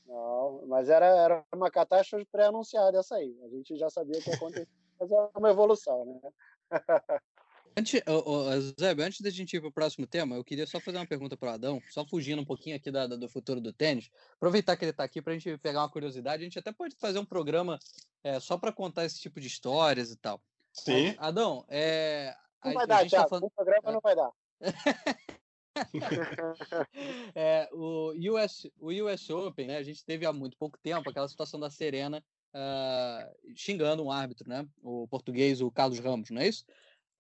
Não, 0.08 0.66
mas 0.68 0.90
era, 0.90 1.06
era 1.06 1.46
uma 1.54 1.70
catástrofe 1.70 2.26
pré-anunciada 2.32 2.98
essa 2.98 3.16
aí. 3.16 3.36
A 3.44 3.50
gente 3.50 3.78
já 3.78 3.90
sabia 3.90 4.22
que 4.22 4.30
ia 4.30 4.36
acontecer, 4.36 4.68
mas 5.00 5.12
é 5.12 5.30
uma 5.36 5.50
evolução, 5.50 6.20
né? 6.24 7.20
Antes, 7.78 8.02
Zé, 8.80 8.92
antes 9.00 9.22
da 9.22 9.30
gente 9.30 9.56
ir 9.56 9.62
para 9.62 9.70
o 9.70 9.72
próximo 9.72 10.06
tema, 10.06 10.36
eu 10.36 10.44
queria 10.44 10.68
só 10.68 10.80
fazer 10.80 10.98
uma 10.98 11.06
pergunta 11.06 11.38
para 11.38 11.52
o 11.52 11.54
Adão, 11.54 11.82
só 11.90 12.06
fugindo 12.06 12.42
um 12.42 12.46
pouquinho 12.46 12.76
aqui 12.76 12.92
da, 12.92 13.08
da, 13.08 13.16
do 13.16 13.30
futuro 13.30 13.62
do 13.62 13.72
tênis. 13.72 14.10
Aproveitar 14.36 14.76
que 14.76 14.84
ele 14.84 14.92
está 14.92 15.04
aqui 15.04 15.22
para 15.22 15.32
a 15.34 15.38
gente 15.38 15.58
pegar 15.60 15.82
uma 15.82 15.90
curiosidade. 15.90 16.42
A 16.42 16.44
gente 16.44 16.60
até 16.60 16.74
pode 16.74 16.96
fazer 16.98 17.20
um 17.20 17.26
programa 17.26 17.80
é, 18.24 18.40
só 18.40 18.58
para 18.58 18.74
contar 18.74 19.06
esse 19.06 19.20
tipo 19.20 19.40
de 19.40 19.48
histórias 19.48 20.12
e 20.12 20.18
tal. 20.18 20.42
Sim. 20.74 21.16
Adão, 21.18 21.66
é, 21.70 22.36
não 22.64 22.72
a, 22.72 22.74
vai 22.74 22.84
a 22.84 22.88
dar, 22.88 23.08
Thiago. 23.08 23.24
Tá 23.24 23.30
falando... 23.30 23.46
O 23.46 23.52
programa 23.52 23.90
é. 23.90 23.92
não 23.92 24.02
vai 24.02 24.16
dar. 24.16 24.32
é, 27.36 27.70
o, 27.72 28.12
US, 28.34 28.68
o 28.80 28.92
US 28.92 29.30
Open, 29.30 29.68
né? 29.68 29.78
A 29.78 29.84
gente 29.84 30.04
teve 30.04 30.26
há 30.26 30.34
muito 30.34 30.58
pouco 30.58 30.78
tempo 30.80 31.10
aquela 31.10 31.28
situação 31.28 31.60
da 31.60 31.70
Serena 31.70 32.24
uh, 32.54 33.56
xingando 33.56 34.04
um 34.04 34.12
árbitro, 34.12 34.50
né? 34.50 34.68
O 34.82 35.08
português, 35.08 35.62
o 35.62 35.72
Carlos 35.72 36.00
Ramos, 36.00 36.30
não 36.30 36.42
é 36.42 36.48
isso? 36.48 36.66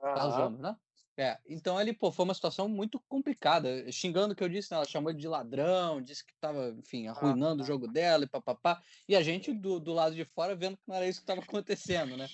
Uhum. 0.01 0.13
Carlos 0.13 0.35
Ramos, 0.35 0.59
né? 0.59 0.75
É, 1.17 1.37
então 1.49 1.79
ele, 1.81 1.91
pô, 1.91 2.13
foi 2.13 2.23
uma 2.23 2.33
situação 2.33 2.69
muito 2.69 2.97
complicada, 3.09 3.91
xingando 3.91 4.31
o 4.31 4.35
que 4.35 4.41
eu 4.41 4.47
disse, 4.47 4.71
né, 4.71 4.77
ela 4.77 4.85
chamou 4.85 5.09
ele 5.09 5.19
de 5.19 5.27
ladrão, 5.27 6.01
disse 6.01 6.25
que 6.25 6.31
estava, 6.31 6.69
enfim, 6.69 7.07
arruinando 7.07 7.61
o 7.61 7.65
jogo 7.65 7.89
dela 7.89 8.23
e 8.23 8.29
papapá, 8.29 8.81
e 9.05 9.17
a 9.17 9.21
gente 9.21 9.51
do, 9.51 9.81
do 9.81 9.91
lado 9.91 10.15
de 10.15 10.23
fora 10.23 10.55
vendo 10.55 10.77
que 10.77 10.83
não 10.87 10.95
era 10.95 11.05
isso 11.05 11.19
que 11.19 11.29
estava 11.29 11.41
acontecendo, 11.43 12.15
né? 12.15 12.29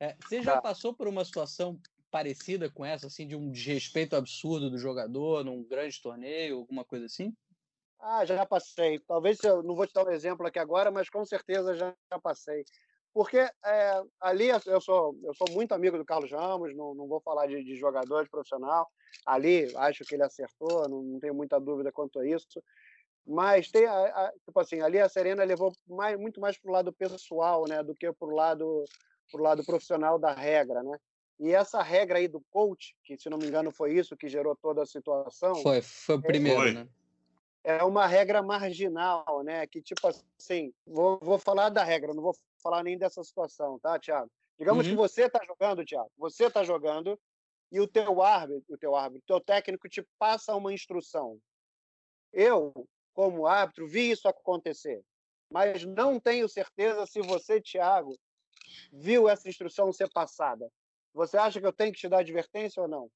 É, 0.00 0.16
você 0.22 0.42
já 0.42 0.54
tá. 0.54 0.62
passou 0.62 0.94
por 0.94 1.06
uma 1.06 1.22
situação 1.22 1.78
parecida 2.10 2.70
com 2.70 2.84
essa, 2.84 3.06
assim, 3.06 3.26
de 3.26 3.36
um 3.36 3.50
desrespeito 3.50 4.16
absurdo 4.16 4.70
do 4.70 4.78
jogador 4.78 5.44
num 5.44 5.62
grande 5.62 6.00
torneio, 6.00 6.58
alguma 6.58 6.84
coisa 6.84 7.06
assim? 7.06 7.32
Ah, 7.98 8.24
já 8.24 8.44
passei. 8.46 8.98
Talvez 9.00 9.38
eu 9.44 9.62
não 9.62 9.74
vou 9.74 9.86
te 9.86 9.92
dar 9.92 10.06
um 10.06 10.10
exemplo 10.10 10.46
aqui 10.46 10.58
agora, 10.58 10.90
mas 10.90 11.10
com 11.10 11.24
certeza 11.24 11.74
já, 11.74 11.94
já 12.10 12.18
passei. 12.18 12.64
Porque 13.12 13.38
é, 13.38 14.02
ali 14.20 14.48
eu 14.48 14.80
sou, 14.80 15.16
eu 15.22 15.34
sou 15.34 15.50
muito 15.50 15.72
amigo 15.72 15.98
do 15.98 16.04
Carlos 16.04 16.30
Ramos, 16.30 16.74
não, 16.76 16.94
não 16.94 17.08
vou 17.08 17.20
falar 17.20 17.46
de, 17.46 17.62
de 17.62 17.76
jogador, 17.76 18.24
de 18.24 18.30
profissional. 18.30 18.88
Ali 19.26 19.74
acho 19.76 20.04
que 20.04 20.14
ele 20.14 20.22
acertou, 20.22 20.88
não, 20.88 21.02
não 21.02 21.20
tenho 21.20 21.34
muita 21.34 21.60
dúvida 21.60 21.92
quanto 21.92 22.20
a 22.20 22.26
isso. 22.26 22.62
Mas 23.26 23.70
tem, 23.70 23.84
a, 23.86 24.04
a, 24.06 24.32
tipo 24.44 24.58
assim, 24.58 24.80
ali 24.80 24.98
a 24.98 25.08
Serena 25.08 25.44
levou 25.44 25.72
mais, 25.86 26.18
muito 26.18 26.40
mais 26.40 26.58
para 26.58 26.70
o 26.70 26.72
lado 26.72 26.92
pessoal, 26.92 27.64
né, 27.68 27.82
do 27.82 27.94
que 27.94 28.10
para 28.12 28.28
o 28.28 28.34
lado, 28.34 28.84
pro 29.30 29.42
lado 29.42 29.64
profissional 29.64 30.18
da 30.18 30.32
regra, 30.32 30.82
né? 30.82 30.96
E 31.40 31.54
essa 31.54 31.82
regra 31.82 32.18
aí 32.18 32.28
do 32.28 32.42
coach, 32.50 32.94
que 33.02 33.16
se 33.16 33.30
não 33.30 33.38
me 33.38 33.46
engano 33.46 33.70
foi 33.70 33.94
isso 33.94 34.14
que 34.14 34.28
gerou 34.28 34.54
toda 34.54 34.82
a 34.82 34.86
situação. 34.86 35.54
Foi, 35.56 35.80
foi 35.80 36.16
o 36.16 36.22
primeiro, 36.22 36.68
é, 36.68 36.72
né? 36.72 36.88
É 37.64 37.82
uma 37.82 38.06
regra 38.06 38.42
marginal, 38.42 39.42
né? 39.42 39.66
Que 39.66 39.80
tipo 39.80 40.06
assim, 40.06 40.70
vou, 40.86 41.18
vou 41.22 41.38
falar 41.38 41.70
da 41.70 41.82
regra, 41.82 42.12
não 42.12 42.22
vou 42.22 42.36
falar 42.62 42.82
nem 42.82 42.98
dessa 42.98 43.24
situação, 43.24 43.78
tá, 43.78 43.98
Thiago? 43.98 44.30
Digamos 44.58 44.84
uhum. 44.84 44.92
que 44.92 44.96
você 44.96 45.22
está 45.22 45.42
jogando, 45.42 45.82
Thiago, 45.82 46.10
você 46.18 46.44
está 46.44 46.62
jogando 46.62 47.18
e 47.72 47.80
o 47.80 47.88
teu 47.88 48.20
árbitro, 48.20 48.74
o 48.74 48.78
teu 48.78 48.94
árbitro, 48.94 49.22
o 49.24 49.26
teu 49.26 49.40
técnico 49.40 49.88
te 49.88 50.06
passa 50.18 50.54
uma 50.54 50.74
instrução. 50.74 51.38
Eu, 52.34 52.86
como 53.14 53.46
árbitro, 53.46 53.88
vi 53.88 54.10
isso 54.10 54.28
acontecer, 54.28 55.02
mas 55.50 55.86
não 55.86 56.20
tenho 56.20 56.46
certeza 56.50 57.06
se 57.06 57.22
você, 57.22 57.62
Thiago, 57.62 58.14
viu 58.92 59.26
essa 59.26 59.48
instrução 59.48 59.90
ser 59.90 60.10
passada. 60.10 60.70
Você 61.14 61.36
acha 61.36 61.60
que 61.60 61.66
eu 61.66 61.72
tenho 61.72 61.92
que 61.92 61.98
te 61.98 62.08
dar 62.08 62.20
advertência 62.20 62.82
ou 62.82 62.88
não? 62.88 63.10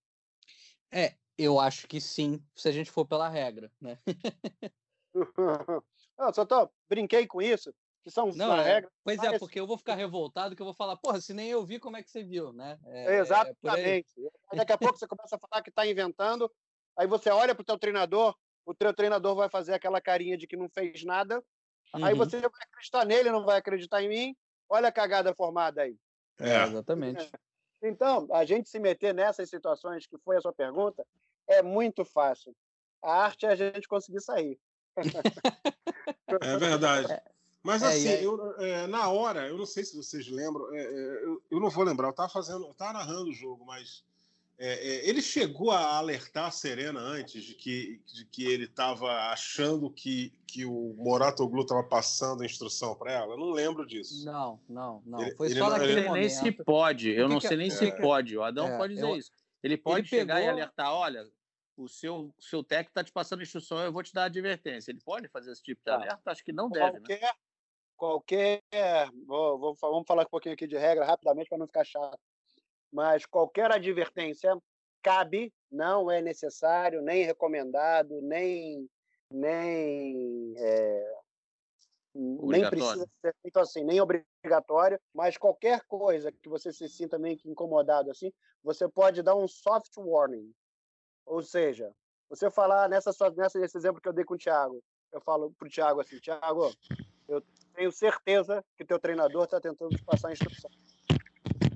É, 0.90 1.14
eu 1.37 1.59
acho 1.59 1.87
que 1.87 2.00
sim, 2.00 2.44
se 2.54 2.68
a 2.68 2.72
gente 2.72 2.90
for 2.90 3.04
pela 3.04 3.28
regra, 3.28 3.70
né? 3.80 3.98
eu 5.14 6.35
só 6.35 6.44
tô, 6.44 6.70
brinquei 6.88 7.26
com 7.26 7.40
isso, 7.40 7.74
que 8.02 8.11
são 8.11 8.30
não, 8.35 8.54
é, 8.57 8.74
regras. 8.74 8.92
Pois 9.02 9.22
é, 9.22 9.38
porque 9.38 9.59
eu 9.59 9.66
vou 9.66 9.78
ficar 9.78 9.94
revoltado 9.94 10.54
que 10.54 10.62
eu 10.62 10.66
vou 10.66 10.74
falar, 10.74 10.96
porra, 10.96 11.20
se 11.20 11.33
nem 11.33 11.50
eu 11.50 11.64
vi, 11.64 11.78
como 11.78 11.96
é 11.96 12.02
que 12.02 12.11
você 12.11 12.22
viu, 12.22 12.52
né? 12.52 12.78
É, 12.85 13.16
é 13.16 13.18
Exatamente. 13.18 14.12
É 14.52 14.57
daqui 14.57 14.72
a 14.72 14.78
pouco 14.78 14.98
você 14.98 15.07
começa 15.07 15.37
a 15.37 15.38
falar 15.38 15.62
que 15.62 15.70
está 15.70 15.87
inventando, 15.87 16.50
aí 16.96 17.07
você 17.07 17.30
olha 17.30 17.54
para 17.54 17.62
o 17.62 17.66
teu 17.66 17.78
treinador, 17.78 18.37
o 18.66 18.74
teu 18.74 18.92
treinador 18.94 19.35
vai 19.35 19.48
fazer 19.48 19.74
aquela 19.74 20.00
carinha 20.00 20.37
de 20.37 20.46
que 20.46 20.57
não 20.57 20.68
fez 20.68 21.04
nada, 21.04 21.42
uhum. 21.94 22.04
aí 22.04 22.14
você 22.14 22.40
vai 22.40 22.50
acreditar 22.62 23.04
nele, 23.04 23.30
não 23.30 23.44
vai 23.44 23.59
acreditar 23.59 24.02
em 24.02 24.09
mim, 24.09 24.37
olha 24.68 24.88
a 24.88 24.92
cagada 24.92 25.35
formada 25.35 25.83
aí. 25.83 25.96
É, 26.38 26.62
exatamente. 26.64 27.30
Então, 27.85 28.27
a 28.33 28.44
gente 28.44 28.68
se 28.68 28.79
meter 28.79 29.12
nessas 29.12 29.51
situações, 29.51 30.07
que 30.07 30.16
foi 30.18 30.37
a 30.37 30.40
sua 30.40 30.53
pergunta, 30.53 31.07
é 31.47 31.62
muito 31.62 32.05
fácil. 32.05 32.55
A 33.03 33.25
arte 33.25 33.44
é 33.44 33.51
a 33.51 33.55
gente 33.55 33.87
conseguir 33.87 34.20
sair. 34.20 34.59
É 36.40 36.57
verdade. 36.57 37.12
É. 37.12 37.23
Mas 37.62 37.83
é, 37.83 37.87
assim, 37.87 38.09
é, 38.09 38.25
eu, 38.25 38.61
é, 38.61 38.87
na 38.87 39.09
hora, 39.09 39.47
eu 39.47 39.57
não 39.57 39.64
sei 39.64 39.85
se 39.85 39.97
vocês 39.97 40.29
lembram, 40.29 40.75
é, 40.75 40.83
é, 40.83 41.25
eu, 41.25 41.42
eu, 41.51 41.61
não 41.61 41.70
vou 41.70 41.85
lembrar, 41.85 42.09
eu 42.09 42.11
estava 42.11 42.29
fazendo, 42.29 42.64
eu 42.64 42.73
estava 42.73 42.94
narrando 42.94 43.31
o 43.31 43.33
jogo, 43.33 43.64
mas 43.64 44.05
ele 44.59 45.21
chegou 45.21 45.71
a 45.71 45.97
alertar 45.97 46.47
a 46.47 46.51
Serena 46.51 47.01
antes 47.01 47.43
de 47.43 47.55
que, 47.55 48.01
de 48.07 48.25
que 48.27 48.45
ele 48.45 48.64
estava 48.64 49.31
achando 49.31 49.90
que, 49.90 50.33
que 50.47 50.64
o 50.64 50.95
Moratoglu 50.97 51.62
estava 51.62 51.83
passando 51.83 52.43
a 52.43 52.47
instrução 52.47 52.95
para 52.95 53.12
ela? 53.12 53.35
Eu 53.35 53.38
não 53.38 53.51
lembro 53.51 53.85
disso. 53.85 54.25
Não, 54.25 54.61
não, 54.69 55.03
não. 55.05 55.21
Ele, 55.21 55.35
Foi 55.35 55.51
só 55.51 55.71
naquele 55.71 56.03
momento. 56.03 56.12
nem 56.12 56.29
se 56.29 56.53
pode, 56.53 57.11
eu 57.11 57.29
não 57.29 57.40
sei 57.40 57.57
nem 57.57 57.71
se 57.71 57.90
pode. 58.01 58.37
O 58.37 58.43
Adão 58.43 58.77
pode 58.79 58.95
dizer 58.95 59.09
eu, 59.09 59.17
isso. 59.17 59.33
Ele 59.62 59.77
pode 59.77 60.01
ele 60.01 60.09
chegar 60.09 60.37
pegou... 60.37 60.49
e 60.49 60.53
alertar, 60.53 60.93
olha, 60.93 61.27
o 61.77 61.88
seu, 61.88 62.33
seu 62.38 62.62
técnico 62.62 62.90
está 62.90 63.03
te 63.03 63.12
passando 63.12 63.43
instrução, 63.43 63.81
eu 63.81 63.93
vou 63.93 64.03
te 64.03 64.12
dar 64.12 64.25
advertência. 64.25 64.90
Ele 64.93 65.01
pode 65.05 65.29
fazer 65.29 65.51
esse 65.51 65.62
tipo 65.62 65.81
de 65.81 65.85
tá. 65.85 65.95
alerta? 65.95 66.31
Acho 66.31 66.45
que 66.45 66.53
não 66.53 66.71
deve, 66.71 66.99
qualquer, 66.99 67.21
né? 67.21 67.33
Qualquer. 67.97 68.62
Vou, 69.27 69.59
vou, 69.59 69.77
vamos 69.81 70.07
falar 70.07 70.23
um 70.23 70.27
pouquinho 70.27 70.55
aqui 70.55 70.67
de 70.67 70.77
regra 70.77 71.05
rapidamente 71.05 71.49
para 71.49 71.59
não 71.59 71.67
ficar 71.67 71.85
chato. 71.85 72.19
Mas 72.94 73.26
qualquer 73.26 73.72
advertência 73.72 74.57
cabe, 75.02 75.52
não 75.68 76.09
é 76.09 76.22
necessário, 76.22 77.02
nem 77.02 77.24
recomendado, 77.24 78.22
nem. 78.22 78.88
nem 79.28 80.54
é, 80.57 81.14
nem 82.14 82.70
precisa 82.70 83.04
ser 83.20 83.35
feito 83.42 83.59
assim, 83.59 83.83
nem 83.83 84.00
obrigatório, 84.00 85.00
mas 85.12 85.37
qualquer 85.37 85.83
coisa 85.88 86.30
que 86.30 86.48
você 86.48 86.72
se 86.72 86.88
sinta 86.88 87.18
meio 87.18 87.37
que 87.37 87.50
incomodado 87.50 88.12
assim, 88.12 88.33
você 88.62 88.88
pode 88.88 89.20
dar 89.22 89.35
um 89.35 89.48
soft 89.48 89.90
warning. 89.98 90.54
Ou 91.26 91.42
seja, 91.42 91.92
você 92.30 92.48
falar 92.48 92.88
nessa, 92.88 93.11
nessa 93.37 93.59
nesse 93.59 93.76
exemplo 93.76 94.00
que 94.00 94.09
eu 94.09 94.12
dei 94.12 94.24
com 94.24 94.35
o 94.35 94.38
Thiago, 94.38 94.80
eu 95.11 95.20
falo 95.20 95.52
para 95.59 95.66
o 95.66 95.70
Thiago 95.70 96.00
assim, 96.00 96.20
Thiago, 96.20 96.72
eu 97.26 97.42
tenho 97.74 97.90
certeza 97.90 98.64
que 98.76 98.85
teu 98.85 99.00
treinador 99.00 99.44
está 99.44 99.61
tentando 99.61 99.96
te 99.96 100.04
passar 100.04 100.28
a 100.28 100.33
instrução. 100.33 100.70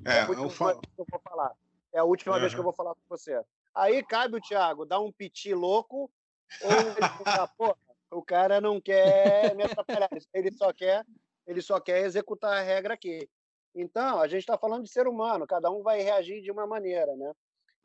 É, 0.08 0.18
é 0.18 0.20
a 0.20 0.28
última 0.28 0.44
eu 0.46 0.50
falo... 0.50 0.80
vez 0.80 0.94
que 0.94 1.00
eu 1.00 1.06
vou 1.10 1.20
falar. 1.20 1.52
É 1.92 1.98
a 1.98 2.04
última 2.04 2.34
uhum. 2.34 2.40
vez 2.40 2.54
que 2.54 2.60
eu 2.60 2.64
vou 2.64 2.72
falar 2.72 2.94
com 2.94 3.00
você. 3.08 3.42
Aí 3.74 4.02
cabe 4.02 4.36
o 4.36 4.40
Thiago 4.40 4.84
dar 4.84 5.00
um 5.00 5.12
piti 5.12 5.54
louco 5.54 6.10
ou 6.62 6.70
ele 6.70 7.08
falar, 7.24 7.48
pô, 7.56 7.76
o 8.10 8.22
cara 8.22 8.60
não 8.60 8.80
quer 8.80 9.54
me 9.54 9.62
atrapalhar, 9.64 10.08
ele 10.32 10.52
só 10.52 10.72
quer, 10.72 11.04
ele 11.46 11.60
só 11.60 11.80
quer 11.80 12.04
executar 12.04 12.58
a 12.58 12.62
regra 12.62 12.94
aqui. 12.94 13.28
Então, 13.74 14.20
a 14.20 14.26
gente 14.26 14.40
está 14.40 14.58
falando 14.58 14.84
de 14.84 14.90
ser 14.90 15.06
humano, 15.06 15.46
cada 15.46 15.70
um 15.70 15.82
vai 15.82 16.00
reagir 16.00 16.40
de 16.40 16.50
uma 16.50 16.66
maneira, 16.66 17.14
né? 17.16 17.32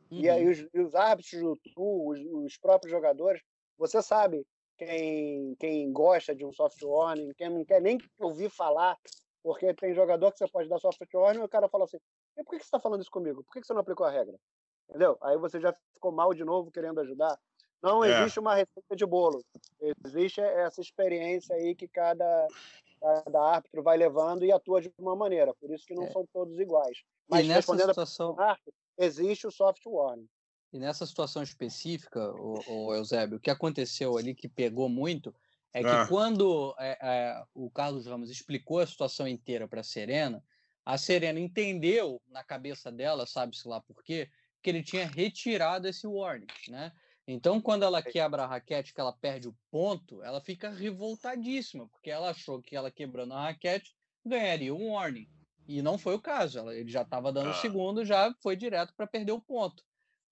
Uhum. 0.09 0.19
E 0.19 0.29
aí 0.29 0.47
os, 0.47 0.65
os 0.73 0.95
árbitros 0.95 1.41
do 1.41 1.55
tour, 1.73 2.13
os, 2.13 2.19
os, 2.19 2.57
próprios 2.57 2.91
jogadores, 2.91 3.41
você 3.77 4.01
sabe 4.01 4.45
quem, 4.77 5.55
quem 5.59 5.91
gosta 5.91 6.33
de 6.33 6.45
um 6.45 6.51
soft 6.51 6.81
warning, 6.81 7.33
quem 7.37 7.49
não 7.49 7.65
quer 7.65 7.81
nem 7.81 7.97
ouvir 8.19 8.49
falar, 8.49 8.97
porque 9.43 9.73
tem 9.73 9.93
jogador 9.93 10.31
que 10.31 10.37
você 10.37 10.47
pode 10.47 10.69
dar 10.69 10.79
soft 10.79 11.01
warning 11.13 11.41
e 11.41 11.43
o 11.43 11.49
cara 11.49 11.67
fala 11.67 11.83
assim, 11.83 11.99
e 12.37 12.43
por 12.43 12.51
que 12.51 12.59
você 12.59 12.63
está 12.63 12.79
falando 12.79 13.01
isso 13.01 13.11
comigo? 13.11 13.43
Por 13.43 13.53
que 13.53 13.67
você 13.67 13.73
não 13.73 13.81
aplicou 13.81 14.05
a 14.05 14.09
regra? 14.09 14.39
Entendeu? 14.89 15.17
Aí 15.21 15.37
você 15.37 15.59
já 15.59 15.75
ficou 15.93 16.11
mal 16.11 16.33
de 16.33 16.45
novo 16.45 16.71
querendo 16.71 17.01
ajudar. 17.01 17.37
Não 17.81 18.03
é. 18.03 18.21
existe 18.21 18.39
uma 18.39 18.55
receita 18.55 18.95
de 18.95 19.05
bolo. 19.05 19.43
Existe 20.05 20.39
essa 20.39 20.79
experiência 20.79 21.53
aí 21.55 21.75
que 21.75 21.87
cada, 21.87 22.47
cada 23.01 23.41
árbitro 23.41 23.83
vai 23.83 23.97
levando 23.97 24.45
e 24.45 24.51
atua 24.53 24.81
de 24.81 24.91
uma 24.97 25.15
maneira. 25.15 25.53
Por 25.55 25.69
isso 25.69 25.85
que 25.85 25.93
não 25.93 26.05
é. 26.05 26.11
são 26.11 26.25
todos 26.31 26.57
iguais. 26.57 27.03
Mas 27.27 27.45
e 27.45 27.49
nessa 27.49 27.75
situação... 27.75 28.37
existe 28.97 29.45
o 29.45 29.51
soft 29.51 29.85
warning. 29.85 30.27
E 30.71 30.79
nessa 30.79 31.05
situação 31.05 31.43
específica, 31.43 32.33
o, 32.35 32.59
o 32.67 32.95
Eusébio, 32.95 33.37
o 33.37 33.41
que 33.41 33.51
aconteceu 33.51 34.17
ali 34.17 34.33
que 34.33 34.47
pegou 34.47 34.87
muito 34.87 35.35
é 35.73 35.81
que 35.81 35.89
ah. 35.89 36.05
quando 36.07 36.75
é, 36.77 36.97
é, 37.01 37.43
o 37.53 37.69
Carlos 37.69 38.05
Ramos 38.05 38.29
explicou 38.29 38.79
a 38.79 38.87
situação 38.87 39.27
inteira 39.27 39.67
para 39.67 39.81
a 39.81 39.83
Serena, 39.83 40.43
a 40.85 40.97
Serena 40.97 41.39
entendeu 41.39 42.21
na 42.27 42.43
cabeça 42.43 42.91
dela, 42.91 43.25
sabe-se 43.25 43.67
lá 43.67 43.81
por 43.81 44.03
quê, 44.03 44.29
que 44.61 44.69
ele 44.69 44.83
tinha 44.83 45.07
retirado 45.07 45.87
esse 45.87 46.05
warning, 46.05 46.47
né? 46.67 46.91
Então, 47.25 47.61
quando 47.61 47.83
ela 47.83 48.01
quebra 48.01 48.43
a 48.43 48.47
raquete, 48.47 48.93
que 48.93 48.99
ela 48.99 49.13
perde 49.13 49.47
o 49.47 49.55
ponto, 49.71 50.21
ela 50.23 50.41
fica 50.41 50.69
revoltadíssima, 50.69 51.87
porque 51.87 52.11
ela 52.11 52.31
achou 52.31 52.61
que 52.61 52.75
ela 52.75 52.91
quebrando 52.91 53.33
a 53.33 53.43
raquete 53.43 53.95
ganharia 54.25 54.75
um 54.75 54.91
warning. 54.91 55.27
E 55.65 55.81
não 55.81 55.97
foi 55.97 56.15
o 56.15 56.21
caso. 56.21 56.59
Ela, 56.59 56.75
ele 56.75 56.89
já 56.89 57.01
estava 57.01 57.31
dando 57.31 57.47
o 57.47 57.51
ah. 57.51 57.61
segundo, 57.61 58.05
já 58.05 58.33
foi 58.41 58.57
direto 58.57 58.93
para 58.93 59.07
perder 59.07 59.31
o 59.31 59.41
ponto. 59.41 59.81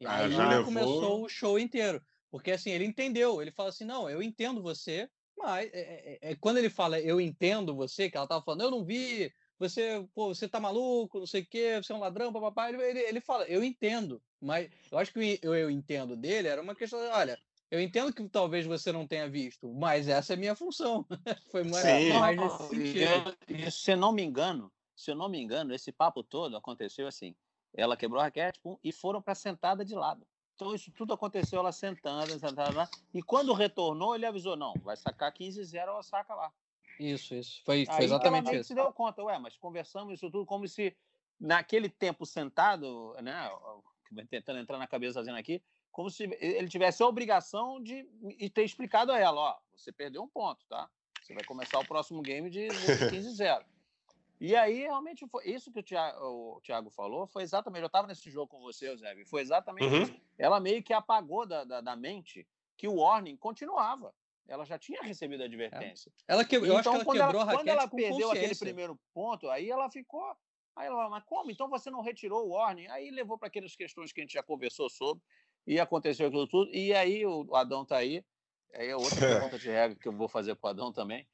E 0.02 0.06
ah, 0.06 0.16
aí 0.16 0.32
já 0.32 0.64
começou 0.64 1.24
o 1.24 1.30
show 1.30 1.58
inteiro. 1.58 2.04
Porque 2.30 2.52
assim, 2.52 2.72
ele 2.72 2.86
entendeu, 2.86 3.42
ele 3.42 3.52
fala 3.52 3.70
assim: 3.70 3.86
não, 3.86 4.10
eu 4.10 4.22
entendo 4.22 4.62
você, 4.62 5.10
mas 5.42 5.70
é, 5.74 5.80
é, 5.80 6.20
é, 6.22 6.32
é 6.32 6.36
quando 6.36 6.58
ele 6.58 6.70
fala 6.70 7.00
eu 7.00 7.20
entendo 7.20 7.76
você, 7.76 8.10
que 8.10 8.18
ela 8.18 8.28
tava 8.28 8.44
falando, 8.44 8.62
eu 8.62 8.72
não 8.72 8.84
vi, 8.84 9.34
você, 9.58 10.06
pô, 10.16 10.34
você 10.34 10.48
tá 10.48 10.60
maluco, 10.60 11.20
não 11.20 11.28
sei 11.28 11.42
o 11.42 11.46
quê, 11.46 11.80
você 11.82 11.94
é 11.94 11.96
um 11.96 12.00
ladrão, 12.00 12.34
papapá. 12.34 12.70
Ele, 12.70 13.00
ele 13.00 13.22
fala, 13.22 13.46
eu 13.46 13.64
entendo, 13.64 14.22
mas 14.42 14.70
eu 14.92 14.98
acho 14.98 15.14
que 15.14 15.20
o 15.20 15.24
eu, 15.24 15.56
eu 15.56 15.70
entendo 15.70 16.16
dele 16.16 16.48
era 16.48 16.62
uma 16.62 16.76
questão, 16.76 17.00
olha, 17.12 17.38
eu 17.70 17.80
entendo 17.80 18.14
que 18.14 18.28
talvez 18.28 18.66
você 18.66 18.92
não 18.92 19.08
tenha 19.08 19.30
visto, 19.30 19.72
mas 19.72 20.08
essa 20.08 20.34
é 20.34 20.36
a 20.36 20.40
minha 20.40 20.56
função. 20.56 21.06
Foi 21.52 21.64
mais, 21.64 21.86
Sim. 21.86 22.14
mais 22.14 22.38
nesse 22.38 22.68
sentido. 22.68 23.38
Eu, 23.48 23.72
se 23.72 23.92
eu 23.92 23.98
não 23.98 24.12
me 24.12 24.24
engano, 24.24 24.72
se 24.96 25.12
eu 25.12 25.16
não 25.16 25.30
me 25.30 25.40
engano, 25.40 25.74
esse 25.74 25.92
papo 25.92 26.24
todo 26.24 26.58
aconteceu 26.58 27.08
assim. 27.08 27.36
Ela 27.74 27.96
quebrou 27.96 28.20
a 28.20 28.26
raquete 28.26 28.60
pum, 28.62 28.78
e 28.84 28.92
foram 28.92 29.22
para 29.22 29.36
sentada 29.36 29.86
de 29.86 29.96
lado. 29.96 30.26
Então 30.62 30.76
isso 30.76 30.92
tudo 30.92 31.12
aconteceu 31.12 31.58
ela 31.58 31.72
sentando, 31.72 32.40
sentando 32.40 32.78
lá. 32.78 32.88
E 33.12 33.24
quando 33.24 33.52
retornou, 33.52 34.14
ele 34.14 34.28
avisou: 34.28 34.56
não, 34.56 34.76
vai 34.84 34.96
sacar 34.96 35.34
15-0, 35.34 35.76
ela 35.76 36.04
saca 36.04 36.36
lá. 36.36 36.54
Isso, 37.00 37.34
isso. 37.34 37.64
Foi, 37.66 37.84
foi 37.88 38.06
exatamente 38.06 38.48
ela 38.48 38.58
isso. 38.58 38.68
se 38.68 38.76
deu 38.76 38.94
conta, 38.94 39.24
ué, 39.24 39.40
mas 39.40 39.58
conversamos 39.58 40.14
isso 40.14 40.30
tudo 40.30 40.46
como 40.46 40.68
se 40.68 40.96
naquele 41.40 41.90
tempo 41.90 42.28
sentado, 42.28 43.16
né? 43.24 43.50
Tentando 44.30 44.60
entrar 44.60 44.78
na 44.78 44.86
cabeça 44.86 45.20
fazendo 45.20 45.38
aqui, 45.38 45.64
como 45.92 46.12
se 46.12 46.26
ele 46.40 46.70
tivesse 46.70 47.02
a 47.02 47.08
obrigação 47.08 47.82
de, 47.82 48.08
de 48.38 48.50
ter 48.52 48.64
explicado 48.64 49.12
a 49.12 49.18
ela: 49.18 49.42
ó, 49.42 49.58
você 49.76 49.92
perdeu 49.92 50.22
um 50.22 50.28
ponto, 50.28 50.64
tá? 50.70 50.88
Você 51.24 51.34
vai 51.34 51.44
começar 51.44 51.80
o 51.80 51.88
próximo 51.88 52.22
game 52.22 52.52
de 52.52 52.68
15-0. 52.68 53.66
E 54.42 54.56
aí, 54.56 54.80
realmente, 54.80 55.28
foi 55.28 55.48
isso 55.48 55.72
que 55.72 55.80
o 55.80 55.84
Thiago, 55.84 56.18
o 56.20 56.62
Thiago 56.62 56.90
falou, 56.90 57.28
foi 57.28 57.44
exatamente. 57.44 57.84
Eu 57.84 57.88
estava 57.88 58.08
nesse 58.08 58.32
jogo 58.32 58.48
com 58.48 58.60
você, 58.60 58.98
Zé, 58.98 59.16
foi 59.26 59.40
exatamente 59.40 59.86
uhum. 59.86 60.02
isso. 60.02 60.16
Ela 60.36 60.60
meio 60.60 60.82
que 60.82 60.92
apagou 60.92 61.46
da, 61.46 61.64
da, 61.64 61.80
da, 61.80 61.96
mente 61.96 62.48
que 62.76 62.88
o 62.88 62.96
warning 62.96 63.38
continuava. 63.38 64.12
Ela 64.48 64.66
já 64.66 64.80
tinha 64.80 65.04
recebido 65.04 65.44
a 65.44 65.46
advertência. 65.46 66.12
Ela 66.28 66.44
que, 66.44 66.56
eu 66.56 66.66
então, 66.66 66.78
acho 66.78 66.90
que 66.90 66.96
ela 66.96 67.06
quando 67.06 67.20
quebrou 67.20 67.42
ela, 67.42 67.52
a 67.52 67.56
Quando 67.56 67.68
ela 67.68 67.88
perdeu 67.88 68.32
aquele 68.32 68.56
primeiro 68.56 69.00
ponto, 69.14 69.48
aí 69.48 69.70
ela 69.70 69.92
ficou. 69.92 70.36
Aí 70.76 70.88
ela 70.88 70.96
falou, 70.96 71.12
mas 71.12 71.24
como? 71.24 71.52
Então 71.52 71.70
você 71.70 71.92
não 71.92 72.02
retirou 72.02 72.48
o 72.48 72.54
warning? 72.54 72.88
Aí 72.88 73.12
levou 73.12 73.38
para 73.38 73.48
aquelas 73.48 73.76
questões 73.76 74.12
que 74.12 74.22
a 74.22 74.24
gente 74.24 74.34
já 74.34 74.42
conversou 74.42 74.90
sobre, 74.90 75.24
e 75.68 75.80
aconteceu 75.80 76.28
aquilo 76.28 76.48
tudo. 76.48 76.74
E 76.74 76.96
aí 76.96 77.24
o 77.28 77.56
Adão 77.56 77.84
está 77.84 77.98
aí. 77.98 78.26
Aí 78.74 78.88
é 78.90 78.96
outra 78.96 79.20
pergunta 79.22 79.60
de 79.60 79.70
regra 79.70 79.96
que 79.96 80.08
eu 80.08 80.18
vou 80.18 80.28
fazer 80.28 80.56
para 80.56 80.70
o 80.70 80.72
Adão 80.72 80.92
também. 80.92 81.28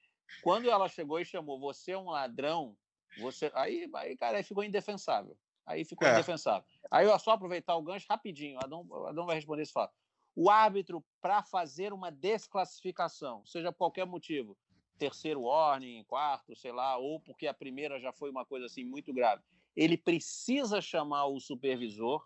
Quando 0.44 0.70
ela 0.70 0.90
chegou 0.90 1.22
e 1.22 1.26
chamou 1.26 1.58
você 1.58 1.94
é 1.94 1.98
um 1.98 2.10
ladrão, 2.10 2.76
você 3.20 3.52
aí, 3.54 3.90
aí 3.96 4.18
cara, 4.18 4.38
aí 4.38 4.44
ficou 4.44 4.64
indefensável. 4.64 5.38
Aí 5.66 5.84
ficou 5.84 6.08
é. 6.08 6.14
indefensável. 6.14 6.66
Aí 6.90 7.06
eu 7.06 7.20
só 7.20 7.32
aproveitar 7.32 7.76
o 7.76 7.84
gancho 7.84 8.06
rapidinho. 8.10 8.58
Adão, 8.64 8.88
Adão 9.06 9.26
vai 9.26 9.36
responder 9.36 9.64
esse 9.64 9.74
fato. 9.74 9.94
O 10.34 10.50
árbitro, 10.50 11.04
para 11.20 11.44
fazer 11.44 11.92
uma 11.92 12.12
desclassificação, 12.12 13.46
seja 13.46 13.72
por 13.72 13.80
qualquer 13.80 14.06
motivo, 14.06 14.58
terceiro 14.98 15.42
warning, 15.42 16.04
quarto, 16.06 16.56
sei 16.56 16.72
lá, 16.72 16.98
ou 16.98 17.20
porque 17.20 17.48
a 17.48 17.54
primeira 17.54 18.00
já 18.00 18.14
foi 18.14 18.30
uma 18.30 18.46
coisa 18.46 18.68
assim 18.68 18.86
muito 18.86 19.14
grave, 19.14 19.44
ele 19.76 19.98
precisa 19.98 20.80
chamar 20.80 21.26
o 21.26 21.40
supervisor 21.40 22.26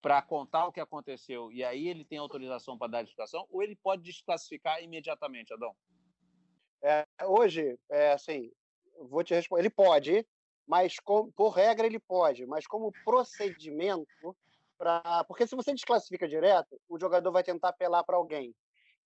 para 0.00 0.20
contar 0.20 0.66
o 0.66 0.72
que 0.72 0.80
aconteceu 0.80 1.52
e 1.52 1.62
aí 1.62 1.88
ele 1.88 2.04
tem 2.04 2.18
autorização 2.18 2.76
para 2.76 2.88
dar 2.88 2.98
a 2.98 3.02
desclassificação, 3.02 3.46
ou 3.50 3.62
ele 3.62 3.76
pode 3.76 4.02
desclassificar 4.02 4.82
imediatamente, 4.82 5.52
Adão? 5.52 5.76
É, 6.82 7.06
hoje, 7.24 7.78
é 7.90 8.12
assim, 8.12 8.50
vou 9.08 9.22
te 9.22 9.34
responder. 9.34 9.62
Ele 9.62 9.70
pode, 9.70 10.26
mas 10.66 10.98
com, 11.00 11.30
por 11.32 11.50
regra 11.50 11.86
ele 11.86 11.98
pode, 11.98 12.46
mas 12.46 12.66
como 12.66 12.92
procedimento, 13.04 14.36
pra, 14.78 15.24
porque 15.26 15.46
se 15.46 15.56
você 15.56 15.72
desclassifica 15.72 16.28
direto, 16.28 16.80
o 16.88 16.98
jogador 16.98 17.30
vai 17.30 17.42
tentar 17.42 17.70
apelar 17.70 18.04
para 18.04 18.16
alguém. 18.16 18.54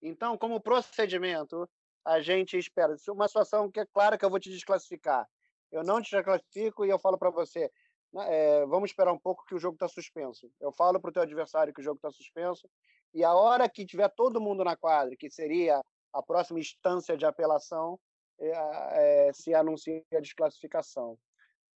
Então, 0.02 0.36
como 0.36 0.60
procedimento, 0.60 1.68
a 2.04 2.20
gente 2.20 2.56
espera. 2.56 2.96
Se 2.96 3.10
uma 3.10 3.26
situação 3.26 3.70
que 3.70 3.80
é 3.80 3.86
clara 3.86 4.16
que 4.16 4.24
eu 4.24 4.30
vou 4.30 4.38
te 4.38 4.50
desclassificar, 4.50 5.26
eu 5.72 5.82
não 5.82 6.00
te 6.00 6.10
desclassifico 6.10 6.84
e 6.84 6.90
eu 6.90 6.98
falo 6.98 7.18
para 7.18 7.30
você, 7.30 7.70
né, 8.12 8.26
é, 8.28 8.66
vamos 8.66 8.90
esperar 8.90 9.12
um 9.12 9.18
pouco 9.18 9.44
que 9.44 9.54
o 9.54 9.58
jogo 9.58 9.74
está 9.74 9.88
suspenso. 9.88 10.50
Eu 10.60 10.72
falo 10.72 11.00
para 11.00 11.10
o 11.10 11.12
teu 11.12 11.22
adversário 11.22 11.74
que 11.74 11.80
o 11.80 11.84
jogo 11.84 11.96
está 11.96 12.10
suspenso 12.10 12.68
e 13.12 13.24
a 13.24 13.34
hora 13.34 13.68
que 13.68 13.84
tiver 13.84 14.08
todo 14.10 14.40
mundo 14.40 14.62
na 14.62 14.76
quadra, 14.76 15.16
que 15.16 15.30
seria 15.30 15.82
a 16.12 16.22
próxima 16.22 16.60
instância 16.60 17.16
de 17.16 17.26
apelação, 17.26 17.98
é, 18.38 19.30
se 19.32 19.54
anuncia 19.54 20.02
a 20.14 20.20
desclassificação. 20.20 21.18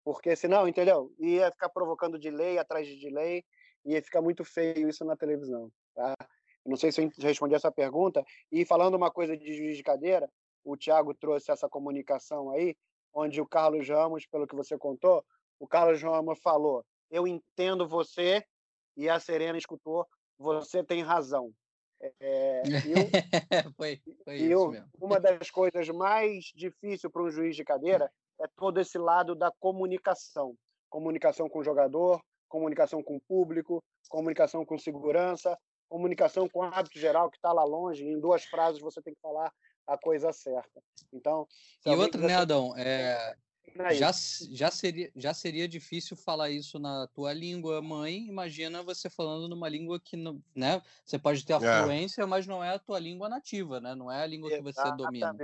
Porque 0.03 0.35
senão, 0.35 0.67
entendeu? 0.67 1.11
Ia 1.19 1.51
ficar 1.51 1.69
provocando 1.69 2.19
delay 2.19 2.57
atrás 2.57 2.87
de 2.87 2.99
delay, 2.99 3.43
ia 3.85 4.01
ficar 4.01 4.21
muito 4.21 4.43
feio 4.43 4.89
isso 4.89 5.03
na 5.05 5.15
televisão. 5.15 5.71
Tá? 5.93 6.15
Não 6.65 6.77
sei 6.77 6.91
se 6.91 7.01
eu 7.01 7.11
respondi 7.19 7.55
essa 7.55 7.71
pergunta. 7.71 8.23
E 8.51 8.65
falando 8.65 8.95
uma 8.95 9.11
coisa 9.11 9.35
de 9.35 9.53
juiz 9.53 9.77
de 9.77 9.83
cadeira, 9.83 10.29
o 10.63 10.77
Thiago 10.77 11.13
trouxe 11.13 11.51
essa 11.51 11.69
comunicação 11.69 12.51
aí, 12.51 12.75
onde 13.13 13.41
o 13.41 13.47
Carlos 13.47 13.87
Ramos, 13.87 14.25
pelo 14.25 14.47
que 14.47 14.55
você 14.55 14.77
contou, 14.77 15.25
o 15.59 15.67
Carlos 15.67 16.01
Ramos 16.01 16.39
falou: 16.39 16.85
Eu 17.09 17.27
entendo 17.27 17.87
você, 17.87 18.43
e 18.95 19.09
a 19.09 19.19
Serena 19.19 19.57
escutou: 19.57 20.07
Você 20.37 20.83
tem 20.83 21.01
razão. 21.01 21.51
É, 22.01 22.63
foi, 23.75 24.01
foi 24.23 24.37
e 24.37 24.51
isso 24.51 24.69
mesmo. 24.69 24.89
Uma 24.99 25.19
das 25.19 25.49
coisas 25.49 25.87
mais 25.89 26.45
difíceis 26.55 27.11
para 27.11 27.23
um 27.23 27.29
juiz 27.29 27.55
de 27.55 27.63
cadeira 27.63 28.11
é 28.39 28.47
todo 28.55 28.79
esse 28.79 28.97
lado 28.97 29.35
da 29.35 29.51
comunicação. 29.59 30.55
Comunicação 30.89 31.49
com 31.49 31.59
o 31.59 31.63
jogador, 31.63 32.21
comunicação 32.47 33.03
com 33.03 33.17
o 33.17 33.21
público, 33.21 33.83
comunicação 34.09 34.65
com 34.65 34.77
segurança, 34.77 35.57
comunicação 35.89 36.47
com 36.47 36.59
o 36.59 36.63
árbitro 36.63 36.99
geral 36.99 37.29
que 37.29 37.37
está 37.37 37.51
lá 37.51 37.63
longe. 37.63 38.05
Em 38.05 38.19
duas 38.19 38.45
frases 38.45 38.81
você 38.81 39.01
tem 39.01 39.13
que 39.13 39.21
falar 39.21 39.51
a 39.85 39.97
coisa 39.97 40.31
certa. 40.31 40.81
Então. 41.11 41.47
E 41.85 41.95
outra, 41.95 42.21
né, 42.21 42.35
Adão? 42.35 42.73
É, 42.77 43.35
já, 43.95 44.11
já, 44.51 44.71
seria, 44.71 45.11
já 45.15 45.33
seria 45.33 45.67
difícil 45.67 46.15
falar 46.15 46.49
isso 46.49 46.79
na 46.79 47.07
tua 47.07 47.33
língua 47.33 47.81
mãe. 47.81 48.27
Imagina 48.27 48.83
você 48.83 49.09
falando 49.09 49.47
numa 49.47 49.69
língua 49.69 49.99
que 49.99 50.15
não, 50.17 50.41
né? 50.55 50.81
Você 51.05 51.17
pode 51.17 51.45
ter 51.45 51.53
a 51.53 51.57
é. 51.57 51.81
fluência, 51.83 52.25
mas 52.27 52.47
não 52.47 52.63
é 52.63 52.73
a 52.73 52.79
tua 52.79 52.99
língua 52.99 53.29
nativa, 53.29 53.79
né? 53.79 53.95
Não 53.95 54.11
é 54.11 54.21
a 54.21 54.27
língua 54.27 54.49
que 54.49 54.61
você 54.61 54.95
domina. 54.95 55.35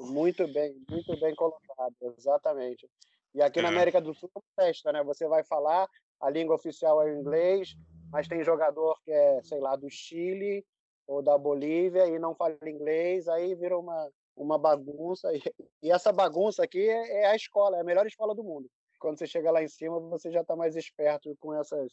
Muito 0.00 0.46
bem, 0.48 0.74
muito 0.90 1.16
bem 1.18 1.34
colocado, 1.34 1.94
exatamente. 2.18 2.88
E 3.34 3.42
aqui 3.42 3.58
é. 3.58 3.62
na 3.62 3.68
América 3.68 4.00
do 4.00 4.14
Sul 4.14 4.30
festa, 4.54 4.92
né? 4.92 5.02
Você 5.04 5.28
vai 5.28 5.44
falar, 5.44 5.88
a 6.20 6.30
língua 6.30 6.56
oficial 6.56 7.02
é 7.02 7.12
o 7.12 7.20
inglês, 7.20 7.76
mas 8.10 8.26
tem 8.26 8.42
jogador 8.42 8.98
que 9.04 9.12
é, 9.12 9.42
sei 9.42 9.60
lá, 9.60 9.76
do 9.76 9.90
Chile 9.90 10.64
ou 11.06 11.22
da 11.22 11.36
Bolívia 11.38 12.06
e 12.06 12.18
não 12.18 12.34
fala 12.34 12.56
inglês, 12.66 13.28
aí 13.28 13.54
vira 13.54 13.78
uma 13.78 14.10
uma 14.36 14.58
bagunça. 14.58 15.34
E, 15.34 15.42
e 15.82 15.90
essa 15.90 16.12
bagunça 16.12 16.62
aqui 16.62 16.88
é, 16.88 17.22
é, 17.22 17.26
a 17.26 17.36
escola, 17.36 17.78
é 17.78 17.80
a 17.80 17.84
melhor 17.84 18.06
escola 18.06 18.34
do 18.34 18.44
mundo. 18.44 18.68
Quando 19.00 19.18
você 19.18 19.26
chega 19.26 19.50
lá 19.50 19.62
em 19.62 19.68
cima, 19.68 19.98
você 20.00 20.30
já 20.30 20.42
está 20.42 20.54
mais 20.54 20.76
esperto 20.76 21.34
com 21.40 21.54
essas 21.54 21.92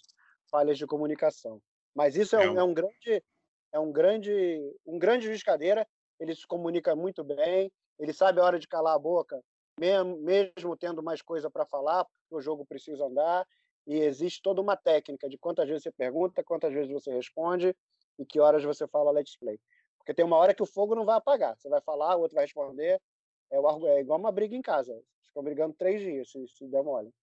falhas 0.50 0.78
de 0.78 0.86
comunicação. 0.86 1.62
Mas 1.96 2.16
isso 2.16 2.36
é, 2.36 2.46
é, 2.46 2.52
um, 2.52 2.60
é 2.60 2.64
um 2.64 2.74
grande, 2.74 3.24
é 3.72 3.80
um 3.80 3.91
grande, 3.91 4.76
um 4.86 5.00
grande 5.00 5.26
juiz 5.26 5.44
cadeira. 5.44 5.88
Ele 6.20 6.36
se 6.36 6.46
comunica 6.46 6.96
muito 6.96 7.24
bem. 7.24 7.72
Ele 8.00 8.14
sabe 8.14 8.39
a 8.39 8.44
hora 8.44 8.60
de 8.60 8.68
calar 8.68 8.96
a 8.96 9.00
boca, 9.00 9.39
mesmo, 9.80 10.18
mesmo 10.18 10.78
tendo 10.78 11.04
mais 11.04 11.22
coisa 11.22 11.50
para 11.50 11.66
falar, 11.66 12.06
porque 12.06 12.36
o 12.36 12.41
jogo 12.41 12.66
precisa 12.66 13.06
andar. 13.06 13.46
E 13.86 14.00
existe 14.00 14.41
toda 14.41 14.62
uma 14.62 14.78
técnica 14.78 15.28
de 15.28 15.38
quantas 15.38 15.68
vezes 15.68 15.84
você 15.84 15.91
pergunta, 15.91 16.44
quantas 16.44 16.74
vezes 16.74 16.91
você 16.91 17.12
responde 17.12 17.76
e 18.18 18.26
que 18.26 18.39
horas 18.39 18.64
você 18.64 18.88
fala 18.88 19.12
let's 19.12 19.38
play. 19.38 19.60
Porque 20.04 20.14
tem 20.14 20.26
uma 20.26 20.36
hora 20.36 20.54
que 20.54 20.62
o 20.62 20.66
fogo 20.66 20.95
não 20.95 21.06
vai 21.06 21.16
apagar. 21.16 21.56
Você 21.58 21.70
vai 21.70 21.80
falar, 21.80 22.18
o 22.18 22.20
outro 22.20 22.36
vai 22.36 22.43
responder. 22.43 23.01
É, 23.49 23.56
é 23.56 24.01
igual 24.01 24.20
uma 24.20 24.32
briga 24.32 24.54
em 24.54 24.62
casa. 24.62 24.93
Ficam 25.26 25.41
brigando 25.41 25.74
três 25.74 26.01
dias, 26.01 26.30
se, 26.30 26.45
se 26.49 26.68
der 26.68 26.84
mole. 26.84 27.14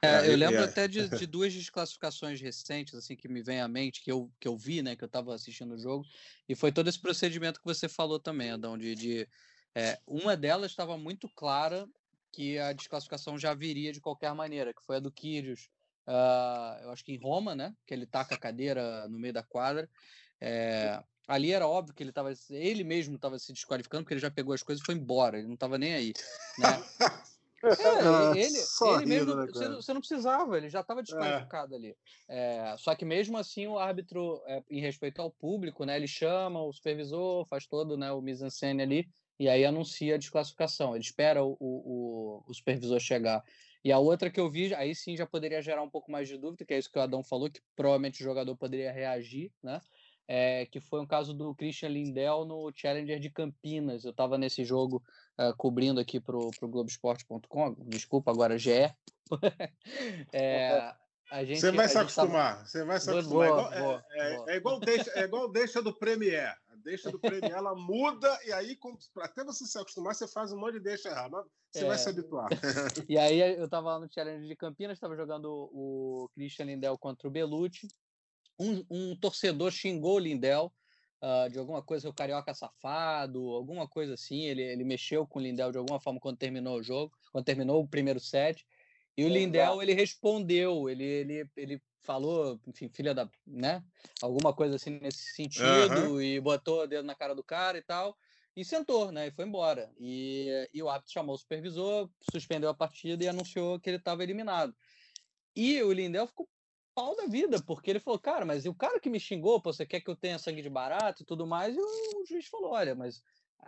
É, 0.00 0.30
eu 0.30 0.36
lembro 0.36 0.62
até 0.62 0.86
de, 0.86 1.08
de, 1.08 1.26
duas 1.26 1.52
desclassificações 1.52 2.40
recentes, 2.40 2.94
assim, 2.94 3.16
que 3.16 3.28
me 3.28 3.42
vem 3.42 3.60
à 3.60 3.66
mente, 3.66 4.02
que 4.02 4.12
eu, 4.12 4.30
que 4.38 4.46
eu 4.46 4.56
vi, 4.56 4.80
né, 4.80 4.94
que 4.94 5.02
eu 5.02 5.06
estava 5.06 5.34
assistindo 5.34 5.74
o 5.74 5.78
jogo, 5.78 6.04
e 6.48 6.54
foi 6.54 6.70
todo 6.70 6.88
esse 6.88 7.00
procedimento 7.00 7.58
que 7.58 7.66
você 7.66 7.88
falou 7.88 8.20
também, 8.20 8.50
Adão, 8.50 8.78
de, 8.78 8.94
de 8.94 9.28
é, 9.74 9.98
uma 10.06 10.36
delas 10.36 10.70
estava 10.70 10.96
muito 10.96 11.28
clara 11.34 11.88
que 12.32 12.58
a 12.58 12.72
desclassificação 12.72 13.38
já 13.38 13.54
viria 13.54 13.92
de 13.92 14.00
qualquer 14.00 14.32
maneira, 14.34 14.72
que 14.72 14.84
foi 14.84 14.96
a 14.96 15.00
do 15.00 15.10
Kyrgios, 15.10 15.68
uh, 16.06 16.82
eu 16.82 16.90
acho 16.90 17.04
que 17.04 17.12
em 17.12 17.18
Roma, 17.18 17.54
né, 17.54 17.74
que 17.86 17.92
ele 17.92 18.06
taca 18.06 18.34
a 18.34 18.38
cadeira 18.38 19.08
no 19.08 19.18
meio 19.18 19.34
da 19.34 19.42
quadra, 19.42 19.88
é, 20.40 21.02
ali 21.30 21.52
era 21.52 21.66
óbvio 21.66 21.94
que 21.94 22.02
ele 22.02 22.12
tava, 22.12 22.32
ele 22.50 22.82
mesmo 22.82 23.14
estava 23.14 23.38
se 23.38 23.52
desqualificando, 23.52 24.02
porque 24.02 24.14
ele 24.14 24.20
já 24.20 24.30
pegou 24.30 24.52
as 24.52 24.62
coisas 24.62 24.82
e 24.82 24.86
foi 24.86 24.96
embora, 24.96 25.38
ele 25.38 25.46
não 25.46 25.54
estava 25.54 25.78
nem 25.78 25.94
aí. 25.94 26.12
Né? 26.58 26.68
É, 27.62 28.40
ele, 28.40 28.56
ele 28.94 29.04
mesmo, 29.06 29.34
né, 29.34 29.46
você, 29.46 29.68
você, 29.68 29.92
não 29.92 30.00
precisava, 30.00 30.56
ele 30.56 30.70
já 30.70 30.80
estava 30.80 31.02
desqualificado 31.02 31.74
é. 31.74 31.76
ali. 31.76 31.96
É, 32.26 32.74
só 32.78 32.94
que 32.94 33.04
mesmo 33.04 33.36
assim 33.36 33.66
o 33.66 33.78
árbitro, 33.78 34.42
é, 34.46 34.62
em 34.70 34.80
respeito 34.80 35.20
ao 35.20 35.30
público, 35.30 35.84
né, 35.84 35.94
ele 35.96 36.08
chama 36.08 36.62
o 36.62 36.72
supervisor, 36.72 37.44
faz 37.44 37.66
todo 37.66 37.98
né, 37.98 38.10
o 38.12 38.22
mise-en-scène 38.22 38.80
ali, 38.80 39.10
e 39.38 39.46
aí 39.46 39.66
anuncia 39.66 40.14
a 40.14 40.18
desclassificação. 40.18 40.94
Ele 40.94 41.04
espera 41.04 41.44
o, 41.44 41.54
o, 41.60 42.42
o 42.46 42.54
supervisor 42.54 42.98
chegar. 42.98 43.44
E 43.84 43.90
a 43.90 43.98
outra 43.98 44.30
que 44.30 44.40
eu 44.40 44.50
vi, 44.50 44.74
aí 44.74 44.94
sim 44.94 45.16
já 45.16 45.26
poderia 45.26 45.62
gerar 45.62 45.82
um 45.82 45.90
pouco 45.90 46.10
mais 46.10 46.28
de 46.28 46.36
dúvida, 46.36 46.64
que 46.64 46.74
é 46.74 46.78
isso 46.78 46.90
que 46.90 46.98
o 46.98 47.02
Adão 47.02 47.22
falou, 47.22 47.50
que 47.50 47.60
provavelmente 47.74 48.20
o 48.20 48.24
jogador 48.24 48.54
poderia 48.56 48.92
reagir, 48.92 49.50
né? 49.62 49.80
É, 50.32 50.64
que 50.66 50.78
foi 50.78 51.00
um 51.00 51.06
caso 51.06 51.34
do 51.34 51.52
Christian 51.56 51.88
Lindell 51.88 52.44
no 52.44 52.70
Challenger 52.72 53.18
de 53.18 53.28
Campinas. 53.28 54.04
Eu 54.04 54.12
estava 54.12 54.38
nesse 54.38 54.64
jogo 54.64 55.02
uh, 55.36 55.52
cobrindo 55.56 55.98
aqui 55.98 56.20
para 56.20 56.36
o 56.36 56.52
Globoesporte.com, 56.62 57.74
desculpa, 57.88 58.30
agora 58.30 58.56
GE. 58.56 58.94
é, 60.32 60.94
gente, 61.44 61.58
Você 61.60 61.72
vai 61.72 61.88
se 61.88 61.98
acostumar, 61.98 62.54
tava... 62.54 62.64
você 62.64 62.84
vai 62.84 63.00
se 63.00 63.10
acostumar. 63.10 63.48
Boa, 63.48 63.74
é, 63.74 63.76
igual, 63.76 63.80
boa, 63.80 64.04
é, 64.12 64.36
boa. 64.36 64.50
é, 64.52 64.56
igual 64.56 64.78
deixa, 64.78 65.10
é 65.16 65.24
igual 65.24 65.48
deixa 65.50 65.82
do 65.82 65.92
Premiere. 65.92 66.54
A 66.68 66.76
deixa 66.76 67.10
do 67.10 67.18
Premiere 67.18 67.52
ela 67.52 67.74
muda 67.74 68.38
e 68.46 68.52
aí, 68.52 68.78
até 69.16 69.42
você 69.42 69.66
se 69.66 69.78
acostumar, 69.80 70.14
você 70.14 70.28
faz 70.28 70.52
um 70.52 70.60
monte 70.60 70.74
de 70.74 70.80
deixa 70.84 71.08
errado. 71.08 71.32
Mas 71.32 71.46
você 71.72 71.84
vai 71.84 71.96
é. 71.96 71.98
se 71.98 72.08
habituar. 72.08 72.48
E 73.08 73.18
aí 73.18 73.40
eu 73.58 73.64
estava 73.64 73.88
lá 73.88 73.98
no 73.98 74.08
Challenge 74.08 74.46
de 74.46 74.54
Campinas, 74.54 74.96
estava 74.96 75.16
jogando 75.16 75.50
o 75.50 76.30
Christian 76.36 76.66
Lindell 76.66 76.96
contra 76.96 77.26
o 77.26 77.32
Belucci 77.32 77.88
um, 78.60 78.84
um 78.90 79.16
torcedor 79.16 79.70
xingou 79.70 80.16
o 80.16 80.18
Lindel 80.18 80.72
uh, 81.22 81.48
de 81.50 81.58
alguma 81.58 81.82
coisa, 81.82 82.08
o 82.08 82.14
carioca 82.14 82.52
safado, 82.54 83.50
alguma 83.50 83.88
coisa 83.88 84.14
assim. 84.14 84.42
Ele, 84.44 84.62
ele 84.62 84.84
mexeu 84.84 85.26
com 85.26 85.38
o 85.38 85.42
Lindel 85.42 85.72
de 85.72 85.78
alguma 85.78 85.98
forma 85.98 86.20
quando 86.20 86.36
terminou 86.36 86.78
o 86.78 86.82
jogo, 86.82 87.12
quando 87.32 87.44
terminou 87.44 87.82
o 87.82 87.88
primeiro 87.88 88.20
set. 88.20 88.66
E 89.16 89.24
o 89.24 89.26
é 89.26 89.30
Lindel, 89.30 89.82
ele 89.82 89.94
respondeu, 89.94 90.88
ele, 90.88 91.04
ele, 91.04 91.50
ele 91.56 91.82
falou, 92.02 92.60
enfim, 92.66 92.88
filha 92.88 93.14
da, 93.14 93.28
né? 93.46 93.82
Alguma 94.22 94.52
coisa 94.52 94.76
assim 94.76 94.98
nesse 95.00 95.34
sentido, 95.34 96.12
uhum. 96.12 96.22
e 96.22 96.40
botou 96.40 96.82
o 96.82 96.86
dedo 96.86 97.04
na 97.04 97.14
cara 97.14 97.34
do 97.34 97.42
cara 97.42 97.76
e 97.76 97.82
tal, 97.82 98.16
e 98.56 98.64
sentou, 98.64 99.12
né? 99.12 99.26
E 99.26 99.30
foi 99.30 99.44
embora. 99.44 99.92
E, 99.98 100.68
e 100.72 100.82
o 100.82 100.88
árbitro 100.88 101.12
chamou 101.12 101.34
o 101.34 101.38
supervisor, 101.38 102.08
suspendeu 102.32 102.70
a 102.70 102.74
partida 102.74 103.24
e 103.24 103.28
anunciou 103.28 103.78
que 103.78 103.90
ele 103.90 103.96
estava 103.96 104.22
eliminado. 104.22 104.74
E 105.54 105.82
o 105.82 105.92
Lindel 105.92 106.26
ficou 106.26 106.48
pau 107.00 107.16
da 107.16 107.24
vida, 107.24 107.62
porque 107.62 107.90
ele 107.90 107.98
falou, 107.98 108.18
cara, 108.18 108.44
mas 108.44 108.66
o 108.66 108.74
cara 108.74 109.00
que 109.00 109.08
me 109.08 109.18
xingou, 109.18 109.60
pô, 109.60 109.72
você 109.72 109.86
quer 109.86 110.00
que 110.00 110.10
eu 110.10 110.16
tenha 110.16 110.38
sangue 110.38 110.60
de 110.60 110.68
barato 110.68 111.22
e 111.22 111.26
tudo 111.26 111.46
mais, 111.46 111.74
e 111.74 111.80
o, 111.80 112.26
juiz 112.26 112.46
falou, 112.46 112.72
olha, 112.72 112.94
mas 112.94 113.22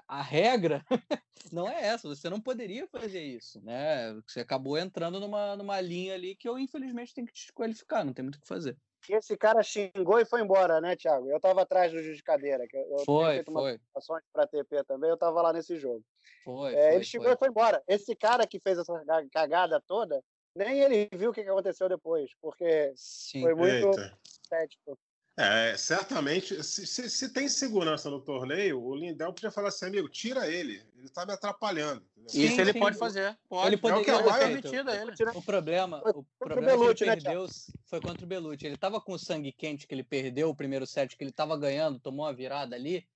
a 0.07 0.21
regra 0.21 0.85
não 1.51 1.67
é 1.67 1.87
essa, 1.87 2.09
você 2.09 2.29
não 2.29 2.41
poderia 2.41 2.87
fazer 2.87 3.23
isso, 3.23 3.61
né? 3.63 4.13
Você 4.27 4.41
acabou 4.41 4.77
entrando 4.77 5.19
numa, 5.19 5.57
numa 5.57 5.81
linha 5.81 6.15
ali 6.15 6.37
que 6.37 6.47
eu, 6.47 6.59
infelizmente, 6.59 7.15
tenho 7.15 7.27
que 7.27 7.33
te 7.33 7.47
desqualificar, 7.47 8.05
não 8.05 8.13
tem 8.13 8.23
muito 8.23 8.37
o 8.37 8.41
que 8.41 8.47
fazer. 8.47 8.77
E 9.09 9.15
esse 9.15 9.37
cara 9.37 9.63
xingou 9.63 10.21
e 10.21 10.25
foi 10.25 10.43
embora, 10.43 10.81
né, 10.81 10.95
Thiago? 10.95 11.29
Eu 11.29 11.41
tava 11.41 11.63
atrás 11.63 11.91
do 11.91 12.01
juiz 12.03 12.17
de 12.17 12.23
cadeira, 12.23 12.65
que 12.69 12.77
eu 12.77 13.05
foi, 13.05 13.35
feito 13.35 13.53
foi. 13.53 13.81
umas 13.95 14.23
para 14.33 14.47
TP 14.47 14.85
também, 14.85 15.11
eu 15.11 15.17
tava 15.17 15.43
lá 15.43 15.53
nesse 15.53 15.77
jogo. 15.77 16.05
Foi, 16.45 16.73
é, 16.75 16.89
foi 16.89 16.95
ele 16.97 17.05
xingou 17.05 17.27
foi. 17.27 17.35
e 17.35 17.39
foi 17.39 17.49
embora. 17.49 17.83
Esse 17.89 18.15
cara 18.15 18.47
que 18.47 18.61
fez 18.61 18.79
essa 18.79 18.93
cagada 19.33 19.81
toda, 19.81 20.23
nem 20.55 20.81
ele 20.81 21.09
viu 21.13 21.31
o 21.31 21.33
que 21.33 21.41
aconteceu 21.41 21.89
depois, 21.89 22.31
porque 22.41 22.93
Sim. 22.97 23.43
foi 23.43 23.55
muito 23.55 23.91
estético. 24.25 24.99
É, 25.35 25.75
certamente, 25.79 26.63
se, 26.63 26.87
se, 26.87 27.09
se, 27.09 27.33
tem 27.33 27.49
segurança 27.49 28.11
no 28.11 28.21
torneio, 28.21 28.83
o 28.83 28.95
Lindel 28.95 29.33
podia 29.33 29.51
falar 29.51 29.69
assim, 29.69 29.87
amigo, 29.87 30.07
tira 30.07 30.47
ele, 30.47 30.83
ele 30.95 31.07
está 31.07 31.25
me 31.25 31.33
atrapalhando. 31.33 32.05
Sim, 32.27 32.43
Isso 32.43 32.61
ele 32.61 32.73
sim. 32.75 32.79
pode 32.79 32.99
fazer. 32.99 33.37
Pode. 33.49 33.67
Ele 33.67 33.77
poderia 33.79 34.15
é 34.15 34.23
ter 34.23 34.39
permitido 34.39 34.91
ele. 34.91 35.13
O 35.35 35.43
problema, 35.43 36.03
o 36.05 36.25
problema 36.39 36.73
Belucci, 36.73 36.91
é 36.91 36.95
que 36.95 37.03
ele 37.05 37.11
né, 37.11 37.23
perdeu 37.23 37.43
né, 37.45 37.53
foi 37.87 38.01
contra 38.03 38.25
o 38.25 38.29
Belucci. 38.29 38.67
Ele 38.67 38.75
estava 38.75 39.01
com 39.01 39.17
sangue 39.17 39.53
quente, 39.53 39.87
que 39.87 39.95
ele 39.95 40.05
perdeu 40.05 40.51
o 40.51 40.55
primeiro 40.55 40.87
set, 40.87 41.17
que 41.17 41.25
ele 41.25 41.31
estava 41.31 41.57
ganhando, 41.57 41.99
tomou 41.99 42.27
uma 42.27 42.35
virada 42.35 42.77
ali, 42.77 43.09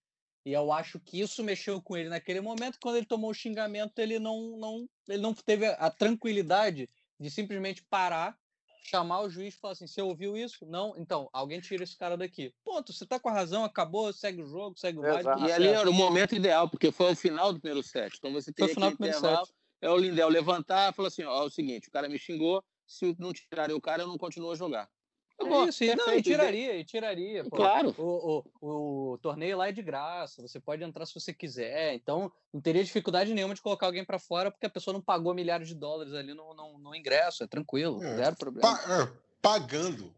e 0.47 0.53
eu 0.53 0.73
acho 0.73 0.99
que 0.99 1.21
isso 1.21 1.45
mexeu 1.45 1.83
com 1.83 1.99
ele 1.99 2.09
naquele 2.09 2.41
momento. 2.41 2.79
Quando 2.81 2.97
ele 2.97 3.07
tomou 3.07 3.31
o 3.31 3.35
xingamento, 3.35 3.99
ele 3.99 4.19
não, 4.19 4.57
não, 4.57 4.89
ele 5.07 5.21
não 5.21 5.35
teve 5.35 5.67
a 5.67 5.91
tranquilidade 5.91 6.89
de 7.19 7.31
simplesmente 7.31 7.83
parar, 7.83 8.39
chamar 8.83 9.21
o 9.21 9.29
juiz 9.29 9.55
e 9.55 9.59
falar 9.59 9.73
assim: 9.73 9.87
você 9.87 10.01
ouviu 10.01 10.37
isso? 10.37 10.65
Não? 10.67 10.95
Então, 10.97 11.29
alguém 11.33 11.61
tira 11.61 11.83
esse 11.83 11.97
cara 11.97 12.17
daqui. 12.17 12.55
Ponto, 12.65 12.93
você 12.93 13.07
tá 13.07 13.19
com 13.19 13.29
a 13.29 13.33
razão, 13.33 13.65
acabou, 13.65 14.13
segue 14.13 14.43
o 14.43 14.47
jogo, 14.47 14.79
segue 14.79 14.99
o 14.99 15.03
baile. 15.03 15.29
E 15.47 15.53
ali 15.53 15.69
era 15.69 15.89
o 15.89 15.93
momento 15.93 16.35
ideal, 16.35 16.69
porque 16.69 16.93
foi 16.93 17.13
o 17.13 17.17
final 17.17 17.53
do 17.53 17.61
primeiro 17.61 17.83
set. 17.83 18.17
Então 18.17 18.33
você 18.33 18.53
tem 18.53 18.67
que 18.69 18.81
intervalo, 18.87 19.47
é 19.81 19.91
o 19.91 19.97
Lindel 19.97 20.29
levantar 20.29 20.93
e 20.93 20.95
falar 20.95 21.09
assim: 21.09 21.25
ó, 21.25 21.43
é 21.43 21.47
o 21.47 21.51
seguinte, 21.51 21.89
o 21.89 21.91
cara 21.91 22.09
me 22.09 22.19
xingou, 22.19 22.63
se 22.87 23.17
não 23.19 23.33
tirarem 23.33 23.75
o 23.75 23.81
cara, 23.81 24.03
eu 24.03 24.09
não 24.09 24.19
continuo 24.19 24.53
a 24.53 24.57
jogar. 24.57 24.89
É 25.39 25.69
isso, 25.69 25.85
não, 25.97 26.15
e 26.15 26.23
tiraria, 26.23 26.77
e 26.77 26.85
tiraria. 26.85 27.45
Pô. 27.45 27.57
Claro. 27.57 27.95
O, 27.99 28.43
o, 28.61 29.13
o, 29.13 29.19
torneio 29.19 29.59
lá 29.59 29.69
é 29.69 29.73
de 29.73 29.83
graça, 29.83 30.41
você 30.41 30.59
pode 30.59 30.83
entrar 30.83 31.05
se 31.05 31.15
você 31.15 31.33
quiser. 31.33 31.95
Então, 31.95 32.33
não 32.53 32.61
teria 32.61 32.83
dificuldade 32.83 33.35
nenhuma 33.35 33.55
de 33.55 33.61
colocar 33.61 33.87
alguém 33.87 34.05
para 34.05 34.19
fora, 34.19 34.51
porque 34.51 34.67
a 34.67 34.71
pessoa 34.71 34.95
não 34.95 35.01
pagou 35.01 35.35
milhares 35.35 35.69
de 35.69 35.75
dólares 35.75 36.15
ali 36.15 36.33
no, 36.33 36.55
no, 36.55 36.79
no 36.79 36.95
ingresso, 36.95 37.45
é 37.45 37.47
tranquilo, 37.47 38.03
é. 38.03 38.17
zero 38.17 38.37
problema. 38.37 38.77
Pa 38.77 39.03
é, 39.03 39.26
pagando. 39.41 40.15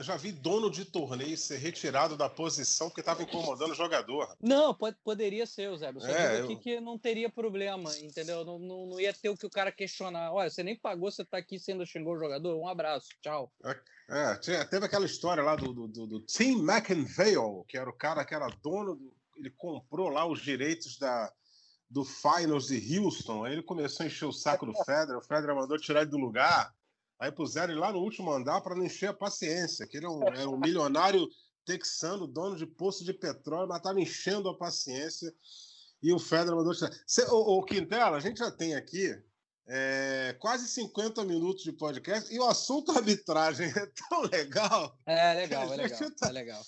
Já 0.00 0.16
vi 0.16 0.30
dono 0.30 0.70
de 0.70 0.84
torneio 0.84 1.36
ser 1.36 1.56
retirado 1.58 2.16
da 2.16 2.28
posição 2.28 2.88
porque 2.88 3.00
estava 3.00 3.22
incomodando 3.22 3.72
o 3.72 3.74
jogador. 3.74 4.36
Não, 4.40 4.72
pode, 4.72 4.96
poderia 5.02 5.46
ser, 5.46 5.76
Zé. 5.76 5.90
Eu 5.90 6.00
só 6.00 6.06
é, 6.06 6.40
eu... 6.40 6.58
que 6.58 6.80
não 6.80 6.96
teria 6.96 7.28
problema, 7.28 7.90
entendeu? 7.98 8.44
Não, 8.44 8.58
não, 8.58 8.86
não, 8.86 9.00
ia 9.00 9.12
ter 9.12 9.28
o 9.28 9.36
que 9.36 9.46
o 9.46 9.50
cara 9.50 9.72
questionar. 9.72 10.32
Olha, 10.32 10.48
você 10.48 10.62
nem 10.62 10.78
pagou, 10.78 11.10
você 11.10 11.22
está 11.22 11.38
aqui 11.38 11.58
sendo 11.58 11.84
xingou 11.84 12.14
o 12.14 12.18
jogador. 12.18 12.56
Um 12.56 12.68
abraço, 12.68 13.08
tchau. 13.20 13.52
É. 13.64 13.76
É, 14.10 14.34
tinha, 14.36 14.64
teve 14.64 14.86
aquela 14.86 15.04
história 15.04 15.42
lá 15.42 15.54
do, 15.54 15.70
do, 15.70 16.06
do, 16.06 16.20
Tim 16.20 16.62
McInvale, 16.62 17.62
que 17.68 17.76
era 17.76 17.90
o 17.90 17.92
cara 17.92 18.24
que 18.24 18.34
era 18.34 18.48
dono, 18.62 18.96
do, 18.96 19.14
ele 19.36 19.50
comprou 19.50 20.08
lá 20.08 20.26
os 20.26 20.40
direitos 20.40 20.96
da, 20.96 21.30
do 21.90 22.06
Finals 22.06 22.68
de 22.68 22.98
Houston, 22.98 23.44
aí 23.44 23.52
ele 23.52 23.62
começou 23.62 24.04
a 24.04 24.06
encher 24.06 24.24
o 24.24 24.32
saco 24.32 24.64
do 24.64 24.72
Federer, 24.84 25.18
o 25.18 25.22
Federer 25.22 25.54
mandou 25.54 25.78
tirar 25.78 26.02
ele 26.02 26.10
do 26.10 26.16
lugar, 26.16 26.74
aí 27.18 27.32
puseram 27.32 27.72
ele 27.72 27.80
lá 27.80 27.92
no 27.92 27.98
último 27.98 28.32
andar 28.32 28.60
para 28.60 28.74
não 28.74 28.84
encher 28.84 29.08
a 29.08 29.14
paciência, 29.14 29.86
que 29.86 29.96
ele 29.96 30.06
é 30.06 30.08
um, 30.08 30.22
é 30.28 30.46
um 30.46 30.58
milionário 30.58 31.28
texano, 31.64 32.26
dono 32.26 32.56
de 32.56 32.66
poço 32.66 33.04
de 33.04 33.12
petróleo, 33.12 33.68
mas 33.68 33.78
estava 33.78 34.00
enchendo 34.00 34.48
a 34.48 34.56
paciência, 34.56 35.34
e 36.02 36.12
o 36.12 36.18
Federer 36.18 36.54
mandou. 36.54 36.72
Cê, 36.74 37.24
o, 37.28 37.58
o 37.58 37.62
Quintela, 37.64 38.16
a 38.16 38.20
gente 38.20 38.38
já 38.38 38.50
tem 38.50 38.74
aqui 38.74 39.20
é, 39.70 40.34
quase 40.38 40.66
50 40.66 41.24
minutos 41.24 41.62
de 41.62 41.72
podcast 41.72 42.34
e 42.34 42.38
o 42.38 42.44
assunto 42.44 42.90
arbitragem 42.92 43.68
é 43.68 43.86
tão 44.08 44.22
legal. 44.22 44.96
É 45.04 45.34
legal, 45.34 45.72
é 45.72 45.76
legal. 45.76 45.98
Tá, 46.18 46.28
é 46.28 46.32
legal. 46.32 46.62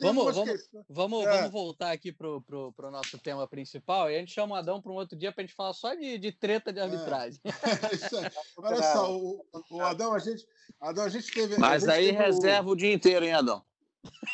Vamos, 0.00 0.36
vamos, 0.36 0.60
vamos, 0.88 1.26
é. 1.26 1.36
vamos, 1.36 1.50
voltar 1.50 1.90
aqui 1.90 2.12
pro, 2.12 2.40
pro, 2.42 2.72
pro, 2.72 2.90
nosso 2.92 3.18
tema 3.18 3.48
principal 3.48 4.08
e 4.08 4.16
a 4.16 4.18
gente 4.20 4.32
chama 4.32 4.54
o 4.54 4.58
Adão 4.58 4.80
para 4.80 4.92
um 4.92 4.94
outro 4.94 5.18
dia 5.18 5.32
para 5.32 5.42
a 5.42 5.46
gente 5.46 5.56
falar 5.56 5.72
só 5.72 5.94
de, 5.94 6.16
de 6.16 6.30
treta 6.30 6.72
de 6.72 6.78
é. 6.78 6.82
arbitragem. 6.82 7.40
É. 8.14 8.30
Olha 8.58 8.82
só, 8.92 9.12
o, 9.12 9.44
o, 9.70 9.80
Adão, 9.80 10.14
a 10.14 10.18
gente, 10.18 10.46
Adão, 10.80 11.04
a 11.04 11.08
gente 11.08 11.30
teve. 11.32 11.58
Mas 11.58 11.82
gente 11.82 11.92
aí 11.92 12.10
reserva 12.10 12.68
o... 12.68 12.72
o 12.72 12.76
dia 12.76 12.92
inteiro, 12.92 13.24
hein, 13.24 13.32
Adão? 13.32 13.64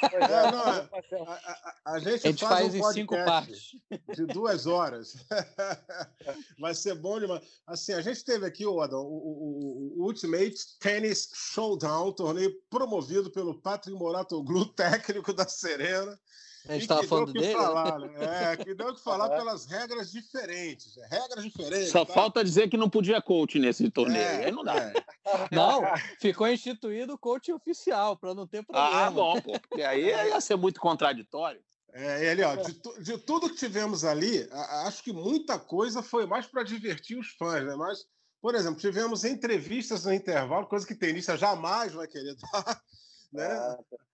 É, 0.02 0.50
não, 0.50 0.62
a, 0.64 1.32
a, 1.32 1.92
a, 1.92 1.98
gente, 1.98 2.26
a 2.26 2.30
gente 2.30 2.40
faz, 2.40 2.72
faz 2.72 2.74
um 2.74 2.78
em 2.78 2.92
cinco 2.92 3.14
partes. 3.24 3.76
De 4.14 4.26
duas 4.26 4.66
horas. 4.66 5.16
Vai 6.58 6.74
ser 6.74 6.94
bom 6.94 7.20
demais. 7.20 7.42
Assim, 7.66 7.92
a 7.92 8.00
gente 8.00 8.24
teve 8.24 8.46
aqui, 8.46 8.66
o, 8.66 8.80
Adão, 8.80 9.02
o, 9.02 9.94
o, 9.96 10.00
o 10.00 10.06
Ultimate 10.06 10.78
Tennis 10.78 11.30
Showdown, 11.34 12.12
torneio 12.12 12.52
promovido 12.70 13.30
pelo 13.30 13.60
Patrick 13.60 13.96
Moratoglu, 13.98 14.66
técnico 14.74 15.32
da 15.32 15.46
Serena. 15.46 16.18
A 16.68 16.72
gente 16.72 16.82
estava 16.82 17.02
falando 17.04 17.32
que 17.32 17.40
dele. 17.40 17.54
Falar, 17.54 17.98
né? 17.98 18.52
É, 18.52 18.56
que 18.56 18.74
deu 18.74 18.94
que 18.94 19.00
falar 19.00 19.30
pelas 19.36 19.66
regras 19.66 20.10
diferentes. 20.12 20.96
É, 20.98 21.06
regras 21.06 21.44
diferentes. 21.44 21.90
Só 21.90 22.04
tá? 22.04 22.12
falta 22.12 22.44
dizer 22.44 22.68
que 22.68 22.76
não 22.76 22.90
podia 22.90 23.20
coach 23.22 23.58
nesse 23.58 23.90
torneio. 23.90 24.22
É, 24.22 24.46
Aí 24.46 24.52
não 24.52 24.62
dá. 24.62 24.76
É. 24.76 24.92
Não, 25.52 25.82
ficou 26.18 26.48
instituído 26.48 27.16
coach 27.16 27.52
oficial, 27.52 28.16
para 28.16 28.34
não 28.34 28.48
ter 28.48 28.64
problema. 28.64 29.06
Ah, 29.06 29.10
bom, 29.10 29.40
pô, 29.40 29.52
porque 29.60 29.82
aí 29.82 30.06
ia 30.28 30.40
ser 30.40 30.56
muito 30.56 30.80
contraditório. 30.80 31.60
É, 31.92 32.26
ele, 32.26 32.42
ó, 32.42 32.56
de, 32.56 32.72
de, 33.02 33.18
tudo 33.18 33.48
que 33.48 33.56
tivemos 33.56 34.04
ali, 34.04 34.48
acho 34.86 35.04
que 35.04 35.12
muita 35.12 35.58
coisa 35.58 36.02
foi 36.02 36.26
mais 36.26 36.46
para 36.46 36.64
divertir 36.64 37.16
os 37.16 37.28
fãs, 37.30 37.64
né? 37.64 37.76
Mas, 37.76 38.06
por 38.40 38.54
exemplo, 38.54 38.80
tivemos 38.80 39.24
entrevistas 39.24 40.04
no 40.04 40.12
intervalo, 40.12 40.66
coisa 40.66 40.86
que 40.86 40.94
tenista 40.94 41.36
jamais 41.36 41.92
vai 41.92 42.08
querer 42.08 42.34
dar. 42.34 42.82
Né? 43.32 43.46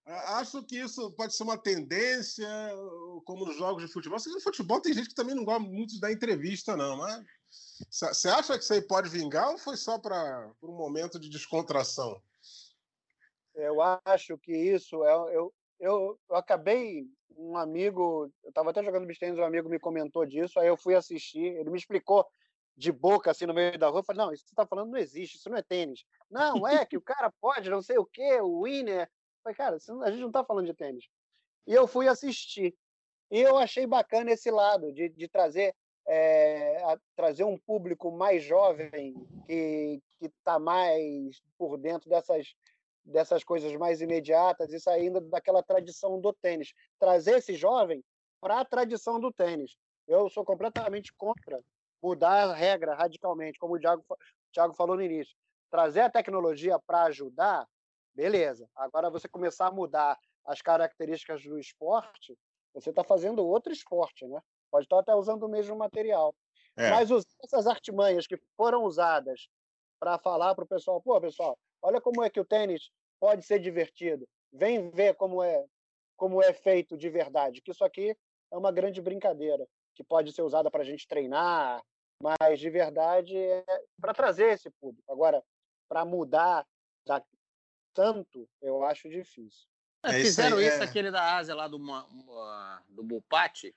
Ah, 0.06 0.38
Acho 0.38 0.62
que 0.62 0.78
isso 0.78 1.10
pode 1.12 1.34
ser 1.34 1.42
uma 1.42 1.58
tendência, 1.58 2.48
como 3.24 3.44
nos 3.44 3.56
jogos 3.56 3.84
de 3.84 3.92
futebol. 3.92 4.18
No 4.26 4.40
futebol 4.40 4.80
tem 4.80 4.92
gente 4.92 5.08
que 5.08 5.14
também 5.14 5.34
não 5.34 5.44
gosta 5.44 5.60
muito 5.60 5.98
da 5.98 6.12
entrevista, 6.12 6.76
não, 6.76 6.96
mas 6.96 7.24
você 7.90 8.28
acha 8.28 8.56
que 8.56 8.64
isso 8.64 8.72
aí 8.72 8.82
pode 8.82 9.08
vingar 9.08 9.50
ou 9.50 9.58
foi 9.58 9.76
só 9.76 9.98
para 9.98 10.52
um 10.62 10.76
momento 10.76 11.18
de 11.18 11.28
descontração? 11.28 12.20
Eu 13.54 13.80
acho 14.04 14.36
que 14.38 14.52
isso 14.52 15.02
é. 15.04 15.12
Eu, 15.34 15.52
eu, 15.80 16.18
eu 16.28 16.36
acabei. 16.36 17.06
Um 17.38 17.54
amigo, 17.54 18.32
eu 18.42 18.48
estava 18.48 18.70
até 18.70 18.82
jogando 18.82 19.06
beach 19.06 19.22
um 19.22 19.44
amigo 19.44 19.68
me 19.68 19.78
comentou 19.78 20.24
disso, 20.24 20.58
aí 20.58 20.68
eu 20.68 20.76
fui 20.76 20.94
assistir, 20.94 21.44
ele 21.44 21.68
me 21.68 21.76
explicou 21.76 22.26
de 22.76 22.92
boca 22.92 23.30
assim 23.30 23.46
no 23.46 23.54
meio 23.54 23.78
da 23.78 23.88
rua, 23.88 24.02
falei, 24.02 24.24
não, 24.24 24.32
isso 24.32 24.42
que 24.42 24.50
você 24.50 24.52
está 24.52 24.66
falando 24.66 24.90
não 24.90 24.98
existe, 24.98 25.36
isso 25.36 25.48
não 25.48 25.56
é 25.56 25.62
tênis. 25.62 26.04
Não, 26.30 26.66
é 26.66 26.84
que 26.84 26.96
o 26.96 27.02
cara 27.02 27.32
pode, 27.40 27.70
não 27.70 27.80
sei 27.80 27.98
o 27.98 28.04
quê, 28.04 28.40
o 28.40 28.64
winner. 28.64 29.10
Falei, 29.42 29.56
cara, 29.56 29.76
a 29.76 30.10
gente 30.10 30.20
não 30.20 30.28
está 30.28 30.44
falando 30.44 30.66
de 30.66 30.74
tênis. 30.74 31.08
E 31.66 31.72
eu 31.72 31.86
fui 31.86 32.06
assistir. 32.06 32.76
E 33.30 33.40
eu 33.40 33.56
achei 33.56 33.86
bacana 33.86 34.30
esse 34.30 34.50
lado 34.50 34.92
de, 34.92 35.08
de 35.08 35.28
trazer 35.28 35.74
é, 36.08 36.96
trazer 37.16 37.44
um 37.44 37.58
público 37.58 38.12
mais 38.12 38.44
jovem 38.44 39.14
que 39.46 40.00
está 40.20 40.58
mais 40.58 41.42
por 41.58 41.76
dentro 41.76 42.08
dessas, 42.08 42.54
dessas 43.04 43.42
coisas 43.42 43.74
mais 43.74 44.00
imediatas 44.00 44.72
e 44.72 44.78
saindo 44.78 45.20
daquela 45.20 45.62
tradição 45.62 46.20
do 46.20 46.32
tênis. 46.32 46.72
Trazer 46.98 47.38
esse 47.38 47.54
jovem 47.54 48.04
para 48.40 48.60
a 48.60 48.64
tradição 48.64 49.18
do 49.18 49.32
tênis. 49.32 49.76
Eu 50.06 50.30
sou 50.30 50.44
completamente 50.44 51.12
contra 51.14 51.60
mudar 52.06 52.50
a 52.50 52.54
regra 52.54 52.94
radicalmente, 52.94 53.58
como 53.58 53.74
o 53.74 53.80
Thiago, 53.80 54.04
o 54.08 54.16
Thiago 54.52 54.74
falou 54.74 54.96
no 54.96 55.02
início. 55.02 55.34
Trazer 55.70 56.02
a 56.02 56.10
tecnologia 56.10 56.78
para 56.78 57.02
ajudar, 57.04 57.66
beleza. 58.14 58.68
Agora, 58.76 59.10
você 59.10 59.28
começar 59.28 59.66
a 59.66 59.72
mudar 59.72 60.16
as 60.44 60.62
características 60.62 61.42
do 61.42 61.58
esporte, 61.58 62.38
você 62.72 62.90
está 62.90 63.02
fazendo 63.02 63.44
outro 63.44 63.72
esporte, 63.72 64.24
né? 64.28 64.40
Pode 64.70 64.84
estar 64.84 65.00
até 65.00 65.14
usando 65.14 65.42
o 65.42 65.48
mesmo 65.48 65.76
material. 65.76 66.32
É. 66.76 66.90
Mas 66.90 67.10
essas 67.42 67.66
artimanhas 67.66 68.26
que 68.26 68.36
foram 68.56 68.84
usadas 68.84 69.48
para 69.98 70.18
falar 70.18 70.54
para 70.54 70.64
o 70.64 70.68
pessoal, 70.68 71.00
pô, 71.00 71.20
pessoal, 71.20 71.58
olha 71.82 72.00
como 72.00 72.22
é 72.22 72.30
que 72.30 72.38
o 72.38 72.44
tênis 72.44 72.90
pode 73.18 73.44
ser 73.44 73.58
divertido. 73.58 74.28
Vem 74.52 74.90
ver 74.90 75.14
como 75.14 75.42
é 75.42 75.64
como 76.16 76.42
é 76.42 76.52
feito 76.52 76.96
de 76.96 77.10
verdade. 77.10 77.60
Que 77.60 77.72
isso 77.72 77.84
aqui 77.84 78.16
é 78.50 78.56
uma 78.56 78.72
grande 78.72 79.02
brincadeira 79.02 79.66
que 79.94 80.04
pode 80.04 80.32
ser 80.32 80.42
usada 80.42 80.70
para 80.70 80.82
a 80.82 80.84
gente 80.84 81.08
treinar, 81.08 81.82
mas 82.22 82.58
de 82.58 82.70
verdade 82.70 83.36
é 83.36 83.64
para 84.00 84.14
trazer 84.14 84.52
esse 84.52 84.70
público. 84.70 85.10
Agora, 85.10 85.42
para 85.88 86.04
mudar 86.04 86.66
da, 87.06 87.22
tanto, 87.94 88.48
eu 88.60 88.84
acho 88.84 89.08
difícil. 89.08 89.66
É, 90.02 90.12
fizeram 90.12 90.60
isso, 90.60 90.68
aí, 90.68 90.74
isso 90.74 90.82
é... 90.82 90.84
aquele 90.84 91.10
da 91.10 91.36
Ásia 91.36 91.54
lá 91.54 91.66
do, 91.66 91.78
do 92.88 93.02
Bupati, 93.02 93.74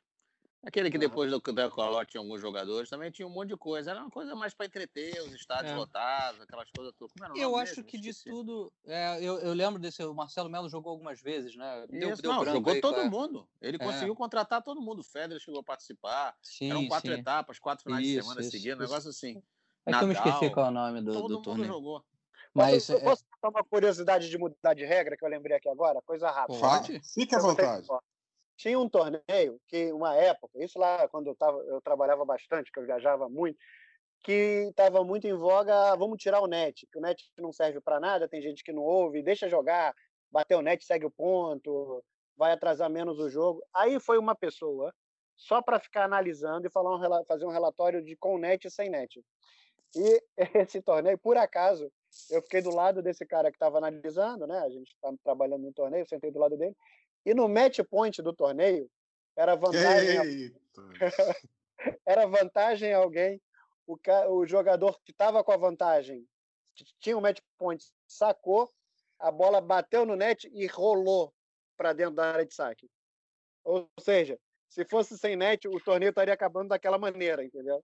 Aquele 0.61 0.91
que 0.91 0.97
depois 0.97 1.31
do 1.31 1.39
Decolote 1.39 2.11
tinha 2.11 2.21
alguns 2.21 2.41
jogadores, 2.41 2.89
também 2.89 3.09
tinha 3.09 3.25
um 3.25 3.31
monte 3.31 3.49
de 3.49 3.57
coisa. 3.57 3.91
Era 3.91 4.01
uma 4.01 4.09
coisa 4.09 4.35
mais 4.35 4.53
para 4.53 4.65
entreter, 4.65 5.21
os 5.21 5.33
estádios 5.33 5.71
é. 5.71 5.75
lotados, 5.75 6.41
aquelas 6.41 6.69
coisas 6.75 6.93
tudo. 6.97 7.13
eu 7.37 7.55
acho 7.55 7.77
mesmo? 7.77 7.83
que 7.85 7.97
de 7.97 8.13
tudo. 8.25 8.71
É, 8.85 9.17
eu, 9.23 9.39
eu, 9.39 9.53
lembro 9.53 9.79
desse. 9.79 10.03
O 10.03 10.13
Marcelo 10.13 10.49
Melo 10.49 10.67
jogou 10.67 10.91
algumas 10.91 11.21
vezes, 11.21 11.55
né? 11.55 11.85
Deu, 11.89 12.11
Isso, 12.11 12.21
deu 12.21 12.33
não, 12.33 12.43
jogou 12.43 12.73
aí, 12.73 12.81
todo 12.81 13.09
mundo. 13.09 13.47
Ele 13.61 13.77
é. 13.77 13.79
conseguiu 13.79 14.13
contratar 14.15 14.61
todo 14.61 14.81
mundo. 14.81 14.99
O 14.99 15.03
Federer 15.03 15.39
chegou 15.39 15.61
a 15.61 15.63
participar. 15.63 16.35
Sim, 16.41 16.71
Eram 16.71 16.87
quatro 16.89 17.13
sim. 17.13 17.19
etapas, 17.19 17.57
quatro 17.57 17.83
finais 17.83 18.05
isso, 18.05 18.17
de 18.17 18.21
semana 18.23 18.43
seguidos, 18.43 18.79
um 18.79 18.89
negócio 18.89 19.09
assim. 19.09 19.41
É 19.85 19.91
Nadal, 19.91 19.99
que 19.99 20.03
eu 20.03 20.07
me 20.23 20.29
esqueci 20.29 20.53
qual 20.53 20.65
é 20.65 20.69
o 20.69 20.71
nome 20.73 21.01
do, 21.01 21.13
todo 21.13 21.27
do 21.37 21.41
torneio. 21.41 21.67
jogou. 21.71 22.03
Mas, 22.53 22.89
eu 22.89 22.99
posso 22.99 23.23
contar 23.31 23.57
uma 23.57 23.63
curiosidade 23.63 24.29
de 24.29 24.37
mudar 24.37 24.73
de 24.73 24.83
regra 24.83 25.15
que 25.15 25.23
eu 25.23 25.29
lembrei 25.29 25.55
aqui 25.55 25.69
agora? 25.69 26.01
Coisa 26.01 26.29
rápida. 26.29 26.59
Pode? 26.59 27.01
Fique 27.13 27.33
à 27.33 27.39
vontade. 27.39 27.87
Tinha 28.59 28.77
um 28.77 28.89
torneio 28.89 29.57
que, 29.69 29.89
uma 29.93 30.13
época, 30.15 30.61
isso 30.61 30.77
lá 30.77 31.07
quando 31.07 31.27
eu, 31.27 31.35
tava, 31.35 31.57
eu 31.59 31.81
trabalhava 31.81 32.25
bastante, 32.25 32.69
que 32.69 32.77
eu 32.77 32.85
viajava 32.85 33.29
muito, 33.29 33.57
que 34.21 34.67
estava 34.69 35.01
muito 35.01 35.25
em 35.25 35.33
voga, 35.33 35.95
vamos 35.95 36.21
tirar 36.21 36.41
o 36.41 36.47
net, 36.47 36.85
que 36.91 36.97
o 36.97 37.01
net 37.01 37.23
não 37.37 37.53
serve 37.53 37.79
para 37.79 38.01
nada, 38.01 38.27
tem 38.27 38.41
gente 38.41 38.61
que 38.61 38.73
não 38.73 38.83
ouve, 38.83 39.23
deixa 39.23 39.47
jogar, 39.47 39.95
bater 40.29 40.55
o 40.55 40.61
net, 40.61 40.83
segue 40.83 41.05
o 41.05 41.11
ponto, 41.11 42.03
vai 42.35 42.51
atrasar 42.51 42.89
menos 42.89 43.17
o 43.17 43.29
jogo. 43.29 43.63
Aí 43.73 43.97
foi 43.97 44.17
uma 44.17 44.35
pessoa 44.35 44.93
só 45.37 45.61
para 45.61 45.79
ficar 45.79 46.03
analisando 46.03 46.67
e 46.67 46.69
falar 46.69 46.97
um, 46.97 47.25
fazer 47.25 47.45
um 47.45 47.51
relatório 47.51 48.03
de 48.03 48.17
com 48.17 48.37
net 48.37 48.67
e 48.67 48.69
sem 48.69 48.89
net. 48.89 49.23
E 49.95 50.21
esse 50.67 50.81
torneio, 50.81 51.17
por 51.17 51.37
acaso, 51.37 51.89
eu 52.29 52.41
fiquei 52.41 52.61
do 52.61 52.75
lado 52.75 53.01
desse 53.01 53.25
cara 53.25 53.49
que 53.49 53.55
estava 53.55 53.77
analisando, 53.77 54.45
né? 54.45 54.59
A 54.59 54.69
gente 54.69 54.89
está 54.89 55.13
trabalhando 55.23 55.61
no 55.61 55.71
torneio, 55.71 56.05
sentei 56.09 56.29
do 56.29 56.39
lado 56.39 56.57
dele. 56.57 56.75
E 57.25 57.33
no 57.33 57.47
match 57.47 57.79
point 57.89 58.21
do 58.21 58.33
torneio, 58.33 58.89
era 59.35 59.55
vantagem. 59.55 60.53
era 62.05 62.25
vantagem 62.25 62.93
alguém. 62.93 63.41
O, 63.85 63.97
ca... 63.97 64.29
o 64.29 64.45
jogador 64.45 64.99
que 65.03 65.11
estava 65.11 65.43
com 65.43 65.51
a 65.51 65.57
vantagem 65.57 66.27
tinha 66.99 67.15
o 67.15 67.19
um 67.19 67.21
match 67.21 67.39
point, 67.57 67.83
sacou, 68.07 68.71
a 69.19 69.31
bola 69.31 69.59
bateu 69.59 70.05
no 70.05 70.15
net 70.15 70.49
e 70.53 70.65
rolou 70.67 71.33
para 71.75 71.93
dentro 71.93 72.15
da 72.15 72.31
área 72.31 72.45
de 72.45 72.53
saque. 72.53 72.89
Ou 73.63 73.89
seja, 73.99 74.39
se 74.69 74.85
fosse 74.85 75.17
sem 75.17 75.35
net, 75.35 75.67
o 75.67 75.79
torneio 75.79 76.09
estaria 76.09 76.33
acabando 76.33 76.69
daquela 76.69 76.97
maneira, 76.97 77.43
entendeu? 77.43 77.83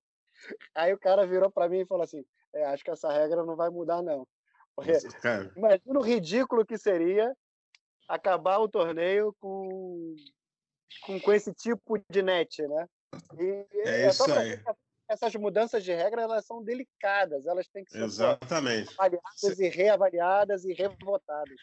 Aí 0.73 0.93
o 0.93 0.99
cara 0.99 1.25
virou 1.25 1.51
para 1.51 1.67
mim 1.67 1.79
e 1.79 1.85
falou 1.85 2.03
assim: 2.03 2.23
é, 2.53 2.65
acho 2.65 2.83
que 2.83 2.91
essa 2.91 3.11
regra 3.11 3.43
não 3.43 3.55
vai 3.55 3.69
mudar, 3.69 4.01
não. 4.01 4.27
Porque, 4.75 4.93
imagina 5.55 5.99
o 5.99 6.03
ridículo 6.03 6.65
que 6.65 6.77
seria 6.77 7.35
acabar 8.07 8.59
o 8.59 8.69
torneio 8.69 9.35
com, 9.39 10.15
com, 11.01 11.19
com 11.19 11.33
esse 11.33 11.53
tipo 11.53 11.97
de 12.09 12.21
net, 12.21 12.61
né? 12.67 12.87
E 13.39 13.65
é, 13.87 14.01
é 14.03 14.09
isso 14.09 14.31
aí. 14.31 14.59
Essas 15.07 15.35
mudanças 15.35 15.83
de 15.83 15.93
regra 15.93 16.23
elas 16.23 16.45
são 16.45 16.63
delicadas, 16.63 17.45
elas 17.45 17.67
têm 17.67 17.85
que 17.85 17.91
ser 17.91 18.03
Exatamente. 18.03 18.91
avaliadas 18.97 19.57
Cê... 19.57 19.67
e 19.67 19.69
reavaliadas 19.69 20.65
e 20.65 20.73
revotadas. 20.73 21.59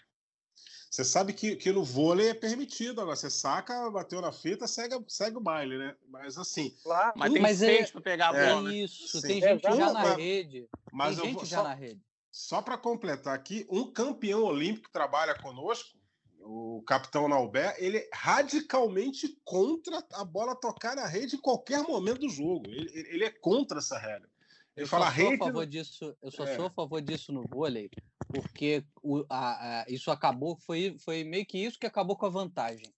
Você 0.93 1.05
sabe 1.05 1.32
que, 1.32 1.57
que 1.57 1.72
no 1.72 1.82
vôlei 1.82 2.28
é 2.28 2.34
permitido 2.34 3.01
agora. 3.01 3.16
Você 3.16 3.30
saca, 3.30 3.90
bateu 3.90 4.20
na 4.20 4.30
fita, 4.30 4.66
segue, 4.66 5.03
segue 5.09 5.38
o 5.38 5.40
baile, 5.40 5.78
né? 5.78 5.97
Mas 6.07 6.36
assim. 6.36 6.68
Claro. 6.82 7.14
Mas 7.16 7.32
tem 7.32 7.40
mas 7.40 7.62
é, 7.62 7.86
para 7.86 8.01
pegar 8.03 8.28
a 8.28 8.32
bola. 8.32 8.70
É, 8.70 8.76
isso, 8.76 9.09
Sim. 9.18 9.26
tem 9.26 9.40
gente 9.40 9.62
já 9.62 9.74
na 9.74 9.93
mas, 9.93 10.16
rede. 10.16 10.68
Mas 10.93 11.16
tem 11.16 11.24
gente 11.24 11.36
vou, 11.36 11.45
já 11.47 11.57
só, 11.57 11.62
na 11.62 11.72
rede. 11.72 12.03
Só 12.30 12.61
para 12.61 12.76
completar 12.76 13.34
aqui, 13.34 13.66
um 13.70 13.90
campeão 13.90 14.45
olímpico 14.45 14.88
que 14.88 14.93
trabalha 14.93 15.34
conosco, 15.34 15.99
o 16.45 16.82
capitão 16.86 17.28
Nauber, 17.28 17.74
ele 17.78 17.99
é 17.99 18.11
radicalmente 18.12 19.38
contra 19.45 20.05
a 20.12 20.24
bola 20.24 20.55
tocar 20.55 20.97
na 20.97 21.07
rede 21.07 21.36
em 21.36 21.40
qualquer 21.40 21.82
momento 21.82 22.20
do 22.20 22.28
jogo. 22.28 22.68
Ele, 22.68 22.90
ele 22.95 23.24
é 23.24 23.30
contra 23.30 23.78
essa 23.78 23.99
regra. 23.99 24.28
Ele 24.76 24.84
eu 24.84 24.88
fala 24.88 25.07
só 25.07 25.12
rede. 25.12 25.34
A 25.34 25.47
favor 25.47 25.66
disso, 25.66 26.16
eu 26.22 26.30
só 26.30 26.45
é. 26.45 26.57
sou 26.57 26.66
a 26.66 26.70
favor 26.70 27.01
disso 27.01 27.32
no 27.32 27.45
vôlei, 27.47 27.90
porque 28.28 28.84
o, 29.03 29.24
a, 29.28 29.82
a, 29.82 29.84
isso 29.88 30.11
acabou, 30.11 30.57
foi, 30.57 30.97
foi 30.99 31.24
meio 31.24 31.47
que 31.47 31.59
isso 31.59 31.78
que 31.78 31.86
acabou 31.86 32.16
com 32.16 32.26
a 32.26 32.30
vantagem. 32.30 32.93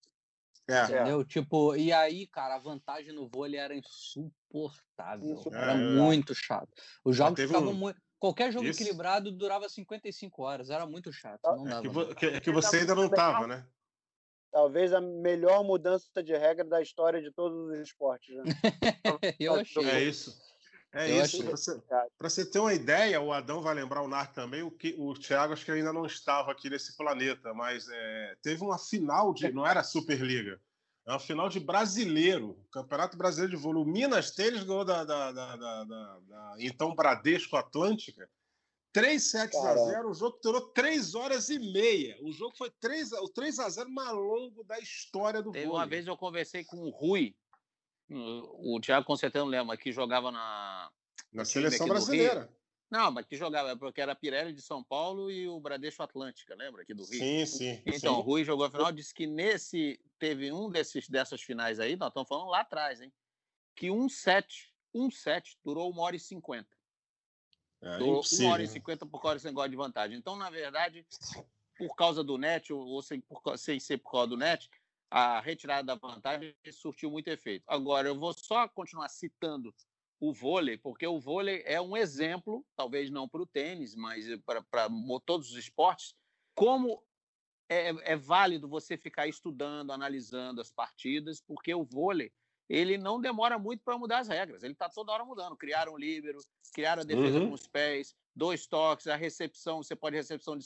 É. 0.69 0.85
Entendeu? 0.85 1.25
Tipo, 1.25 1.77
e 1.77 1.93
aí, 1.93 2.27
cara, 2.27 2.55
a 2.55 2.59
vantagem 2.59 3.13
no 3.13 3.29
vôlei 3.29 3.61
era 3.61 3.77
insuportável. 3.77 5.43
Era 5.53 5.73
é, 5.73 5.77
muito 5.77 6.35
chato. 6.35 6.71
Os 7.05 7.17
jogos 7.17 7.41
ficavam 7.41 7.73
um... 7.73 7.75
muito. 7.75 8.01
Qualquer 8.25 8.51
jogo 8.51 8.65
Isso. 8.65 8.81
equilibrado 8.81 9.31
durava 9.31 9.69
55 9.69 10.43
horas, 10.43 10.71
era 10.71 10.87
muito 10.87 11.13
chato. 11.13 11.43
Não 11.45 11.69
é, 11.69 11.83
que, 11.83 12.15
que, 12.15 12.27
é 12.27 12.41
que 12.41 12.51
você 12.51 12.79
ainda 12.79 12.95
não 12.95 13.05
estava, 13.05 13.47
né? 13.47 13.67
Talvez 14.51 14.95
a 14.95 15.01
melhor 15.03 15.63
mudança 15.63 16.23
de 16.23 16.35
regra 16.35 16.65
da 16.65 16.81
história 16.81 17.21
de 17.21 17.31
todos 17.31 17.69
os 17.69 17.79
esportes. 17.81 18.35
Né? 18.35 18.45
Eu 19.39 19.57
achei. 19.57 19.85
É 19.91 20.03
isso. 20.03 20.41
É 20.91 21.11
Eu 21.11 21.23
isso. 21.23 21.45
Para 21.45 21.51
você, 21.51 21.83
você, 22.19 22.51
ter 22.51 22.61
uma 22.61 22.73
ideia, 22.73 23.21
o 23.21 23.31
Adão 23.31 23.61
vai 23.61 23.75
lembrar 23.75 24.01
o 24.01 24.09
Nar 24.09 24.33
também, 24.33 24.63
o, 24.63 24.71
que, 24.71 24.95
o 24.97 25.13
Thiago 25.13 25.53
acho 25.53 25.63
que 25.63 25.73
ainda 25.73 25.93
não 25.93 26.07
estava 26.07 26.51
aqui 26.51 26.71
nesse 26.71 26.97
planeta, 26.97 27.53
mas 27.53 27.87
é, 27.91 28.37
teve 28.41 28.63
uma 28.63 28.79
final 28.79 29.35
de. 29.35 29.53
Não 29.53 29.67
era 29.67 29.83
Superliga. 29.83 30.59
É 31.07 31.13
uma 31.13 31.19
final 31.19 31.49
de 31.49 31.61
brasileiro, 31.61 32.59
Campeonato 32.71 33.17
Brasileiro 33.17 33.57
de 33.57 33.63
Vôlei. 33.63 33.85
Minas 33.85 34.31
Tênis 34.31 34.65
ganhou 34.65 34.85
da, 34.85 35.05
da, 35.05 35.33
da, 35.33 35.57
da, 35.57 35.85
da 35.85 36.57
então 36.59 36.95
Bradesco 36.95 37.57
Atlântica. 37.57 38.29
3 38.93 39.23
sets 39.23 39.59
a 39.59 39.75
0, 39.75 40.11
o 40.11 40.15
jogo 40.15 40.39
durou 40.41 40.69
3 40.69 41.17
horas 41.17 41.49
e 41.51 41.59
meia. 41.59 42.17
O 42.23 42.33
jogo 42.33 42.57
foi 42.57 42.71
3, 42.81 43.13
o 43.13 43.29
3 43.29 43.59
a 43.59 43.69
0 43.69 43.91
mais 43.91 44.13
longo 44.13 44.63
da 44.65 44.79
história 44.79 45.43
do 45.43 45.51
Teve 45.51 45.67
vôlei. 45.67 45.81
Uma 45.81 45.87
vez 45.87 46.07
eu 46.07 46.17
conversei 46.17 46.65
com 46.65 46.77
o 46.77 46.91
Rui, 46.91 47.35
o 48.09 48.79
Thiago 48.81 49.05
com 49.05 49.17
certeza 49.17 49.45
lembra, 49.45 49.77
que 49.77 49.91
jogava 49.93 50.31
na, 50.31 50.91
na 51.33 51.45
seleção 51.45 51.89
brasileira. 51.89 52.49
Não, 52.95 53.11
mas 53.11 53.27
que 53.27 53.37
jogava, 53.37 53.77
porque 53.77 54.01
era 54.01 54.15
Pirelli 54.15 54.53
de 54.53 54.63
São 54.63 54.81
Paulo 54.81 55.29
e 55.29 55.49
o 55.49 55.59
Bradesco 55.59 56.01
Atlântica, 56.01 56.55
lembra 56.55 56.83
aqui 56.83 56.95
do 56.95 57.05
Rio? 57.05 57.19
Sim, 57.19 57.45
sim. 57.45 57.83
Então, 57.85 58.15
sim. 58.15 58.21
o 58.21 58.23
Rui 58.23 58.45
jogou 58.45 58.65
a 58.65 58.71
final, 58.71 58.93
disse 58.93 59.13
que 59.13 59.27
nesse 59.27 60.01
teve 60.17 60.53
um 60.53 60.71
desses 60.71 61.09
dessas 61.09 61.43
finais 61.43 61.81
aí, 61.81 61.97
nós 61.97 62.11
estamos 62.11 62.29
falando 62.29 62.51
lá 62.51 62.61
atrás, 62.61 63.01
hein? 63.01 63.13
Que 63.75 63.91
um 63.91 64.09
set, 64.09 64.73
um 64.95 65.11
set 65.11 65.59
durou 65.65 65.91
uma 65.91 66.03
hora 66.03 66.15
e 66.15 66.21
cinquenta. 66.21 66.71
É, 67.83 67.99
durou 67.99 68.19
impossível. 68.19 68.47
uma 68.47 68.53
hora 68.53 68.63
e 68.63 68.69
cinquenta 68.69 69.05
por 69.05 69.21
causa 69.21 69.35
desse 69.35 69.47
negócio 69.47 69.71
de 69.71 69.77
vantagem. 69.77 70.17
Então, 70.17 70.37
na 70.37 70.49
verdade, 70.49 71.05
por 71.77 71.97
causa 71.97 72.23
do 72.23 72.39
net, 72.39 72.73
ou 72.73 73.03
sem, 73.03 73.21
por, 73.21 73.59
sem 73.59 73.81
ser 73.81 73.99
por 73.99 74.13
causa 74.13 74.29
do 74.29 74.37
net, 74.37 74.71
a 75.11 75.41
retirada 75.41 75.83
da 75.83 75.97
vantagem 75.97 76.55
surtiu 76.71 77.11
muito 77.11 77.27
efeito. 77.27 77.65
Agora, 77.67 78.07
eu 78.07 78.17
vou 78.17 78.33
só 78.33 78.69
continuar 78.69 79.09
citando 79.09 79.75
o 80.29 80.33
vôlei, 80.33 80.79
porque 80.79 81.07
o 81.07 81.21
vôlei 81.21 81.63
é 81.67 81.81
um 81.81 81.97
exemplo, 81.97 82.65
talvez 82.75 83.11
não 83.11 83.29
para 83.29 83.43
o 83.43 83.47
tênis, 83.47 83.95
mas 83.95 84.27
para 84.45 84.89
todos 85.27 85.51
os 85.51 85.57
esportes, 85.57 86.15
como 86.55 87.03
é, 87.69 87.89
é, 88.13 88.17
válido 88.17 88.69
você 88.69 88.97
ficar 88.97 89.27
estudando, 89.27 89.93
analisando 89.93 90.61
as 90.61 90.71
partidas, 90.71 91.41
porque 91.41 91.75
o 91.75 91.85
vôlei 91.85 92.33
ele 92.69 92.97
não 92.97 93.21
demora 93.21 93.59
muito 93.59 93.83
para 93.85 93.99
mudar 93.99 94.21
as 94.21 94.29
regras. 94.29 94.63
Ele 94.63 94.73
está 94.73 94.89
toda 94.89 95.13
hora 95.13 95.25
mudando. 95.25 95.55
Criaram 95.55 95.93
um 95.93 95.99
líbero, 95.99 96.39
criaram 96.73 97.03
a 97.03 97.05
defesa 97.05 97.39
uhum. 97.39 97.49
com 97.49 97.55
os 97.55 97.67
pés, 97.67 98.17
dois 98.35 98.67
toques, 98.67 99.07
a 99.07 99.17
recepção, 99.17 99.83
você 99.83 99.95
pode 99.95 100.17
recepção 100.17 100.57
de, 100.57 100.65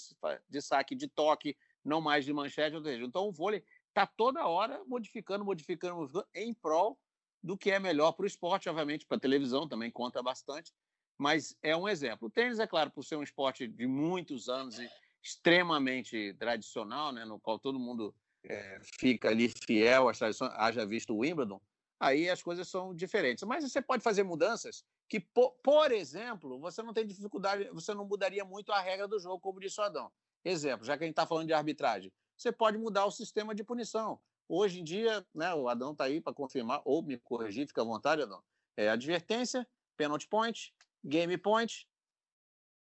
de 0.48 0.62
saque 0.62 0.94
de 0.94 1.08
toque, 1.08 1.56
não 1.84 2.00
mais 2.00 2.24
de 2.24 2.32
manchete. 2.32 2.76
Ou 2.76 2.82
seja, 2.82 3.04
então 3.04 3.26
o 3.26 3.32
vôlei 3.32 3.64
está 3.88 4.06
toda 4.06 4.46
hora 4.46 4.80
modificando, 4.86 5.44
modificando, 5.44 5.96
modificando 5.96 6.28
em 6.32 6.54
prol 6.54 6.96
do 7.42 7.56
que 7.56 7.70
é 7.70 7.78
melhor 7.78 8.12
para 8.12 8.24
o 8.24 8.26
esporte, 8.26 8.68
obviamente, 8.68 9.06
para 9.06 9.16
a 9.16 9.20
televisão 9.20 9.68
também 9.68 9.90
conta 9.90 10.22
bastante, 10.22 10.72
mas 11.16 11.56
é 11.62 11.76
um 11.76 11.88
exemplo. 11.88 12.28
O 12.28 12.30
tênis, 12.30 12.58
é 12.58 12.66
claro, 12.66 12.90
por 12.90 13.04
ser 13.04 13.16
um 13.16 13.22
esporte 13.22 13.66
de 13.66 13.86
muitos 13.86 14.48
anos 14.48 14.78
e 14.78 14.88
extremamente 15.22 16.34
tradicional, 16.38 17.12
né, 17.12 17.24
no 17.24 17.40
qual 17.40 17.58
todo 17.58 17.78
mundo 17.78 18.14
é, 18.44 18.80
fica 18.98 19.28
ali 19.28 19.48
fiel 19.48 20.08
às 20.08 20.18
tradições, 20.18 20.52
haja 20.54 20.86
visto 20.86 21.12
o 21.12 21.18
Wimbledon, 21.18 21.60
aí 21.98 22.30
as 22.30 22.42
coisas 22.42 22.68
são 22.68 22.94
diferentes. 22.94 23.44
Mas 23.44 23.64
você 23.64 23.82
pode 23.82 24.02
fazer 24.02 24.22
mudanças 24.22 24.84
que, 25.08 25.18
por, 25.18 25.52
por, 25.62 25.90
exemplo, 25.90 26.58
você 26.60 26.82
não 26.82 26.92
tem 26.92 27.06
dificuldade, 27.06 27.68
você 27.70 27.92
não 27.94 28.06
mudaria 28.06 28.44
muito 28.44 28.72
a 28.72 28.80
regra 28.80 29.08
do 29.08 29.18
jogo, 29.18 29.40
como 29.40 29.60
disse 29.60 29.80
o 29.80 29.84
Adão. 29.84 30.10
Exemplo, 30.44 30.86
já 30.86 30.96
que 30.96 31.04
a 31.04 31.06
gente 31.06 31.12
está 31.12 31.26
falando 31.26 31.48
de 31.48 31.52
arbitragem, 31.52 32.12
você 32.36 32.52
pode 32.52 32.78
mudar 32.78 33.04
o 33.04 33.10
sistema 33.10 33.54
de 33.54 33.64
punição. 33.64 34.20
Hoje 34.48 34.80
em 34.80 34.84
dia, 34.84 35.26
né, 35.34 35.54
o 35.54 35.68
Adão 35.68 35.92
está 35.92 36.04
aí 36.04 36.20
para 36.20 36.32
confirmar, 36.32 36.80
ou 36.84 37.02
me 37.02 37.18
corrigir, 37.18 37.66
fica 37.66 37.82
à 37.82 37.84
vontade, 37.84 38.22
Adão. 38.22 38.42
É 38.76 38.88
advertência, 38.88 39.68
penalty 39.96 40.26
point, 40.26 40.74
game 41.04 41.36
point 41.36 41.86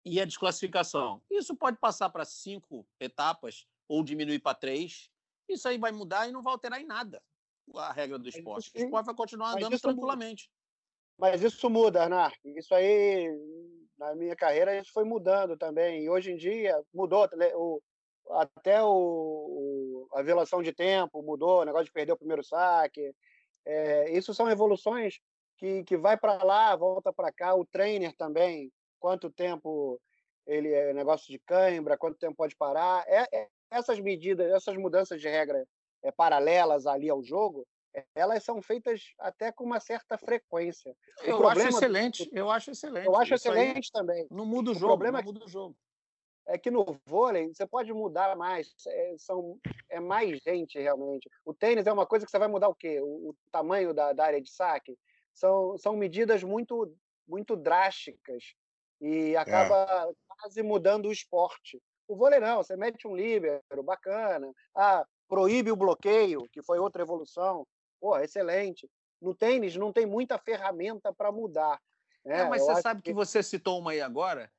e 0.05 0.21
a 0.21 0.25
desclassificação. 0.25 1.21
Isso 1.31 1.55
pode 1.55 1.77
passar 1.77 2.09
para 2.09 2.25
cinco 2.25 2.87
etapas 2.99 3.67
ou 3.87 4.03
diminuir 4.03 4.39
para 4.39 4.55
três. 4.55 5.09
Isso 5.49 5.67
aí 5.67 5.77
vai 5.77 5.91
mudar 5.91 6.27
e 6.27 6.31
não 6.31 6.43
vai 6.43 6.53
alterar 6.53 6.79
em 6.79 6.85
nada 6.85 7.21
a 7.75 7.91
regra 7.91 8.17
do 8.17 8.29
esporte. 8.29 8.71
O 8.73 8.77
esporte 8.77 9.05
vai 9.05 9.15
continuar 9.15 9.53
andando 9.53 9.79
tranquilamente. 9.79 10.49
Mas 11.17 11.41
isso 11.41 11.69
muda, 11.69 12.03
Arnar. 12.03 12.33
Isso 12.45 12.73
aí, 12.73 13.27
na 13.97 14.15
minha 14.15 14.35
carreira, 14.35 14.79
isso 14.79 14.91
foi 14.93 15.03
mudando 15.03 15.57
também. 15.57 16.03
E 16.03 16.09
hoje 16.09 16.31
em 16.31 16.37
dia, 16.37 16.81
mudou. 16.93 17.27
O, 17.55 17.81
até 18.29 18.83
o, 18.83 18.87
o, 18.87 19.66
a 20.13 20.21
violação 20.21 20.61
de 20.61 20.73
tempo 20.73 21.21
mudou, 21.21 21.61
o 21.61 21.65
negócio 21.65 21.85
de 21.85 21.91
perder 21.91 22.13
o 22.13 22.17
primeiro 22.17 22.43
saque. 22.43 23.13
É, 23.65 24.11
isso 24.11 24.33
são 24.33 24.49
evoluções 24.49 25.19
que, 25.57 25.83
que 25.83 25.97
vai 25.97 26.17
para 26.17 26.43
lá, 26.43 26.75
volta 26.75 27.11
para 27.11 27.31
cá. 27.31 27.55
O 27.55 27.65
trainer 27.65 28.15
também, 28.15 28.71
quanto 28.99 29.29
tempo 29.29 29.99
ele 30.45 30.71
é 30.71 30.93
negócio 30.93 31.27
de 31.31 31.39
cãibra, 31.39 31.97
quanto 31.97 32.17
tempo 32.17 32.35
pode 32.35 32.55
parar. 32.55 33.03
É, 33.07 33.27
é, 33.33 33.47
essas 33.69 33.99
medidas, 33.99 34.51
essas 34.51 34.77
mudanças 34.77 35.19
de 35.19 35.27
regra 35.27 35.67
é, 36.03 36.11
paralelas 36.11 36.87
ali 36.87 37.09
ao 37.09 37.23
jogo, 37.23 37.67
elas 38.15 38.43
são 38.43 38.61
feitas 38.61 39.13
até 39.19 39.51
com 39.51 39.63
uma 39.63 39.79
certa 39.79 40.17
frequência. 40.17 40.95
eu 41.23 41.47
acho 41.47 41.67
excelente, 41.67 42.29
eu 42.31 42.51
acho 42.51 42.71
excelente. 42.71 43.07
Eu 43.07 43.15
acho 43.15 43.33
excelente 43.33 43.91
também. 43.91 44.27
Não 44.29 44.45
muda 44.45 44.69
o, 44.69 44.73
o 44.73 44.75
jogo, 44.75 44.87
problema 44.87 45.19
não 45.19 45.25
muda 45.25 45.45
o 45.45 45.49
jogo. 45.49 45.75
É 46.47 46.57
que 46.57 46.71
no 46.71 46.85
vôlei 47.05 47.53
você 47.53 47.67
pode 47.67 47.91
mudar 47.91 48.35
mais, 48.35 48.73
é, 48.87 49.15
são, 49.17 49.59
é 49.89 49.99
mais 49.99 50.39
gente 50.39 50.79
realmente. 50.79 51.29
O 51.45 51.53
tênis 51.53 51.85
é 51.85 51.91
uma 51.91 52.05
coisa 52.05 52.25
que 52.25 52.31
você 52.31 52.39
vai 52.39 52.47
mudar 52.47 52.69
o 52.69 52.75
quê? 52.75 53.01
O, 53.01 53.29
o 53.29 53.35
tamanho 53.51 53.93
da, 53.93 54.13
da, 54.13 54.25
área 54.25 54.41
de 54.41 54.49
saque? 54.49 54.97
São, 55.33 55.77
são 55.77 55.95
medidas 55.97 56.43
muito, 56.43 56.95
muito 57.27 57.55
drásticas 57.55 58.55
e 59.01 59.35
acaba 59.35 60.09
é. 60.09 60.13
quase 60.27 60.63
mudando 60.63 61.07
o 61.07 61.11
esporte. 61.11 61.81
O 62.07 62.15
vôlei 62.15 62.39
não, 62.39 62.63
você 62.63 62.77
mete 62.77 63.05
um 63.05 63.15
líbero, 63.15 63.61
bacana. 63.83 64.49
Ah, 64.73 65.05
proíbe 65.27 65.71
o 65.71 65.75
bloqueio, 65.75 66.47
que 66.49 66.63
foi 66.63 66.79
outra 66.79 67.03
evolução. 67.03 67.67
Pô, 67.99 68.17
excelente. 68.17 68.89
No 69.21 69.35
tênis 69.35 69.75
não 69.75 69.91
tem 69.91 70.05
muita 70.05 70.37
ferramenta 70.37 71.13
para 71.13 71.31
mudar. 71.31 71.79
Né? 72.23 72.41
É, 72.41 72.43
mas 72.47 72.61
Eu 72.61 72.67
você 72.67 72.81
sabe 72.81 73.01
que... 73.01 73.09
que... 73.09 73.13
você 73.13 73.43
citou 73.43 73.79
uma 73.79 73.91
aí 73.91 74.01
agora. 74.01 74.49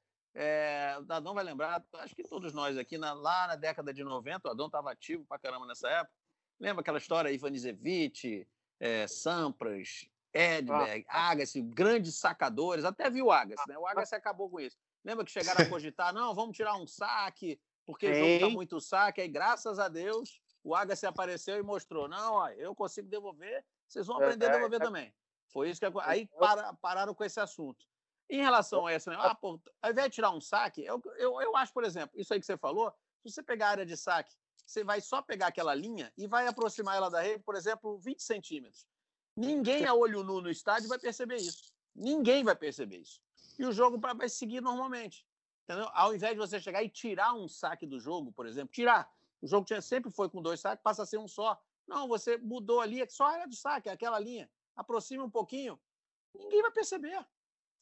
É, 0.40 0.96
o 1.00 1.12
Adão 1.12 1.34
vai 1.34 1.42
lembrar, 1.42 1.84
acho 1.94 2.14
que 2.14 2.22
todos 2.22 2.52
nós 2.52 2.78
aqui, 2.78 2.96
na, 2.96 3.12
lá 3.12 3.48
na 3.48 3.56
década 3.56 3.92
de 3.92 4.04
90, 4.04 4.46
o 4.46 4.50
Adão 4.52 4.66
estava 4.66 4.92
ativo 4.92 5.24
pra 5.24 5.36
caramba 5.36 5.66
nessa 5.66 5.88
época. 5.90 6.14
Lembra 6.60 6.80
aquela 6.80 6.98
história 6.98 7.32
Ivanisevic, 7.32 8.46
é, 8.78 9.08
Sampras, 9.08 10.08
Edberg, 10.32 11.04
ah. 11.08 11.30
Agassi, 11.30 11.60
grandes 11.60 12.14
sacadores, 12.14 12.84
até 12.84 13.10
viu 13.10 13.26
o 13.26 13.32
Agassi, 13.32 13.68
né? 13.68 13.76
O 13.76 13.84
Agassi 13.84 14.14
acabou 14.14 14.48
com 14.48 14.60
isso. 14.60 14.76
Lembra 15.04 15.24
que 15.24 15.32
chegaram 15.32 15.64
a 15.64 15.68
cogitar, 15.68 16.14
não, 16.14 16.32
vamos 16.32 16.56
tirar 16.56 16.76
um 16.76 16.86
saque, 16.86 17.60
porque 17.84 18.08
o 18.08 18.14
jogo 18.14 18.38
tá 18.38 18.50
muito 18.50 18.80
saque, 18.80 19.20
aí 19.20 19.28
graças 19.28 19.80
a 19.80 19.88
Deus 19.88 20.40
o 20.62 20.72
Agassi 20.72 21.04
apareceu 21.04 21.56
e 21.56 21.62
mostrou: 21.64 22.06
não, 22.06 22.34
ó, 22.34 22.48
eu 22.50 22.76
consigo 22.76 23.08
devolver, 23.08 23.64
vocês 23.88 24.06
vão 24.06 24.18
aprender 24.18 24.46
a 24.46 24.52
devolver 24.52 24.78
também. 24.78 25.12
Foi 25.48 25.68
isso 25.68 25.80
que 25.80 25.86
aí 26.02 26.26
para, 26.38 26.74
pararam 26.74 27.12
com 27.12 27.24
esse 27.24 27.40
assunto. 27.40 27.84
Em 28.30 28.42
relação 28.42 28.86
a 28.86 28.92
essa, 28.92 29.10
né, 29.10 29.16
ah, 29.18 29.34
pô, 29.34 29.60
ao 29.80 29.90
invés 29.90 30.08
de 30.08 30.14
tirar 30.16 30.30
um 30.30 30.40
saque, 30.40 30.84
eu, 30.84 31.00
eu, 31.16 31.40
eu 31.40 31.56
acho, 31.56 31.72
por 31.72 31.84
exemplo, 31.84 32.18
isso 32.20 32.32
aí 32.32 32.40
que 32.40 32.44
você 32.44 32.58
falou, 32.58 32.92
se 33.22 33.32
você 33.32 33.42
pegar 33.42 33.68
a 33.68 33.70
área 33.70 33.86
de 33.86 33.96
saque, 33.96 34.34
você 34.66 34.84
vai 34.84 35.00
só 35.00 35.22
pegar 35.22 35.46
aquela 35.46 35.74
linha 35.74 36.12
e 36.16 36.26
vai 36.26 36.46
aproximar 36.46 36.96
ela 36.96 37.08
da 37.08 37.22
rede, 37.22 37.42
por 37.42 37.56
exemplo, 37.56 37.98
20 37.98 38.22
centímetros. 38.22 38.86
Ninguém 39.34 39.86
a 39.86 39.94
olho 39.94 40.22
nu 40.22 40.42
no 40.42 40.50
estádio 40.50 40.88
vai 40.88 40.98
perceber 40.98 41.36
isso. 41.36 41.72
Ninguém 41.94 42.44
vai 42.44 42.54
perceber 42.54 42.98
isso. 42.98 43.20
E 43.58 43.64
o 43.64 43.72
jogo 43.72 43.98
vai 43.98 44.28
seguir 44.28 44.60
normalmente. 44.60 45.26
Entendeu? 45.64 45.88
Ao 45.92 46.14
invés 46.14 46.32
de 46.32 46.38
você 46.38 46.60
chegar 46.60 46.82
e 46.82 46.88
tirar 46.88 47.34
um 47.34 47.48
saque 47.48 47.86
do 47.86 47.98
jogo, 47.98 48.32
por 48.32 48.46
exemplo, 48.46 48.72
tirar, 48.72 49.10
o 49.40 49.46
jogo 49.46 49.66
tinha, 49.66 49.80
sempre 49.80 50.10
foi 50.10 50.28
com 50.28 50.42
dois 50.42 50.60
saques, 50.60 50.82
passa 50.82 51.02
a 51.02 51.06
ser 51.06 51.18
um 51.18 51.28
só. 51.28 51.58
Não, 51.86 52.08
você 52.08 52.36
mudou 52.38 52.80
ali, 52.80 53.00
é 53.00 53.08
só 53.08 53.24
a 53.24 53.32
área 53.32 53.48
de 53.48 53.56
saque, 53.56 53.88
aquela 53.88 54.18
linha. 54.18 54.50
Aproxima 54.76 55.24
um 55.24 55.30
pouquinho, 55.30 55.80
ninguém 56.34 56.62
vai 56.62 56.70
perceber. 56.70 57.24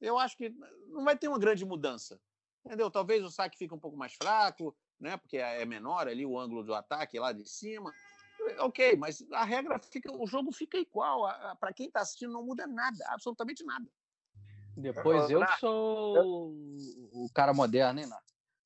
Eu 0.00 0.18
acho 0.18 0.36
que 0.36 0.54
não 0.88 1.04
vai 1.04 1.16
ter 1.16 1.28
uma 1.28 1.38
grande 1.38 1.64
mudança. 1.64 2.20
Entendeu? 2.64 2.90
Talvez 2.90 3.22
o 3.24 3.30
saque 3.30 3.56
fique 3.56 3.72
um 3.72 3.78
pouco 3.78 3.96
mais 3.96 4.14
fraco, 4.14 4.76
né? 4.98 5.16
Porque 5.16 5.36
é 5.36 5.64
menor 5.64 6.08
ali 6.08 6.26
o 6.26 6.38
ângulo 6.38 6.64
do 6.64 6.74
ataque 6.74 7.18
lá 7.18 7.32
de 7.32 7.48
cima. 7.48 7.92
Ok, 8.58 8.96
mas 8.96 9.24
a 9.32 9.44
regra 9.44 9.78
fica, 9.78 10.12
o 10.12 10.26
jogo 10.26 10.52
fica 10.52 10.76
igual. 10.76 11.22
Para 11.58 11.72
quem 11.72 11.86
está 11.86 12.00
assistindo, 12.00 12.32
não 12.32 12.44
muda 12.44 12.66
nada, 12.66 13.04
absolutamente 13.08 13.64
nada. 13.64 13.86
Depois 14.76 15.30
eu 15.30 15.44
que 15.44 15.58
sou 15.58 16.52
o 17.12 17.30
cara 17.32 17.54
moderno, 17.54 18.00
hein, 18.00 18.06
Nath? 18.06 18.24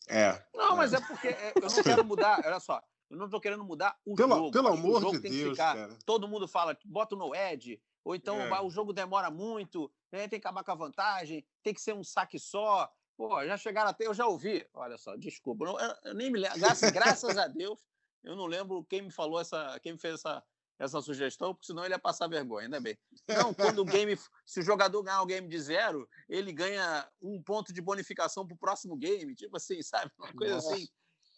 É. 0.09 0.45
Não, 0.55 0.77
mas 0.77 0.93
é 0.93 1.01
porque 1.01 1.29
é, 1.29 1.53
eu 1.55 1.71
não 1.71 1.83
quero 1.83 2.05
mudar. 2.05 2.41
Olha 2.45 2.59
só, 2.59 2.83
eu 3.11 3.17
não 3.17 3.25
estou 3.25 3.41
querendo 3.41 3.65
mudar 3.65 3.99
o 4.05 4.15
pelo, 4.15 4.37
jogo. 4.37 4.51
Pelo 4.53 4.69
amor 4.69 5.11
de 5.11 5.19
Deus, 5.19 5.57
cara. 5.59 5.99
Todo 6.07 6.29
mundo 6.29 6.47
fala, 6.47 6.79
bota 6.85 7.17
no 7.17 7.35
Ed, 7.35 7.83
ou 8.05 8.15
então 8.15 8.41
é. 8.41 8.63
o 8.63 8.71
jogo 8.71 8.93
demora 8.93 9.31
muito, 9.31 9.93
né, 10.13 10.29
tem 10.29 10.41
que 10.41 10.47
acabar 10.47 10.63
com 10.65 10.71
a 10.71 10.77
vantagem, 10.77 11.45
tem 11.63 11.75
que 11.75 11.81
ser 11.81 11.93
um 11.93 12.05
saque 12.05 12.39
só. 12.39 12.91
Pô, 13.17 13.45
já 13.45 13.57
chegaram 13.57 13.91
até, 13.91 14.07
eu 14.07 14.15
já 14.15 14.27
ouvi. 14.27 14.67
Olha 14.73 14.97
só, 14.97 15.17
desculpa, 15.17 15.65
eu, 15.65 15.77
eu 16.05 16.15
nem 16.15 16.31
me 16.31 16.39
lembro. 16.39 16.59
Graças, 16.59 16.91
graças 16.91 17.37
a 17.37 17.49
Deus, 17.49 17.81
eu 18.23 18.37
não 18.37 18.47
lembro 18.47 18.85
quem 18.85 19.03
me 19.03 19.11
falou 19.11 19.41
essa, 19.41 19.79
quem 19.81 19.93
me 19.93 19.99
fez 19.99 20.15
essa, 20.15 20.43
essa 20.79 21.03
sugestão, 21.03 21.53
porque 21.53 21.67
senão 21.67 21.85
ele 21.85 21.95
ia 21.95 21.99
passar 21.99 22.29
vergonha, 22.29 22.67
ainda 22.67 22.81
bem. 22.81 22.97
Não, 23.29 23.53
quando 23.53 23.81
o 23.81 23.85
game, 23.85 24.17
se 24.47 24.61
o 24.61 24.63
jogador 24.63 25.03
ganhar 25.03 25.21
o 25.21 25.27
game 25.27 25.49
de 25.49 25.61
zero, 25.61 26.09
ele 26.29 26.53
ganha 26.53 27.07
um 27.21 27.43
ponto 27.43 27.73
de 27.73 27.83
bonificação 27.83 28.47
para 28.47 28.55
o 28.55 28.59
próximo 28.59 28.97
game, 28.97 29.35
tipo 29.35 29.57
assim, 29.57 29.83
sabe? 29.83 30.13
Uma 30.17 30.33
coisa 30.33 30.55
Nossa. 30.55 30.75
assim, 30.75 30.89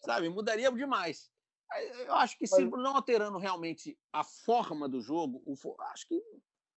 sabe? 0.05 0.29
Mudaria 0.29 0.71
demais. 0.71 1.32
Eu 2.05 2.13
acho 2.15 2.37
que 2.37 2.45
se 2.45 2.63
não 2.65 2.95
alterando 2.95 3.37
realmente 3.37 3.97
a 4.11 4.23
forma 4.23 4.87
do 4.87 5.01
jogo, 5.01 5.41
acho 5.91 6.07
que 6.07 6.21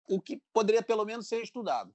o 0.08 0.20
que 0.20 0.40
poderia 0.52 0.82
pelo 0.82 1.04
menos 1.04 1.28
ser 1.28 1.42
estudado. 1.42 1.94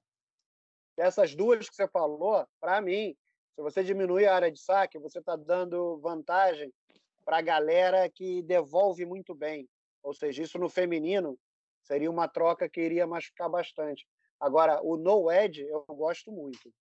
Essas 0.97 1.33
duas 1.33 1.69
que 1.69 1.75
você 1.75 1.87
falou, 1.87 2.45
para 2.59 2.79
mim, 2.81 3.15
se 3.55 3.61
você 3.61 3.83
diminuir 3.83 4.27
a 4.27 4.35
área 4.35 4.51
de 4.51 4.59
saque, 4.59 4.99
você 4.99 5.19
está 5.19 5.35
dando 5.35 5.97
vantagem 5.97 6.71
para 7.25 7.37
a 7.37 7.41
galera 7.41 8.09
que 8.09 8.41
devolve 8.43 9.05
muito 9.05 9.33
bem. 9.33 9.67
Ou 10.03 10.13
seja, 10.13 10.43
isso 10.43 10.59
no 10.59 10.69
feminino 10.69 11.39
seria 11.83 12.09
uma 12.09 12.27
troca 12.27 12.69
que 12.69 12.81
iria 12.81 13.07
machucar 13.07 13.49
bastante. 13.49 14.07
Agora, 14.39 14.81
o 14.83 14.97
no 14.97 15.31
edge 15.31 15.61
eu 15.61 15.85
gosto 15.89 16.31
muito. 16.31 16.73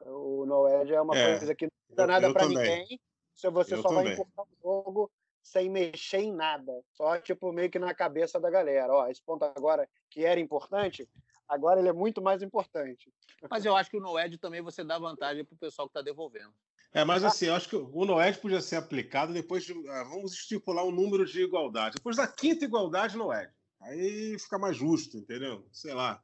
O 0.00 0.44
no 0.46 0.68
edge 0.68 0.94
é 0.94 1.00
uma 1.00 1.16
é, 1.16 1.38
coisa 1.38 1.54
que 1.54 1.66
não 1.66 1.96
dá 1.96 2.06
nada 2.06 2.32
para 2.32 2.46
ninguém. 2.46 3.00
Se 3.34 3.50
você 3.50 3.74
eu 3.74 3.82
só 3.82 3.88
também. 3.88 4.04
vai 4.04 4.12
importar 4.14 4.42
o 4.42 4.56
jogo 4.62 5.12
sem 5.44 5.68
mexer 5.68 6.20
em 6.20 6.32
nada, 6.32 6.72
só 6.94 7.18
tipo 7.20 7.52
meio 7.52 7.70
que 7.70 7.78
na 7.78 7.94
cabeça 7.94 8.40
da 8.40 8.50
galera. 8.50 8.92
Ó, 8.92 9.06
esse 9.06 9.22
ponto 9.22 9.44
agora 9.44 9.86
que 10.08 10.24
era 10.24 10.40
importante, 10.40 11.06
agora 11.46 11.78
ele 11.78 11.90
é 11.90 11.92
muito 11.92 12.22
mais 12.22 12.42
importante. 12.42 13.12
Mas 13.48 13.64
eu 13.64 13.76
acho 13.76 13.90
que 13.90 13.98
o 13.98 14.00
no 14.00 14.18
edge 14.18 14.38
também 14.38 14.62
você 14.62 14.82
dá 14.82 14.98
vantagem 14.98 15.44
para 15.44 15.54
o 15.54 15.58
pessoal 15.58 15.86
que 15.86 15.90
está 15.90 16.00
devolvendo. 16.00 16.52
É, 16.94 17.04
mas 17.04 17.24
assim, 17.24 17.46
eu 17.46 17.54
acho 17.54 17.68
que 17.68 17.76
o 17.76 18.04
Noed 18.04 18.38
podia 18.38 18.60
ser 18.60 18.76
aplicado 18.76 19.32
depois 19.32 19.64
de. 19.64 19.72
Ah, 19.88 20.04
vamos 20.04 20.32
estipular 20.32 20.84
um 20.84 20.92
número 20.92 21.26
de 21.26 21.42
igualdade. 21.42 21.96
Depois 21.96 22.16
da 22.16 22.26
quinta 22.26 22.64
igualdade, 22.64 23.16
Noed. 23.16 23.52
Aí 23.80 24.38
fica 24.38 24.58
mais 24.58 24.76
justo, 24.76 25.18
entendeu? 25.18 25.66
Sei 25.72 25.92
lá. 25.92 26.22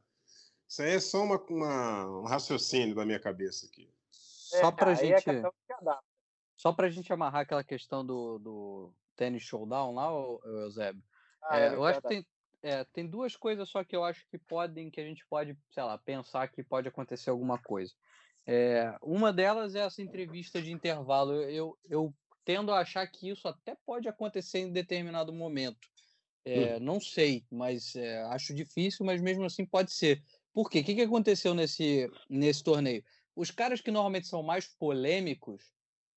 Isso 0.68 0.82
aí 0.82 0.92
é 0.92 1.00
só 1.00 1.24
uma, 1.24 1.44
uma 1.50 2.20
um 2.20 2.24
raciocínio 2.24 2.94
da 2.94 3.04
minha 3.04 3.18
cabeça 3.18 3.66
aqui. 3.66 3.92
Só 4.12 4.68
é, 4.68 4.72
para 4.72 4.94
gente. 4.94 5.28
É 5.28 5.42
só 6.56 6.72
para 6.72 6.86
a 6.86 6.90
gente 6.90 7.12
amarrar 7.12 7.42
aquela 7.42 7.64
questão 7.64 8.06
do, 8.06 8.38
do 8.38 8.94
tênis 9.20 9.42
showdown 9.42 9.94
lá, 9.94 10.10
Eusébio. 10.62 11.02
Ah, 11.42 11.60
é, 11.60 11.66
é, 11.66 11.74
eu 11.74 11.84
acho 11.84 12.00
que 12.00 12.08
tem, 12.08 12.26
é, 12.62 12.84
tem 12.84 13.06
duas 13.06 13.36
coisas 13.36 13.68
só 13.68 13.84
que 13.84 13.94
eu 13.94 14.02
acho 14.02 14.26
que 14.30 14.38
podem, 14.38 14.90
que 14.90 14.98
a 14.98 15.04
gente 15.04 15.26
pode, 15.28 15.54
sei 15.70 15.82
lá, 15.82 15.98
pensar 15.98 16.48
que 16.48 16.62
pode 16.62 16.88
acontecer 16.88 17.28
alguma 17.28 17.58
coisa. 17.58 17.92
É, 18.46 18.96
uma 19.02 19.30
delas 19.30 19.74
é 19.74 19.80
essa 19.80 20.00
entrevista 20.00 20.62
de 20.62 20.72
intervalo. 20.72 21.34
Eu, 21.34 21.78
eu 21.88 22.14
tendo 22.42 22.72
a 22.72 22.80
achar 22.80 23.06
que 23.06 23.28
isso 23.28 23.46
até 23.46 23.76
pode 23.84 24.08
acontecer 24.08 24.60
em 24.60 24.72
determinado 24.72 25.34
momento. 25.34 25.86
É, 26.42 26.76
hum. 26.76 26.80
Não 26.80 26.98
sei, 26.98 27.44
mas 27.50 27.94
é, 27.94 28.22
acho 28.22 28.54
difícil, 28.54 29.04
mas 29.04 29.20
mesmo 29.20 29.44
assim 29.44 29.66
pode 29.66 29.92
ser. 29.92 30.22
Por 30.54 30.70
quê? 30.70 30.80
O 30.80 30.84
que, 30.84 30.94
que 30.94 31.02
aconteceu 31.02 31.52
nesse, 31.52 32.10
nesse 32.28 32.64
torneio? 32.64 33.04
Os 33.36 33.50
caras 33.50 33.82
que 33.82 33.90
normalmente 33.90 34.26
são 34.26 34.42
mais 34.42 34.66
polêmicos, 34.66 35.62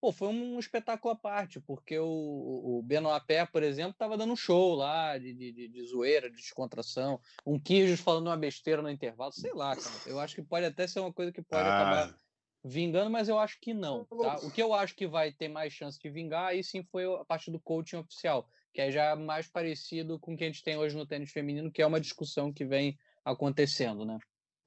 pô, 0.03 0.11
foi 0.11 0.27
um 0.27 0.59
espetáculo 0.59 1.13
à 1.13 1.15
parte, 1.15 1.61
porque 1.61 1.97
o, 1.97 2.05
o 2.05 2.83
Benoit 2.83 3.25
Pé, 3.25 3.45
por 3.45 3.63
exemplo, 3.63 3.91
estava 3.91 4.17
dando 4.17 4.33
um 4.33 4.35
show 4.35 4.75
lá 4.75 5.17
de, 5.17 5.33
de, 5.33 5.69
de, 5.69 5.85
zoeira, 5.85 6.29
de 6.29 6.35
descontração, 6.35 7.21
um 7.45 7.57
Kirjos 7.57 8.01
falando 8.01 8.27
uma 8.27 8.35
besteira 8.35 8.81
no 8.81 8.89
intervalo, 8.89 9.31
sei 9.31 9.53
lá, 9.53 9.73
cara. 9.73 9.95
Eu 10.05 10.19
acho 10.19 10.35
que 10.35 10.41
pode 10.41 10.65
até 10.65 10.85
ser 10.87 10.99
uma 10.99 11.13
coisa 11.13 11.31
que 11.31 11.41
pode 11.41 11.69
ah. 11.69 11.73
acabar 11.73 12.19
vingando, 12.65 13.09
mas 13.09 13.29
eu 13.29 13.39
acho 13.39 13.57
que 13.61 13.73
não. 13.73 14.03
Tá? 14.03 14.39
O 14.39 14.51
que 14.51 14.61
eu 14.61 14.73
acho 14.73 14.93
que 14.93 15.07
vai 15.07 15.31
ter 15.31 15.47
mais 15.47 15.71
chance 15.71 15.97
de 15.97 16.09
vingar, 16.09 16.47
aí 16.47 16.61
sim 16.61 16.83
foi 16.83 17.05
a 17.05 17.23
parte 17.23 17.49
do 17.49 17.61
coaching 17.61 17.95
oficial, 17.95 18.45
que 18.73 18.81
é 18.81 18.91
já 18.91 19.15
mais 19.15 19.47
parecido 19.47 20.19
com 20.19 20.33
o 20.33 20.37
que 20.37 20.43
a 20.43 20.47
gente 20.47 20.63
tem 20.63 20.75
hoje 20.75 20.97
no 20.97 21.07
tênis 21.07 21.31
feminino, 21.31 21.71
que 21.71 21.81
é 21.81 21.87
uma 21.87 22.01
discussão 22.01 22.51
que 22.51 22.65
vem 22.65 22.99
acontecendo, 23.23 24.03
né? 24.03 24.19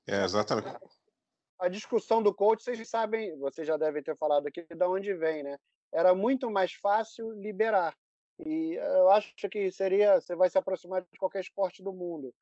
É, 0.06 0.24
exatamente. 0.24 0.78
A 1.58 1.68
discussão 1.68 2.22
do 2.22 2.34
coach, 2.34 2.62
vocês 2.62 2.88
sabem, 2.88 3.36
vocês 3.38 3.66
já 3.66 3.76
devem 3.76 4.02
ter 4.02 4.16
falado 4.16 4.46
aqui 4.46 4.66
de 4.68 4.84
onde 4.84 5.14
vem, 5.14 5.42
né? 5.42 5.56
Era 5.92 6.14
muito 6.14 6.50
mais 6.50 6.72
fácil 6.72 7.30
liberar. 7.32 7.96
E 8.44 8.74
eu 8.74 9.10
acho 9.10 9.34
que 9.50 9.70
seria, 9.70 10.20
você 10.20 10.36
vai 10.36 10.50
se 10.50 10.58
aproximar 10.58 11.02
de 11.02 11.18
qualquer 11.18 11.40
esporte 11.40 11.82
do 11.82 11.92
mundo. 11.92 12.34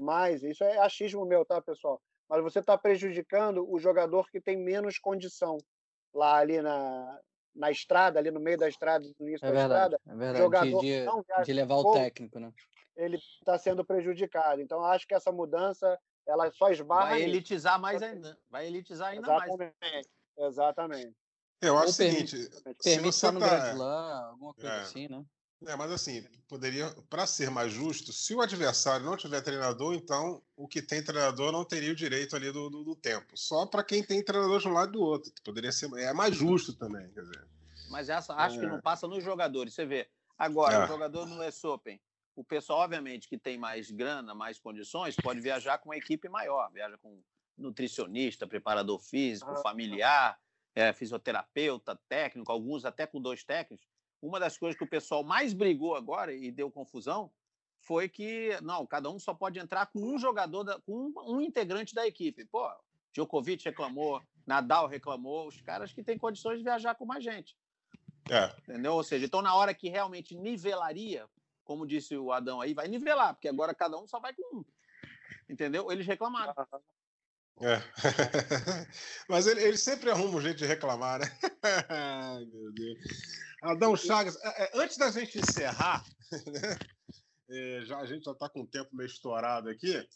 Mas 0.00 0.42
isso 0.42 0.64
é 0.64 0.78
achismo 0.78 1.26
meu, 1.26 1.44
tá, 1.44 1.60
pessoal? 1.60 2.00
Mas 2.28 2.42
você 2.42 2.60
está 2.60 2.78
prejudicando 2.78 3.70
o 3.70 3.78
jogador 3.78 4.30
que 4.30 4.40
tem 4.40 4.56
menos 4.56 4.98
condição 4.98 5.58
lá 6.14 6.36
ali 6.36 6.62
na, 6.62 7.20
na 7.54 7.70
estrada, 7.70 8.18
ali 8.18 8.30
no 8.30 8.40
meio 8.40 8.56
da 8.56 8.68
estrada, 8.68 9.04
no 9.18 9.28
início 9.28 9.44
é 9.44 9.52
da 9.52 9.54
verdade, 9.54 9.94
estrada. 9.94 10.00
É 10.06 10.16
verdade, 10.16 10.38
jogador 10.38 10.80
de, 10.80 11.04
de, 11.04 11.44
de 11.44 11.52
levar 11.52 11.76
o 11.76 11.92
técnico, 11.92 12.38
né? 12.38 12.50
Ele 12.96 13.16
está 13.16 13.58
sendo 13.58 13.84
prejudicado. 13.84 14.60
Então, 14.60 14.82
acho 14.84 15.06
que 15.06 15.14
essa 15.14 15.30
mudança 15.30 15.98
ela 16.26 16.50
só 16.52 16.70
esbarra. 16.70 17.10
Vai 17.10 17.22
elitizar 17.22 17.80
mais 17.80 18.02
ainda. 18.02 18.38
Vai 18.50 18.66
elitizar 18.66 19.08
ainda 19.08 19.26
Exatamente. 19.26 19.74
mais. 19.80 20.06
Exatamente. 20.38 21.16
Eu 21.60 21.78
acho 21.78 21.90
o 21.90 21.92
seguinte: 21.92 22.36
se 22.80 22.98
você 22.98 23.26
tá... 23.26 23.32
no 23.32 23.82
alguma 23.84 24.54
coisa 24.54 24.68
é. 24.68 24.80
assim, 24.80 25.08
né? 25.08 25.24
É, 25.66 25.76
mas 25.76 25.92
assim, 25.92 26.26
poderia, 26.48 26.90
para 27.08 27.24
ser 27.24 27.48
mais 27.48 27.72
justo, 27.72 28.12
se 28.12 28.34
o 28.34 28.40
adversário 28.40 29.06
não 29.06 29.16
tiver 29.16 29.40
treinador, 29.42 29.94
então 29.94 30.42
o 30.56 30.66
que 30.66 30.82
tem 30.82 31.02
treinador 31.02 31.52
não 31.52 31.64
teria 31.64 31.92
o 31.92 31.96
direito 31.96 32.34
ali 32.34 32.50
do, 32.50 32.68
do, 32.68 32.82
do 32.82 32.96
tempo. 32.96 33.36
Só 33.36 33.64
para 33.64 33.84
quem 33.84 34.02
tem 34.02 34.24
treinador 34.24 34.60
de 34.60 34.68
um 34.68 34.72
lado 34.72 34.90
e 34.90 34.92
do 34.92 35.00
outro. 35.00 35.32
Poderia 35.44 35.70
ser. 35.70 35.88
É 35.98 36.12
mais 36.12 36.34
justo 36.34 36.74
também, 36.74 37.08
quer 37.10 37.22
dizer. 37.22 37.46
Mas 37.90 38.08
essa 38.08 38.34
acho 38.34 38.56
é. 38.56 38.60
que 38.60 38.66
não 38.66 38.80
passa 38.80 39.06
nos 39.06 39.22
jogadores. 39.22 39.74
Você 39.74 39.86
vê, 39.86 40.08
agora, 40.36 40.74
é. 40.74 40.84
o 40.84 40.88
jogador 40.88 41.26
no 41.26 41.46
US 41.46 41.62
Open, 41.64 42.00
o 42.34 42.44
pessoal, 42.44 42.80
obviamente, 42.80 43.28
que 43.28 43.38
tem 43.38 43.58
mais 43.58 43.90
grana, 43.90 44.34
mais 44.34 44.58
condições, 44.58 45.16
pode 45.16 45.40
viajar 45.40 45.78
com 45.78 45.90
uma 45.90 45.96
equipe 45.96 46.28
maior, 46.28 46.70
viaja 46.72 46.96
com 46.98 47.22
nutricionista, 47.56 48.46
preparador 48.46 48.98
físico, 48.98 49.54
familiar, 49.62 50.38
é, 50.74 50.92
fisioterapeuta, 50.92 51.98
técnico, 52.08 52.50
alguns 52.50 52.84
até 52.84 53.06
com 53.06 53.20
dois 53.20 53.44
técnicos. 53.44 53.86
Uma 54.20 54.40
das 54.40 54.56
coisas 54.56 54.78
que 54.78 54.84
o 54.84 54.88
pessoal 54.88 55.22
mais 55.22 55.52
brigou 55.52 55.94
agora 55.94 56.32
e 56.32 56.50
deu 56.50 56.70
confusão 56.70 57.30
foi 57.80 58.08
que, 58.08 58.56
não, 58.62 58.86
cada 58.86 59.10
um 59.10 59.18
só 59.18 59.34
pode 59.34 59.58
entrar 59.58 59.86
com 59.86 60.00
um 60.00 60.18
jogador, 60.18 60.62
da, 60.62 60.80
com 60.80 60.92
um, 60.92 61.34
um 61.34 61.40
integrante 61.40 61.94
da 61.94 62.06
equipe. 62.06 62.44
Pô, 62.44 62.70
Djokovic 63.12 63.64
reclamou, 63.64 64.22
Nadal 64.46 64.86
reclamou, 64.86 65.48
os 65.48 65.60
caras 65.60 65.92
que 65.92 66.02
têm 66.02 66.16
condições 66.16 66.58
de 66.58 66.64
viajar 66.64 66.94
com 66.94 67.04
mais 67.04 67.22
gente. 67.22 67.56
É. 68.30 68.54
Entendeu? 68.60 68.94
Ou 68.94 69.02
seja, 69.02 69.26
então 69.26 69.42
na 69.42 69.54
hora 69.54 69.74
que 69.74 69.88
realmente 69.88 70.36
nivelaria, 70.36 71.28
como 71.64 71.86
disse 71.86 72.16
o 72.16 72.32
Adão 72.32 72.60
aí, 72.60 72.74
vai 72.74 72.88
nivelar, 72.88 73.34
porque 73.34 73.48
agora 73.48 73.74
cada 73.74 73.98
um 73.98 74.06
só 74.06 74.20
vai 74.20 74.34
com 74.34 74.58
um. 74.58 74.64
Entendeu? 75.48 75.90
Eles 75.90 76.06
reclamaram. 76.06 76.54
É. 77.60 77.82
Mas 79.28 79.46
ele, 79.46 79.62
ele, 79.62 79.76
sempre 79.76 80.10
arruma 80.10 80.38
um 80.38 80.40
jeito 80.40 80.58
de 80.58 80.66
reclamar, 80.66 81.20
né? 81.20 81.26
Ai, 81.88 82.44
meu 82.46 82.72
Deus. 82.72 82.98
Adão 83.62 83.96
Chagas, 83.96 84.36
é, 84.42 84.64
é, 84.64 84.70
antes 84.74 84.96
da 84.96 85.10
gente 85.10 85.38
encerrar, 85.38 86.04
né? 86.32 86.78
já, 87.86 87.98
a 87.98 88.06
gente 88.06 88.24
já 88.24 88.32
está 88.32 88.48
com 88.48 88.62
o 88.62 88.66
tempo 88.66 88.90
meio 88.92 89.06
estourado 89.06 89.68
aqui, 89.68 90.08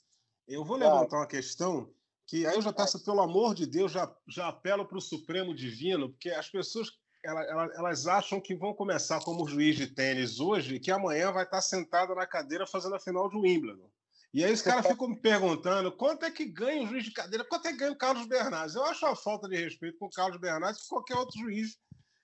eu 0.49 0.65
vou 0.65 0.77
levantar 0.77 1.19
uma 1.19 1.27
questão 1.27 1.93
que 2.27 2.45
aí 2.45 2.57
eu 2.57 2.63
já 2.63 2.73
peço, 2.73 3.05
pelo 3.05 3.21
amor 3.21 3.55
de 3.55 3.67
Deus, 3.67 3.93
já, 3.93 4.13
já 4.29 4.49
apelo 4.49 4.85
para 4.85 4.99
o 4.99 5.01
Supremo 5.01 5.55
Divino, 5.55 6.11
porque 6.11 6.31
as 6.31 6.49
pessoas 6.49 6.91
elas, 7.27 7.77
elas 7.77 8.07
acham 8.07 8.41
que 8.41 8.55
vão 8.55 8.73
começar 8.73 9.21
como 9.21 9.49
juiz 9.49 9.77
de 9.77 9.87
tênis 9.87 10.41
hoje, 10.41 10.79
que 10.79 10.91
amanhã 10.91 11.33
vai 11.33 11.45
estar 11.45 11.61
sentado 11.61 12.15
na 12.15 12.27
cadeira 12.27 12.67
fazendo 12.67 12.95
a 12.95 13.01
final 13.01 13.29
de 13.29 13.37
Wimbledon. 13.37 13.91
E 14.33 14.45
aí 14.45 14.53
os 14.53 14.61
caras 14.61 14.87
ficam 14.87 15.09
me 15.09 15.17
perguntando 15.17 15.91
quanto 15.91 16.25
é 16.25 16.31
que 16.31 16.45
ganha 16.45 16.83
o 16.83 16.87
juiz 16.87 17.05
de 17.05 17.11
cadeira, 17.11 17.45
quanto 17.45 17.69
é 17.69 17.73
que 17.73 17.79
ganha 17.79 17.93
o 17.93 17.97
Carlos 17.97 18.27
Bernardes. 18.27 18.75
Eu 18.75 18.85
acho 18.85 19.07
uma 19.07 19.17
falta 19.17 19.49
de 19.49 19.57
respeito 19.57 19.99
com 19.99 20.07
o 20.07 20.11
Carlos 20.11 20.39
Bernardes 20.39 20.83
que 20.83 20.89
qualquer 20.89 21.17
outro 21.17 21.39
juiz 21.39 21.79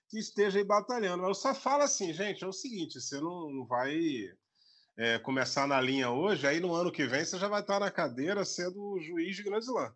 que 0.09 0.19
esteja 0.19 0.59
aí 0.59 0.63
batalhando. 0.63 1.23
Eu 1.23 1.33
só 1.33 1.55
falo 1.55 1.81
assim, 1.83 2.13
gente, 2.13 2.43
é 2.43 2.47
o 2.47 2.53
seguinte, 2.53 3.01
você 3.01 3.19
não 3.19 3.65
vai 3.65 3.99
é, 4.95 5.17
começar 5.19 5.67
na 5.67 5.81
linha 5.81 6.11
hoje, 6.11 6.45
aí 6.45 6.59
no 6.59 6.73
ano 6.73 6.91
que 6.91 7.07
vem 7.07 7.25
você 7.25 7.39
já 7.39 7.47
vai 7.47 7.61
estar 7.61 7.79
na 7.79 7.89
cadeira 7.89 8.45
sendo 8.45 8.99
juiz 9.01 9.35
de 9.35 9.43
Grand 9.43 9.59
Slam. 9.59 9.91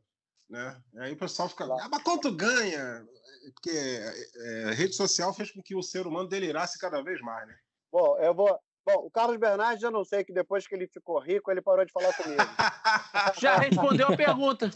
Né? 0.50 0.82
Aí 0.98 1.14
o 1.14 1.18
pessoal 1.18 1.50
fica, 1.50 1.66
ah, 1.66 1.90
mas 1.92 2.02
quanto 2.02 2.32
ganha? 2.32 3.06
Porque 3.52 3.70
é, 3.70 4.72
rede 4.74 4.96
social 4.96 5.34
fez 5.34 5.52
com 5.52 5.62
que 5.62 5.76
o 5.76 5.84
ser 5.84 6.08
humano 6.08 6.28
delirasse 6.28 6.80
cada 6.80 7.02
vez 7.02 7.20
mais, 7.22 7.48
né? 7.48 7.56
Bom, 7.92 8.18
eu 8.20 8.34
vou. 8.34 8.60
Bom, 8.86 9.06
o 9.06 9.12
Carlos 9.12 9.36
Bernardes, 9.36 9.84
eu 9.84 9.92
não 9.92 10.06
sei 10.06 10.24
que 10.24 10.32
depois 10.32 10.66
que 10.66 10.74
ele 10.74 10.88
ficou 10.88 11.20
rico, 11.20 11.52
ele 11.52 11.62
parou 11.62 11.84
de 11.84 11.92
falar 11.92 12.14
comigo. 12.16 12.42
Já 13.38 13.58
respondeu 13.58 14.08
a 14.08 14.16
pergunta. 14.16 14.72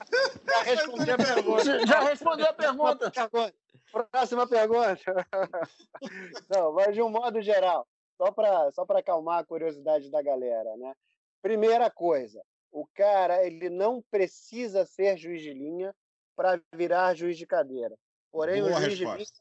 Já 0.46 0.64
respondeu 0.64 1.14
a 1.14 1.18
pergunta. 1.18 1.88
Já 1.88 2.00
respondeu 2.02 2.46
a 2.48 2.54
pergunta. 2.54 3.12
Próxima 4.12 4.48
pergunta. 4.48 5.28
Não, 6.50 6.74
mas 6.74 6.94
de 6.94 7.02
um 7.02 7.10
modo 7.10 7.42
geral, 7.42 7.88
só 8.18 8.32
para 8.32 8.72
só 8.72 8.86
acalmar 8.90 9.40
a 9.40 9.46
curiosidade 9.46 10.12
da 10.12 10.22
galera, 10.22 10.76
né? 10.76 10.94
Primeira 11.42 11.90
coisa, 11.90 12.42
o 12.72 12.86
cara 12.94 13.46
ele 13.46 13.70
não 13.70 14.02
precisa 14.12 14.86
ser 14.86 15.18
juiz 15.18 15.42
de 15.42 15.54
linha 15.54 15.94
para 16.36 16.62
virar 16.74 17.16
juiz 17.16 17.38
de 17.38 17.46
cadeira. 17.46 17.96
Porém, 18.32 18.62
Boa 18.62 18.78
o 18.78 18.82
juiz 18.82 19.00
resposta. 19.00 19.40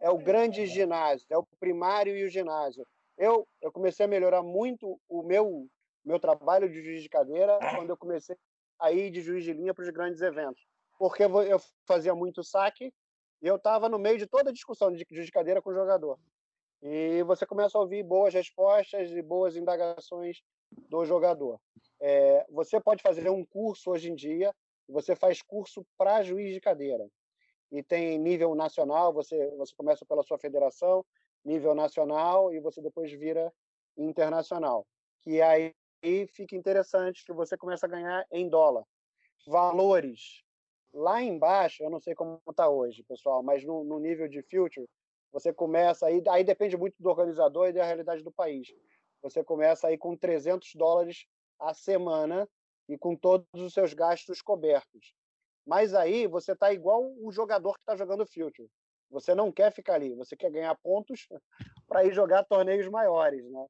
é 0.00 0.10
o 0.10 0.16
grande 0.16 0.64
ginásio, 0.66 1.26
é 1.30 1.36
o 1.36 1.44
primário 1.60 2.16
e 2.16 2.24
o 2.24 2.30
ginásio. 2.30 2.86
Eu, 3.18 3.46
eu 3.60 3.70
comecei 3.70 4.06
a 4.06 4.08
melhorar 4.08 4.42
muito 4.42 4.98
o 5.08 5.22
meu, 5.22 5.68
meu 6.04 6.18
trabalho 6.18 6.68
de 6.68 6.80
juiz 6.80 7.02
de 7.02 7.08
cadeira 7.08 7.58
quando 7.76 7.90
eu 7.90 7.96
comecei 7.96 8.36
a 8.80 8.90
ir 8.90 9.10
de 9.10 9.20
juiz 9.20 9.44
de 9.44 9.52
linha 9.52 9.74
para 9.74 9.82
os 9.82 9.90
grandes 9.90 10.22
eventos. 10.22 10.66
Porque 10.98 11.24
eu 11.24 11.60
fazia 11.86 12.14
muito 12.14 12.42
saque 12.42 12.92
e 13.42 13.46
eu 13.46 13.56
estava 13.56 13.88
no 13.88 13.98
meio 13.98 14.18
de 14.18 14.26
toda 14.26 14.50
a 14.50 14.52
discussão 14.52 14.90
de 14.90 15.04
juiz 15.10 15.26
de 15.26 15.32
cadeira 15.32 15.60
com 15.60 15.70
o 15.70 15.74
jogador. 15.74 16.18
E 16.80 17.22
você 17.24 17.46
começa 17.46 17.76
a 17.76 17.80
ouvir 17.80 18.02
boas 18.02 18.32
respostas 18.32 19.10
e 19.12 19.22
boas 19.22 19.56
indagações 19.56 20.42
do 20.88 21.04
jogador. 21.04 21.60
É, 22.00 22.46
você 22.50 22.80
pode 22.80 23.02
fazer 23.02 23.28
um 23.28 23.44
curso 23.44 23.90
hoje 23.90 24.10
em 24.10 24.14
dia, 24.14 24.52
você 24.88 25.14
faz 25.14 25.42
curso 25.42 25.84
para 25.96 26.22
juiz 26.22 26.54
de 26.54 26.60
cadeira 26.60 27.06
e 27.72 27.82
tem 27.82 28.18
nível 28.18 28.54
nacional, 28.54 29.14
você, 29.14 29.50
você 29.56 29.74
começa 29.74 30.04
pela 30.04 30.22
sua 30.22 30.38
federação, 30.38 31.02
nível 31.42 31.74
nacional, 31.74 32.52
e 32.52 32.60
você 32.60 32.82
depois 32.82 33.10
vira 33.10 33.50
internacional. 33.96 34.86
Que 35.22 35.40
aí 35.40 35.74
fica 36.34 36.54
interessante 36.54 37.24
que 37.24 37.32
você 37.32 37.56
começa 37.56 37.86
a 37.86 37.88
ganhar 37.88 38.26
em 38.30 38.46
dólar. 38.46 38.84
Valores. 39.46 40.42
Lá 40.92 41.22
embaixo, 41.22 41.82
eu 41.82 41.88
não 41.88 41.98
sei 41.98 42.14
como 42.14 42.38
está 42.50 42.68
hoje, 42.68 43.02
pessoal, 43.04 43.42
mas 43.42 43.64
no, 43.64 43.82
no 43.82 43.98
nível 43.98 44.28
de 44.28 44.42
future, 44.42 44.86
você 45.32 45.50
começa 45.50 46.06
aí, 46.06 46.22
aí 46.28 46.44
depende 46.44 46.76
muito 46.76 46.94
do 47.02 47.08
organizador 47.08 47.68
e 47.68 47.72
da 47.72 47.84
realidade 47.84 48.22
do 48.22 48.30
país. 48.30 48.68
Você 49.22 49.42
começa 49.42 49.88
aí 49.88 49.96
com 49.96 50.14
300 50.14 50.74
dólares 50.74 51.26
a 51.58 51.72
semana 51.72 52.46
e 52.86 52.98
com 52.98 53.16
todos 53.16 53.46
os 53.54 53.72
seus 53.72 53.94
gastos 53.94 54.42
cobertos. 54.42 55.14
Mas 55.66 55.94
aí 55.94 56.26
você 56.26 56.52
está 56.52 56.72
igual 56.72 57.12
o 57.20 57.30
jogador 57.30 57.74
que 57.74 57.80
está 57.80 57.96
jogando 57.96 58.26
Future. 58.26 58.68
Você 59.10 59.34
não 59.34 59.52
quer 59.52 59.70
ficar 59.72 59.94
ali, 59.94 60.14
você 60.14 60.36
quer 60.36 60.50
ganhar 60.50 60.74
pontos 60.82 61.28
para 61.86 62.04
ir 62.04 62.14
jogar 62.14 62.44
torneios 62.44 62.88
maiores, 62.88 63.44
né? 63.50 63.66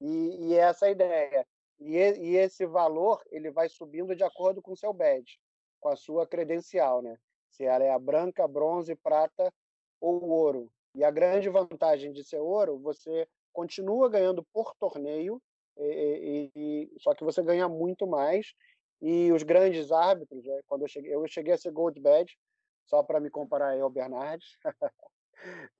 E, 0.00 0.48
e 0.48 0.54
essa 0.54 0.86
é 0.86 0.88
a 0.88 0.92
ideia. 0.92 1.46
E, 1.78 1.96
e, 1.96 2.36
esse 2.36 2.66
valor 2.66 3.22
ele 3.30 3.50
vai 3.50 3.68
subindo 3.68 4.14
de 4.14 4.24
acordo 4.24 4.60
com 4.60 4.72
o 4.72 4.76
seu 4.76 4.92
badge, 4.92 5.38
com 5.78 5.88
a 5.88 5.96
sua 5.96 6.26
credencial, 6.26 7.00
né? 7.00 7.16
Se 7.48 7.64
ela 7.64 7.84
é 7.84 7.90
a 7.90 7.98
branca, 7.98 8.46
bronze, 8.46 8.94
prata 8.96 9.52
ou 10.00 10.28
ouro. 10.28 10.70
E 10.94 11.04
a 11.04 11.10
grande 11.10 11.48
vantagem 11.48 12.12
de 12.12 12.24
ser 12.24 12.38
ouro, 12.38 12.78
você 12.78 13.26
continua 13.52 14.08
ganhando 14.08 14.44
por 14.52 14.74
torneio, 14.74 15.40
e, 15.76 16.50
e, 16.54 16.92
só 16.98 17.14
que 17.14 17.24
você 17.24 17.42
ganha 17.42 17.68
muito 17.68 18.06
mais 18.06 18.54
e 19.00 19.32
os 19.32 19.42
grandes 19.42 19.90
árbitros, 19.90 20.44
né, 20.44 20.60
quando 20.66 20.82
eu 20.82 20.88
cheguei, 20.88 21.14
eu 21.14 21.26
cheguei 21.26 21.54
a 21.54 21.58
ser 21.58 21.72
Gold 21.72 21.98
Badge, 22.00 22.36
só 22.86 23.02
para 23.02 23.20
me 23.20 23.30
comparar 23.30 23.80
ao 23.80 23.90
Bernardes. 23.90 24.58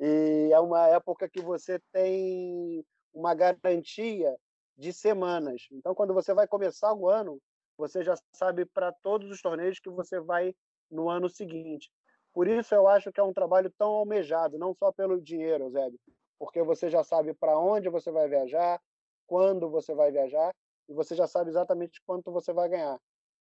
e 0.00 0.50
é 0.52 0.60
uma 0.60 0.86
época 0.88 1.28
que 1.28 1.42
você 1.42 1.80
tem 1.92 2.84
uma 3.12 3.34
garantia 3.34 4.34
de 4.76 4.92
semanas. 4.92 5.66
Então, 5.72 5.94
quando 5.94 6.14
você 6.14 6.32
vai 6.32 6.46
começar 6.46 6.94
o 6.94 7.08
ano, 7.08 7.38
você 7.76 8.02
já 8.02 8.14
sabe 8.34 8.64
para 8.64 8.92
todos 9.02 9.30
os 9.30 9.42
torneios 9.42 9.80
que 9.80 9.90
você 9.90 10.20
vai 10.20 10.54
no 10.90 11.10
ano 11.10 11.28
seguinte. 11.28 11.90
Por 12.32 12.46
isso, 12.46 12.74
eu 12.74 12.86
acho 12.86 13.12
que 13.12 13.20
é 13.20 13.22
um 13.22 13.32
trabalho 13.32 13.70
tão 13.76 13.88
almejado, 13.88 14.58
não 14.58 14.74
só 14.74 14.92
pelo 14.92 15.20
dinheiro, 15.20 15.70
Zé, 15.70 15.90
porque 16.38 16.62
você 16.62 16.88
já 16.88 17.02
sabe 17.02 17.34
para 17.34 17.58
onde 17.58 17.88
você 17.88 18.10
vai 18.10 18.28
viajar, 18.28 18.80
quando 19.26 19.68
você 19.68 19.94
vai 19.94 20.10
viajar, 20.10 20.54
e 20.88 20.94
você 20.94 21.14
já 21.14 21.26
sabe 21.26 21.50
exatamente 21.50 22.00
quanto 22.06 22.32
você 22.32 22.52
vai 22.52 22.68
ganhar. 22.68 22.98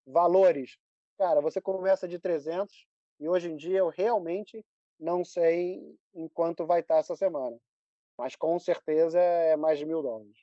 Valores. 0.09 0.77
Cara, 1.17 1.41
você 1.41 1.61
começa 1.61 2.07
de 2.07 2.19
300 2.19 2.87
e 3.19 3.27
hoje 3.27 3.49
em 3.49 3.55
dia 3.55 3.79
eu 3.79 3.89
realmente 3.89 4.65
não 4.99 5.23
sei 5.23 5.97
em 6.13 6.27
quanto 6.27 6.65
vai 6.65 6.81
estar 6.81 6.97
essa 6.97 7.15
semana. 7.15 7.57
Mas 8.17 8.35
com 8.35 8.57
certeza 8.59 9.19
é 9.19 9.55
mais 9.55 9.79
de 9.79 9.85
mil 9.85 10.01
dólares. 10.01 10.37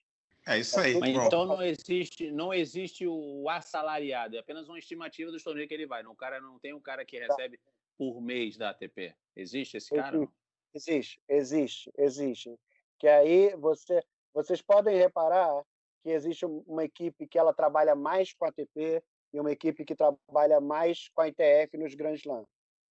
É 0.47 0.59
isso 0.59 0.79
aí. 0.79 0.99
Mas 0.99 1.17
então 1.17 1.45
não 1.45 1.63
existe, 1.63 2.31
não 2.31 2.55
existe 2.55 3.07
o 3.07 3.49
assalariado, 3.51 4.37
é 4.37 4.39
apenas 4.39 4.69
uma 4.69 4.79
estimativa 4.79 5.31
do 5.31 5.43
torneio 5.43 5.67
que 5.67 5.75
ele 5.75 5.87
vai. 5.87 6.03
Não, 6.03 6.13
o 6.13 6.17
cara 6.17 6.41
não 6.41 6.59
tem 6.59 6.73
um 6.73 6.81
cara 6.81 7.05
que 7.05 7.19
tá. 7.19 7.27
recebe 7.27 7.61
por 7.99 8.21
mês 8.21 8.57
da 8.57 8.71
ATP. 8.71 9.15
Existe 9.35 9.77
esse 9.77 9.95
cara? 9.95 10.27
Existe, 10.73 11.21
existe, 11.29 11.91
existe. 11.99 12.59
Que 12.99 13.09
aí 13.09 13.57
você, 13.57 14.03
vocês 14.33 14.63
podem 14.63 14.97
reparar 14.97 15.63
que 16.03 16.11
existe 16.11 16.47
uma 16.47 16.85
equipe 16.85 17.27
que 17.27 17.39
ela 17.39 17.53
trabalha 17.53 17.97
mais 17.97 18.33
com 18.33 18.45
a 18.45 18.49
ATP 18.49 19.03
e 19.33 19.41
uma 19.41 19.53
equipe 19.53 19.85
que 19.85 19.95
trabalha 19.95 20.61
mais 20.61 21.09
com 21.15 21.23
a 21.23 21.29
ITF 21.29 21.77
nos 21.77 21.95
Grand 21.95 22.15
Slam. 22.15 22.45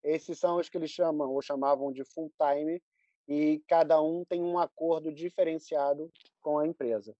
Esses 0.03 0.37
são 0.37 0.57
os 0.57 0.69
que 0.69 0.77
eles 0.77 0.91
chamam 0.91 1.31
ou 1.31 1.41
chamavam 1.41 1.91
de 1.91 2.03
full 2.03 2.31
time 2.37 2.81
e 3.27 3.63
cada 3.67 4.01
um 4.01 4.23
tem 4.23 4.41
um 4.41 4.59
acordo 4.59 5.11
diferenciado 5.11 6.11
com 6.41 6.59
a 6.59 6.67
empresa. 6.67 7.15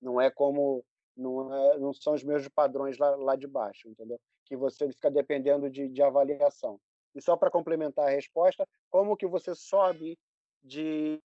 Não 0.00 0.20
é 0.20 0.30
como 0.30 0.84
não, 1.16 1.54
é, 1.54 1.78
não 1.78 1.92
são 1.92 2.14
os 2.14 2.22
mesmos 2.22 2.48
padrões 2.48 2.98
lá, 2.98 3.14
lá 3.16 3.36
de 3.36 3.46
baixo, 3.46 3.88
entendeu? 3.88 4.20
Que 4.44 4.56
você 4.56 4.88
fica 4.88 5.10
dependendo 5.10 5.70
de, 5.70 5.88
de 5.88 6.02
avaliação. 6.02 6.78
E 7.14 7.22
só 7.22 7.36
para 7.36 7.50
complementar 7.50 8.08
a 8.08 8.10
resposta, 8.10 8.68
como 8.90 9.16
que 9.16 9.26
você 9.26 9.54
sobe 9.54 10.18
de, 10.62 11.20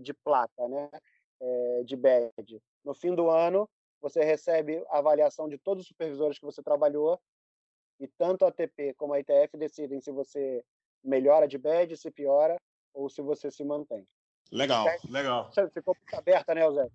de 0.00 0.14
plata, 0.14 0.68
né? 0.68 0.88
É, 1.40 1.82
de 1.84 1.96
badge? 1.96 2.62
No 2.84 2.94
fim 2.94 3.14
do 3.14 3.28
ano, 3.28 3.68
você 4.00 4.22
recebe 4.24 4.84
a 4.88 4.98
avaliação 4.98 5.48
de 5.48 5.58
todos 5.58 5.82
os 5.82 5.88
supervisores 5.88 6.38
que 6.38 6.44
você 6.44 6.62
trabalhou 6.62 7.20
e 7.98 8.06
tanto 8.06 8.44
a 8.44 8.48
ATP 8.48 8.94
como 8.94 9.14
a 9.14 9.20
ITF 9.20 9.56
decidem 9.56 10.00
se 10.00 10.10
você 10.10 10.64
melhora 11.02 11.48
de 11.48 11.56
badge, 11.56 11.96
se 11.96 12.10
piora 12.10 12.56
ou 12.92 13.08
se 13.08 13.22
você 13.22 13.50
se 13.50 13.64
mantém. 13.64 14.06
Legal, 14.52 14.86
legal. 15.08 15.50
Ficou 15.72 15.96
aberta, 16.12 16.54
né, 16.54 16.70
Zé? 16.70 16.88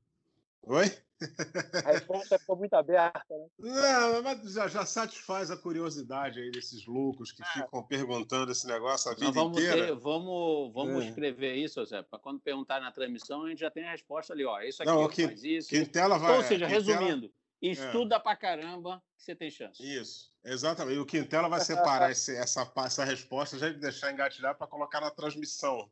Oi? 0.64 0.86
A 1.86 1.92
resposta 1.92 2.40
ficou 2.40 2.56
muito 2.56 2.74
aberta, 2.74 3.24
né? 3.30 3.48
Não, 3.60 4.24
mas 4.24 4.54
já, 4.54 4.68
já 4.68 4.86
satisfaz 4.86 5.52
a 5.52 5.58
curiosidade 5.58 6.40
aí 6.40 6.52
desses 6.52 6.86
loucos 6.86 7.32
que 7.32 7.44
é. 7.44 7.46
ficam 7.46 7.84
perguntando 7.84 8.52
esse 8.52 8.68
negócio 8.68 9.12
a 9.12 9.16
vida 9.16 9.32
vamos 9.32 9.58
inteira. 9.58 9.88
Ter, 9.88 9.96
vamos 9.96 10.74
vamos 10.74 11.04
é. 11.04 11.08
escrever 11.08 11.56
isso, 11.56 11.84
Zé, 11.86 12.02
para 12.02 12.20
quando 12.20 12.40
perguntar 12.40 12.80
na 12.80 12.92
transmissão, 12.92 13.46
a 13.46 13.50
gente 13.50 13.60
já 13.60 13.72
tem 13.72 13.88
a 13.88 13.92
resposta 13.92 14.34
ali, 14.34 14.46
ó. 14.46 14.60
Isso 14.62 14.82
aqui 14.82 14.92
Não, 14.92 15.08
que, 15.08 15.28
faz 15.28 15.44
isso. 15.44 15.70
Quintela 15.70 16.18
vai, 16.18 16.38
Ou 16.38 16.44
seja, 16.44 16.66
Quintela... 16.68 17.00
resumindo, 17.00 17.34
estuda 17.62 18.16
é. 18.16 18.20
pra 18.20 18.36
caramba 18.36 19.02
que 19.18 19.24
você 19.24 19.36
tem 19.36 19.52
chance. 19.52 19.82
Isso, 19.84 20.32
exatamente. 20.44 20.98
E 20.98 21.00
o 21.00 21.06
Quintela 21.06 21.48
vai 21.48 21.60
separar 21.60 22.12
esse, 22.12 22.36
essa, 22.36 22.72
essa 22.78 23.04
resposta, 23.04 23.58
já 23.58 23.70
deixar 23.70 24.12
engatilhar 24.12 24.58
para 24.58 24.68
colocar 24.68 25.00
na 25.00 25.12
transmissão. 25.12 25.90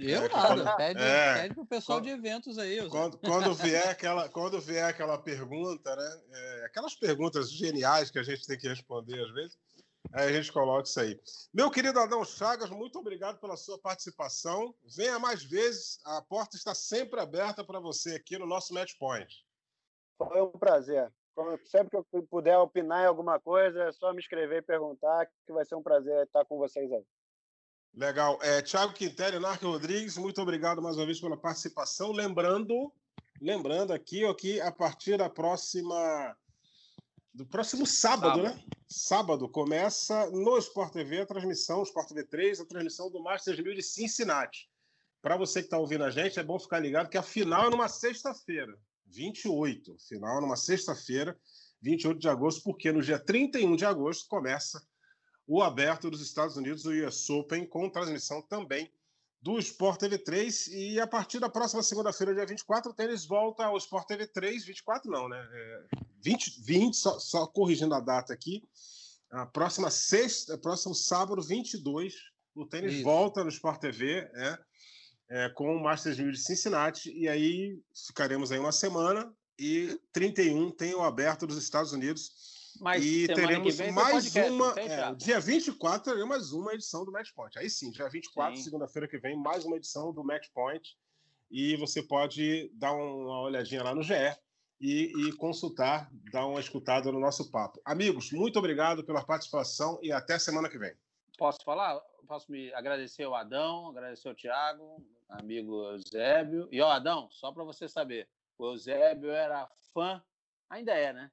Eu 0.00 0.24
é, 0.24 0.28
nada, 0.28 0.48
quando, 0.48 0.76
pede, 0.76 1.00
é, 1.00 1.34
pede 1.34 1.54
pro 1.54 1.66
pessoal 1.66 1.98
quando, 1.98 2.04
de 2.04 2.10
eventos 2.10 2.58
aí. 2.58 2.88
Quando, 2.88 3.18
quando, 3.18 3.54
vier 3.54 3.88
aquela, 3.88 4.28
quando 4.28 4.60
vier 4.60 4.84
aquela 4.84 5.16
pergunta, 5.16 5.94
né? 5.94 6.22
É, 6.32 6.64
aquelas 6.66 6.94
perguntas 6.96 7.50
geniais 7.50 8.10
que 8.10 8.18
a 8.18 8.22
gente 8.22 8.44
tem 8.46 8.58
que 8.58 8.68
responder 8.68 9.22
às 9.22 9.30
vezes, 9.32 9.58
aí 10.12 10.28
a 10.28 10.32
gente 10.32 10.52
coloca 10.52 10.88
isso 10.88 10.98
aí. 10.98 11.20
Meu 11.52 11.70
querido 11.70 12.00
Adão 12.00 12.24
Chagas, 12.24 12.70
muito 12.70 12.98
obrigado 12.98 13.38
pela 13.38 13.56
sua 13.56 13.78
participação. 13.78 14.74
Venha 14.96 15.18
mais 15.18 15.44
vezes, 15.44 16.00
a 16.04 16.20
porta 16.22 16.56
está 16.56 16.74
sempre 16.74 17.20
aberta 17.20 17.62
para 17.62 17.78
você 17.78 18.16
aqui 18.16 18.36
no 18.36 18.46
nosso 18.46 18.74
Match 18.74 18.94
Point. 18.98 19.44
Foi 20.18 20.42
um 20.42 20.50
prazer. 20.50 21.12
Sempre 21.66 21.90
que 21.90 22.16
eu 22.16 22.22
puder 22.24 22.58
opinar 22.58 23.04
em 23.04 23.06
alguma 23.06 23.40
coisa, 23.40 23.84
é 23.84 23.92
só 23.92 24.12
me 24.12 24.20
escrever 24.20 24.58
e 24.58 24.62
perguntar, 24.62 25.26
que 25.46 25.52
vai 25.52 25.64
ser 25.64 25.74
um 25.74 25.82
prazer 25.82 26.24
estar 26.24 26.44
com 26.44 26.58
vocês 26.58 26.90
aí. 26.92 27.04
Legal. 27.96 28.38
É, 28.42 28.60
Tiago 28.60 28.92
Quintelli, 28.92 29.38
Narco 29.38 29.66
Rodrigues, 29.66 30.18
muito 30.18 30.42
obrigado 30.42 30.82
mais 30.82 30.96
uma 30.96 31.06
vez 31.06 31.20
pela 31.20 31.36
participação. 31.36 32.10
Lembrando, 32.10 32.92
lembrando 33.40 33.92
aqui, 33.92 34.24
ó, 34.24 34.34
que 34.34 34.60
a 34.60 34.72
partir 34.72 35.16
da 35.16 35.30
próxima. 35.30 36.36
Do 37.32 37.46
próximo 37.46 37.86
sábado, 37.86 38.42
sábado. 38.42 38.56
né? 38.56 38.64
Sábado 38.86 39.48
começa 39.48 40.30
no 40.30 40.56
Sport 40.58 40.92
TV 40.92 41.20
a 41.20 41.26
transmissão, 41.26 41.82
Sport 41.82 42.08
TV 42.08 42.24
3, 42.24 42.60
a 42.60 42.66
transmissão 42.66 43.10
do 43.10 43.20
Masters 43.20 43.58
1000 43.58 43.74
de 43.74 43.82
Cincinnati. 43.82 44.68
Para 45.20 45.36
você 45.36 45.60
que 45.60 45.66
está 45.66 45.78
ouvindo 45.78 46.04
a 46.04 46.10
gente, 46.10 46.38
é 46.38 46.44
bom 46.44 46.58
ficar 46.58 46.78
ligado 46.78 47.08
que 47.08 47.18
a 47.18 47.22
final 47.22 47.66
é 47.66 47.70
numa 47.70 47.88
sexta-feira, 47.88 48.76
28. 49.06 49.96
Final 50.08 50.38
é 50.38 50.40
numa 50.40 50.56
sexta-feira, 50.56 51.36
28 51.80 52.20
de 52.20 52.28
agosto, 52.28 52.62
porque 52.62 52.92
no 52.92 53.02
dia 53.02 53.18
31 53.18 53.74
de 53.74 53.84
agosto 53.84 54.28
começa 54.28 54.80
o 55.46 55.62
aberto 55.62 56.10
dos 56.10 56.20
Estados 56.20 56.56
Unidos, 56.56 56.84
o 56.84 56.90
US 56.90 57.28
Open, 57.30 57.66
com 57.66 57.88
transmissão 57.90 58.40
também 58.42 58.90
do 59.44 59.58
Sport 59.58 60.00
TV 60.00 60.18
3. 60.18 60.68
E 60.68 60.98
a 60.98 61.06
partir 61.06 61.38
da 61.38 61.50
próxima 61.50 61.82
segunda-feira, 61.82 62.34
dia 62.34 62.46
24, 62.46 62.90
o 62.90 62.94
tênis 62.94 63.26
volta 63.26 63.64
ao 63.64 63.76
Sport 63.76 64.06
TV 64.06 64.26
3. 64.26 64.64
24 64.64 65.10
não, 65.10 65.28
né? 65.28 65.38
É 65.52 65.84
20, 66.22 66.62
20 66.62 66.96
só, 66.96 67.18
só 67.18 67.46
corrigindo 67.46 67.94
a 67.94 68.00
data 68.00 68.32
aqui. 68.32 68.62
A 69.30 69.44
próxima 69.44 69.90
sexta, 69.90 70.56
próximo 70.56 70.94
sábado, 70.94 71.42
22, 71.42 72.14
o 72.54 72.64
tênis 72.64 72.94
Isso. 72.94 73.04
volta 73.04 73.42
no 73.44 73.50
Sport 73.50 73.80
TV, 73.80 74.30
é, 74.34 74.58
é, 75.28 75.48
com 75.50 75.76
o 75.76 75.82
Masters 75.82 76.16
1000 76.18 76.32
de 76.32 76.38
Cincinnati. 76.38 77.12
E 77.12 77.28
aí 77.28 77.78
ficaremos 78.06 78.50
aí 78.50 78.58
uma 78.58 78.72
semana. 78.72 79.30
E 79.58 80.00
31 80.12 80.70
tem 80.70 80.94
o 80.94 81.02
aberto 81.02 81.46
dos 81.46 81.58
Estados 81.58 81.92
Unidos 81.92 82.53
mas 82.80 83.04
e 83.04 83.26
teremos 83.26 83.78
mais 83.92 84.34
uma. 84.34 84.74
É, 84.78 85.14
dia 85.14 85.40
24 85.40 86.12
teremos 86.12 86.28
mais 86.28 86.52
uma 86.52 86.74
edição 86.74 87.04
do 87.04 87.12
Match 87.12 87.30
Point. 87.34 87.58
Aí 87.58 87.70
sim, 87.70 87.90
dia 87.90 88.08
24, 88.08 88.56
segunda-feira 88.58 89.08
que 89.08 89.18
vem, 89.18 89.36
mais 89.36 89.64
uma 89.64 89.76
edição 89.76 90.12
do 90.12 90.24
Match 90.24 90.48
Point. 90.52 90.96
E 91.50 91.76
você 91.76 92.02
pode 92.02 92.70
dar 92.74 92.92
uma 92.92 93.42
olhadinha 93.42 93.82
lá 93.82 93.94
no 93.94 94.02
GE 94.02 94.14
e, 94.80 95.12
e 95.16 95.32
consultar, 95.36 96.10
dar 96.32 96.46
uma 96.46 96.60
escutada 96.60 97.10
no 97.12 97.20
nosso 97.20 97.50
papo. 97.50 97.80
Amigos, 97.84 98.32
muito 98.32 98.58
obrigado 98.58 99.04
pela 99.04 99.24
participação 99.24 99.98
e 100.02 100.10
até 100.10 100.38
semana 100.38 100.68
que 100.68 100.78
vem. 100.78 100.94
Posso 101.38 101.64
falar? 101.64 102.00
Posso 102.26 102.50
me 102.50 102.72
agradecer 102.74 103.24
ao 103.24 103.34
Adão, 103.34 103.88
agradecer 103.88 104.28
ao 104.28 104.34
Tiago, 104.34 105.04
amigo 105.28 105.84
Eusébio. 105.90 106.68
E, 106.72 106.80
ó, 106.80 106.90
Adão, 106.90 107.28
só 107.30 107.52
para 107.52 107.64
você 107.64 107.88
saber, 107.88 108.28
o 108.58 108.66
Eusébio 108.66 109.30
era 109.30 109.68
fã, 109.92 110.22
ainda 110.68 110.92
é, 110.92 111.12
né? 111.12 111.30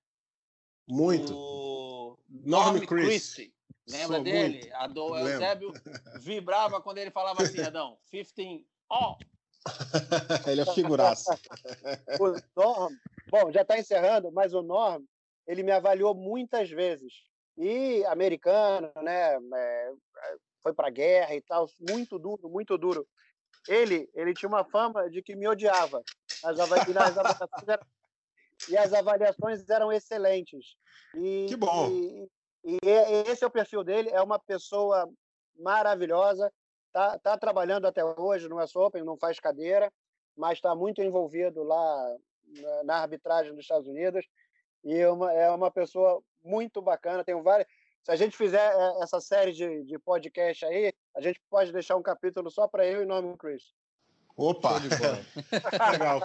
Muito. 0.91 1.33
O 1.33 2.17
Norm 2.29 2.77
Christie. 2.85 3.53
Lembra 3.87 4.17
Sou 4.17 4.23
dele? 4.25 4.59
Muito. 4.59 4.75
A 4.75 4.87
do 4.87 5.17
Eusébio 5.17 5.73
vibrava 6.19 6.81
quando 6.81 6.97
ele 6.97 7.09
falava 7.09 7.41
assim, 7.41 7.61
Adão, 7.61 7.97
15 8.11 8.67
ó. 8.89 9.15
Oh. 9.15 9.17
ele 10.51 10.61
é 10.61 10.65
figuraça. 10.73 11.39
o 12.19 12.59
Norm, 12.61 12.93
bom, 13.29 13.51
já 13.53 13.61
está 13.61 13.79
encerrando, 13.79 14.33
mas 14.33 14.53
o 14.53 14.61
Norm, 14.61 15.01
ele 15.47 15.63
me 15.63 15.71
avaliou 15.71 16.13
muitas 16.13 16.69
vezes. 16.69 17.13
E 17.57 18.03
americano, 18.05 18.91
né? 19.01 19.37
É, 19.55 19.93
foi 20.61 20.73
para 20.73 20.89
guerra 20.89 21.33
e 21.33 21.41
tal, 21.41 21.69
muito 21.89 22.19
duro, 22.19 22.49
muito 22.49 22.77
duro. 22.77 23.07
Ele, 23.65 24.09
ele 24.13 24.33
tinha 24.33 24.49
uma 24.49 24.65
fama 24.65 25.09
de 25.09 25.21
que 25.21 25.37
me 25.37 25.47
odiava. 25.47 26.03
As, 26.43 26.59
avaliações 26.59 27.15
eram 27.15 27.81
e 28.69 28.77
as 28.77 28.93
avaliações 28.93 29.67
eram 29.69 29.91
excelentes. 29.91 30.75
E, 31.15 31.45
que 31.47 31.55
bom! 31.55 31.89
E, 31.89 32.29
e, 32.63 32.79
esse 33.27 33.43
é 33.43 33.47
o 33.47 33.51
perfil 33.51 33.83
dele, 33.83 34.09
é 34.09 34.21
uma 34.21 34.39
pessoa 34.39 35.09
maravilhosa, 35.57 36.51
tá, 36.91 37.17
tá 37.19 37.37
trabalhando 37.37 37.85
até 37.85 38.03
hoje 38.03 38.47
no 38.47 38.61
US 38.61 38.75
Open, 38.75 39.03
não 39.03 39.17
faz 39.17 39.39
cadeira, 39.39 39.91
mas 40.35 40.57
está 40.57 40.75
muito 40.75 41.01
envolvido 41.01 41.63
lá 41.63 42.17
na, 42.45 42.83
na, 42.83 42.95
arbitragem 42.97 43.53
dos 43.53 43.63
Estados 43.63 43.87
Unidos 43.87 44.25
e 44.83 44.93
é 44.97 45.09
uma, 45.09 45.33
é 45.33 45.49
uma 45.51 45.71
pessoa 45.71 46.21
muito 46.43 46.81
bacana. 46.81 47.23
Tem 47.23 47.39
várias. 47.41 47.67
Se 48.03 48.11
a 48.11 48.15
gente 48.15 48.35
fizer 48.35 48.73
é, 48.73 49.03
essa 49.03 49.19
série 49.19 49.51
de, 49.51 49.83
de 49.83 49.99
podcast 49.99 50.65
aí, 50.65 50.93
a 51.15 51.21
gente 51.21 51.39
pode 51.49 51.71
deixar 51.71 51.95
um 51.95 52.01
capítulo 52.01 52.49
só 52.49 52.67
para 52.67 52.85
eu 52.85 53.03
e 53.03 53.05
nome 53.05 53.37
Chris. 53.37 53.73
Opa! 54.35 54.71
Legal. 55.91 56.21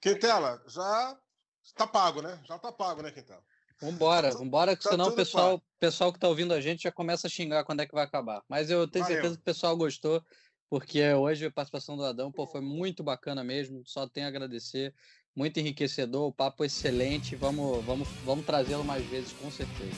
Quintela, 0.00 0.62
já 0.66 1.18
Está 1.64 1.86
pago, 1.86 2.20
né? 2.22 2.38
Já 2.44 2.56
está 2.56 2.72
pago, 2.72 3.02
né, 3.02 3.10
Quintela? 3.10 3.42
Vambora, 3.80 4.30
tá 4.30 4.38
vambora, 4.38 4.76
que 4.76 4.84
tá 4.84 4.90
senão 4.90 5.08
o 5.08 5.12
pessoal, 5.12 5.60
pessoal 5.80 6.12
que 6.12 6.18
está 6.18 6.28
ouvindo 6.28 6.54
a 6.54 6.60
gente 6.60 6.84
já 6.84 6.92
começa 6.92 7.26
a 7.26 7.30
xingar 7.30 7.64
quando 7.64 7.80
é 7.80 7.86
que 7.86 7.94
vai 7.94 8.04
acabar. 8.04 8.42
Mas 8.48 8.70
eu 8.70 8.86
tenho 8.86 9.04
Valeu. 9.04 9.16
certeza 9.16 9.36
que 9.36 9.42
o 9.42 9.44
pessoal 9.44 9.76
gostou. 9.76 10.22
Porque 10.70 11.12
hoje 11.12 11.44
a 11.44 11.50
participação 11.50 11.98
do 11.98 12.04
Adão 12.04 12.32
pô, 12.32 12.46
foi 12.46 12.62
muito 12.62 13.02
bacana 13.02 13.44
mesmo. 13.44 13.82
Só 13.84 14.08
tenho 14.08 14.24
a 14.24 14.30
agradecer. 14.30 14.94
Muito 15.36 15.60
enriquecedor, 15.60 16.28
o 16.28 16.32
papo 16.32 16.64
excelente. 16.64 17.36
Vamos, 17.36 17.84
vamos, 17.84 18.08
vamos 18.24 18.46
trazê-lo 18.46 18.82
mais 18.82 19.04
vezes, 19.04 19.32
com 19.32 19.50
certeza. 19.50 19.96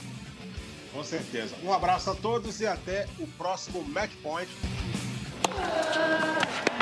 Com 0.93 1.05
certeza. 1.05 1.55
Um 1.63 1.73
abraço 1.73 2.11
a 2.11 2.15
todos 2.17 2.61
e 2.61 2.67
até 2.67 3.07
o 3.21 3.27
próximo 3.39 3.85
Match 3.85 4.17
Point. 4.21 4.51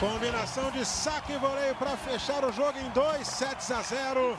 Combinação 0.01 0.71
de 0.71 0.87
saque 0.87 1.33
e 1.33 1.39
voleio 1.39 1.75
para 1.75 1.95
fechar 1.97 2.45
o 2.47 2.53
jogo 2.53 2.79
em 2.79 2.89
2 2.93 3.27
sets 3.27 3.71
a 3.71 3.83
0. 3.83 4.39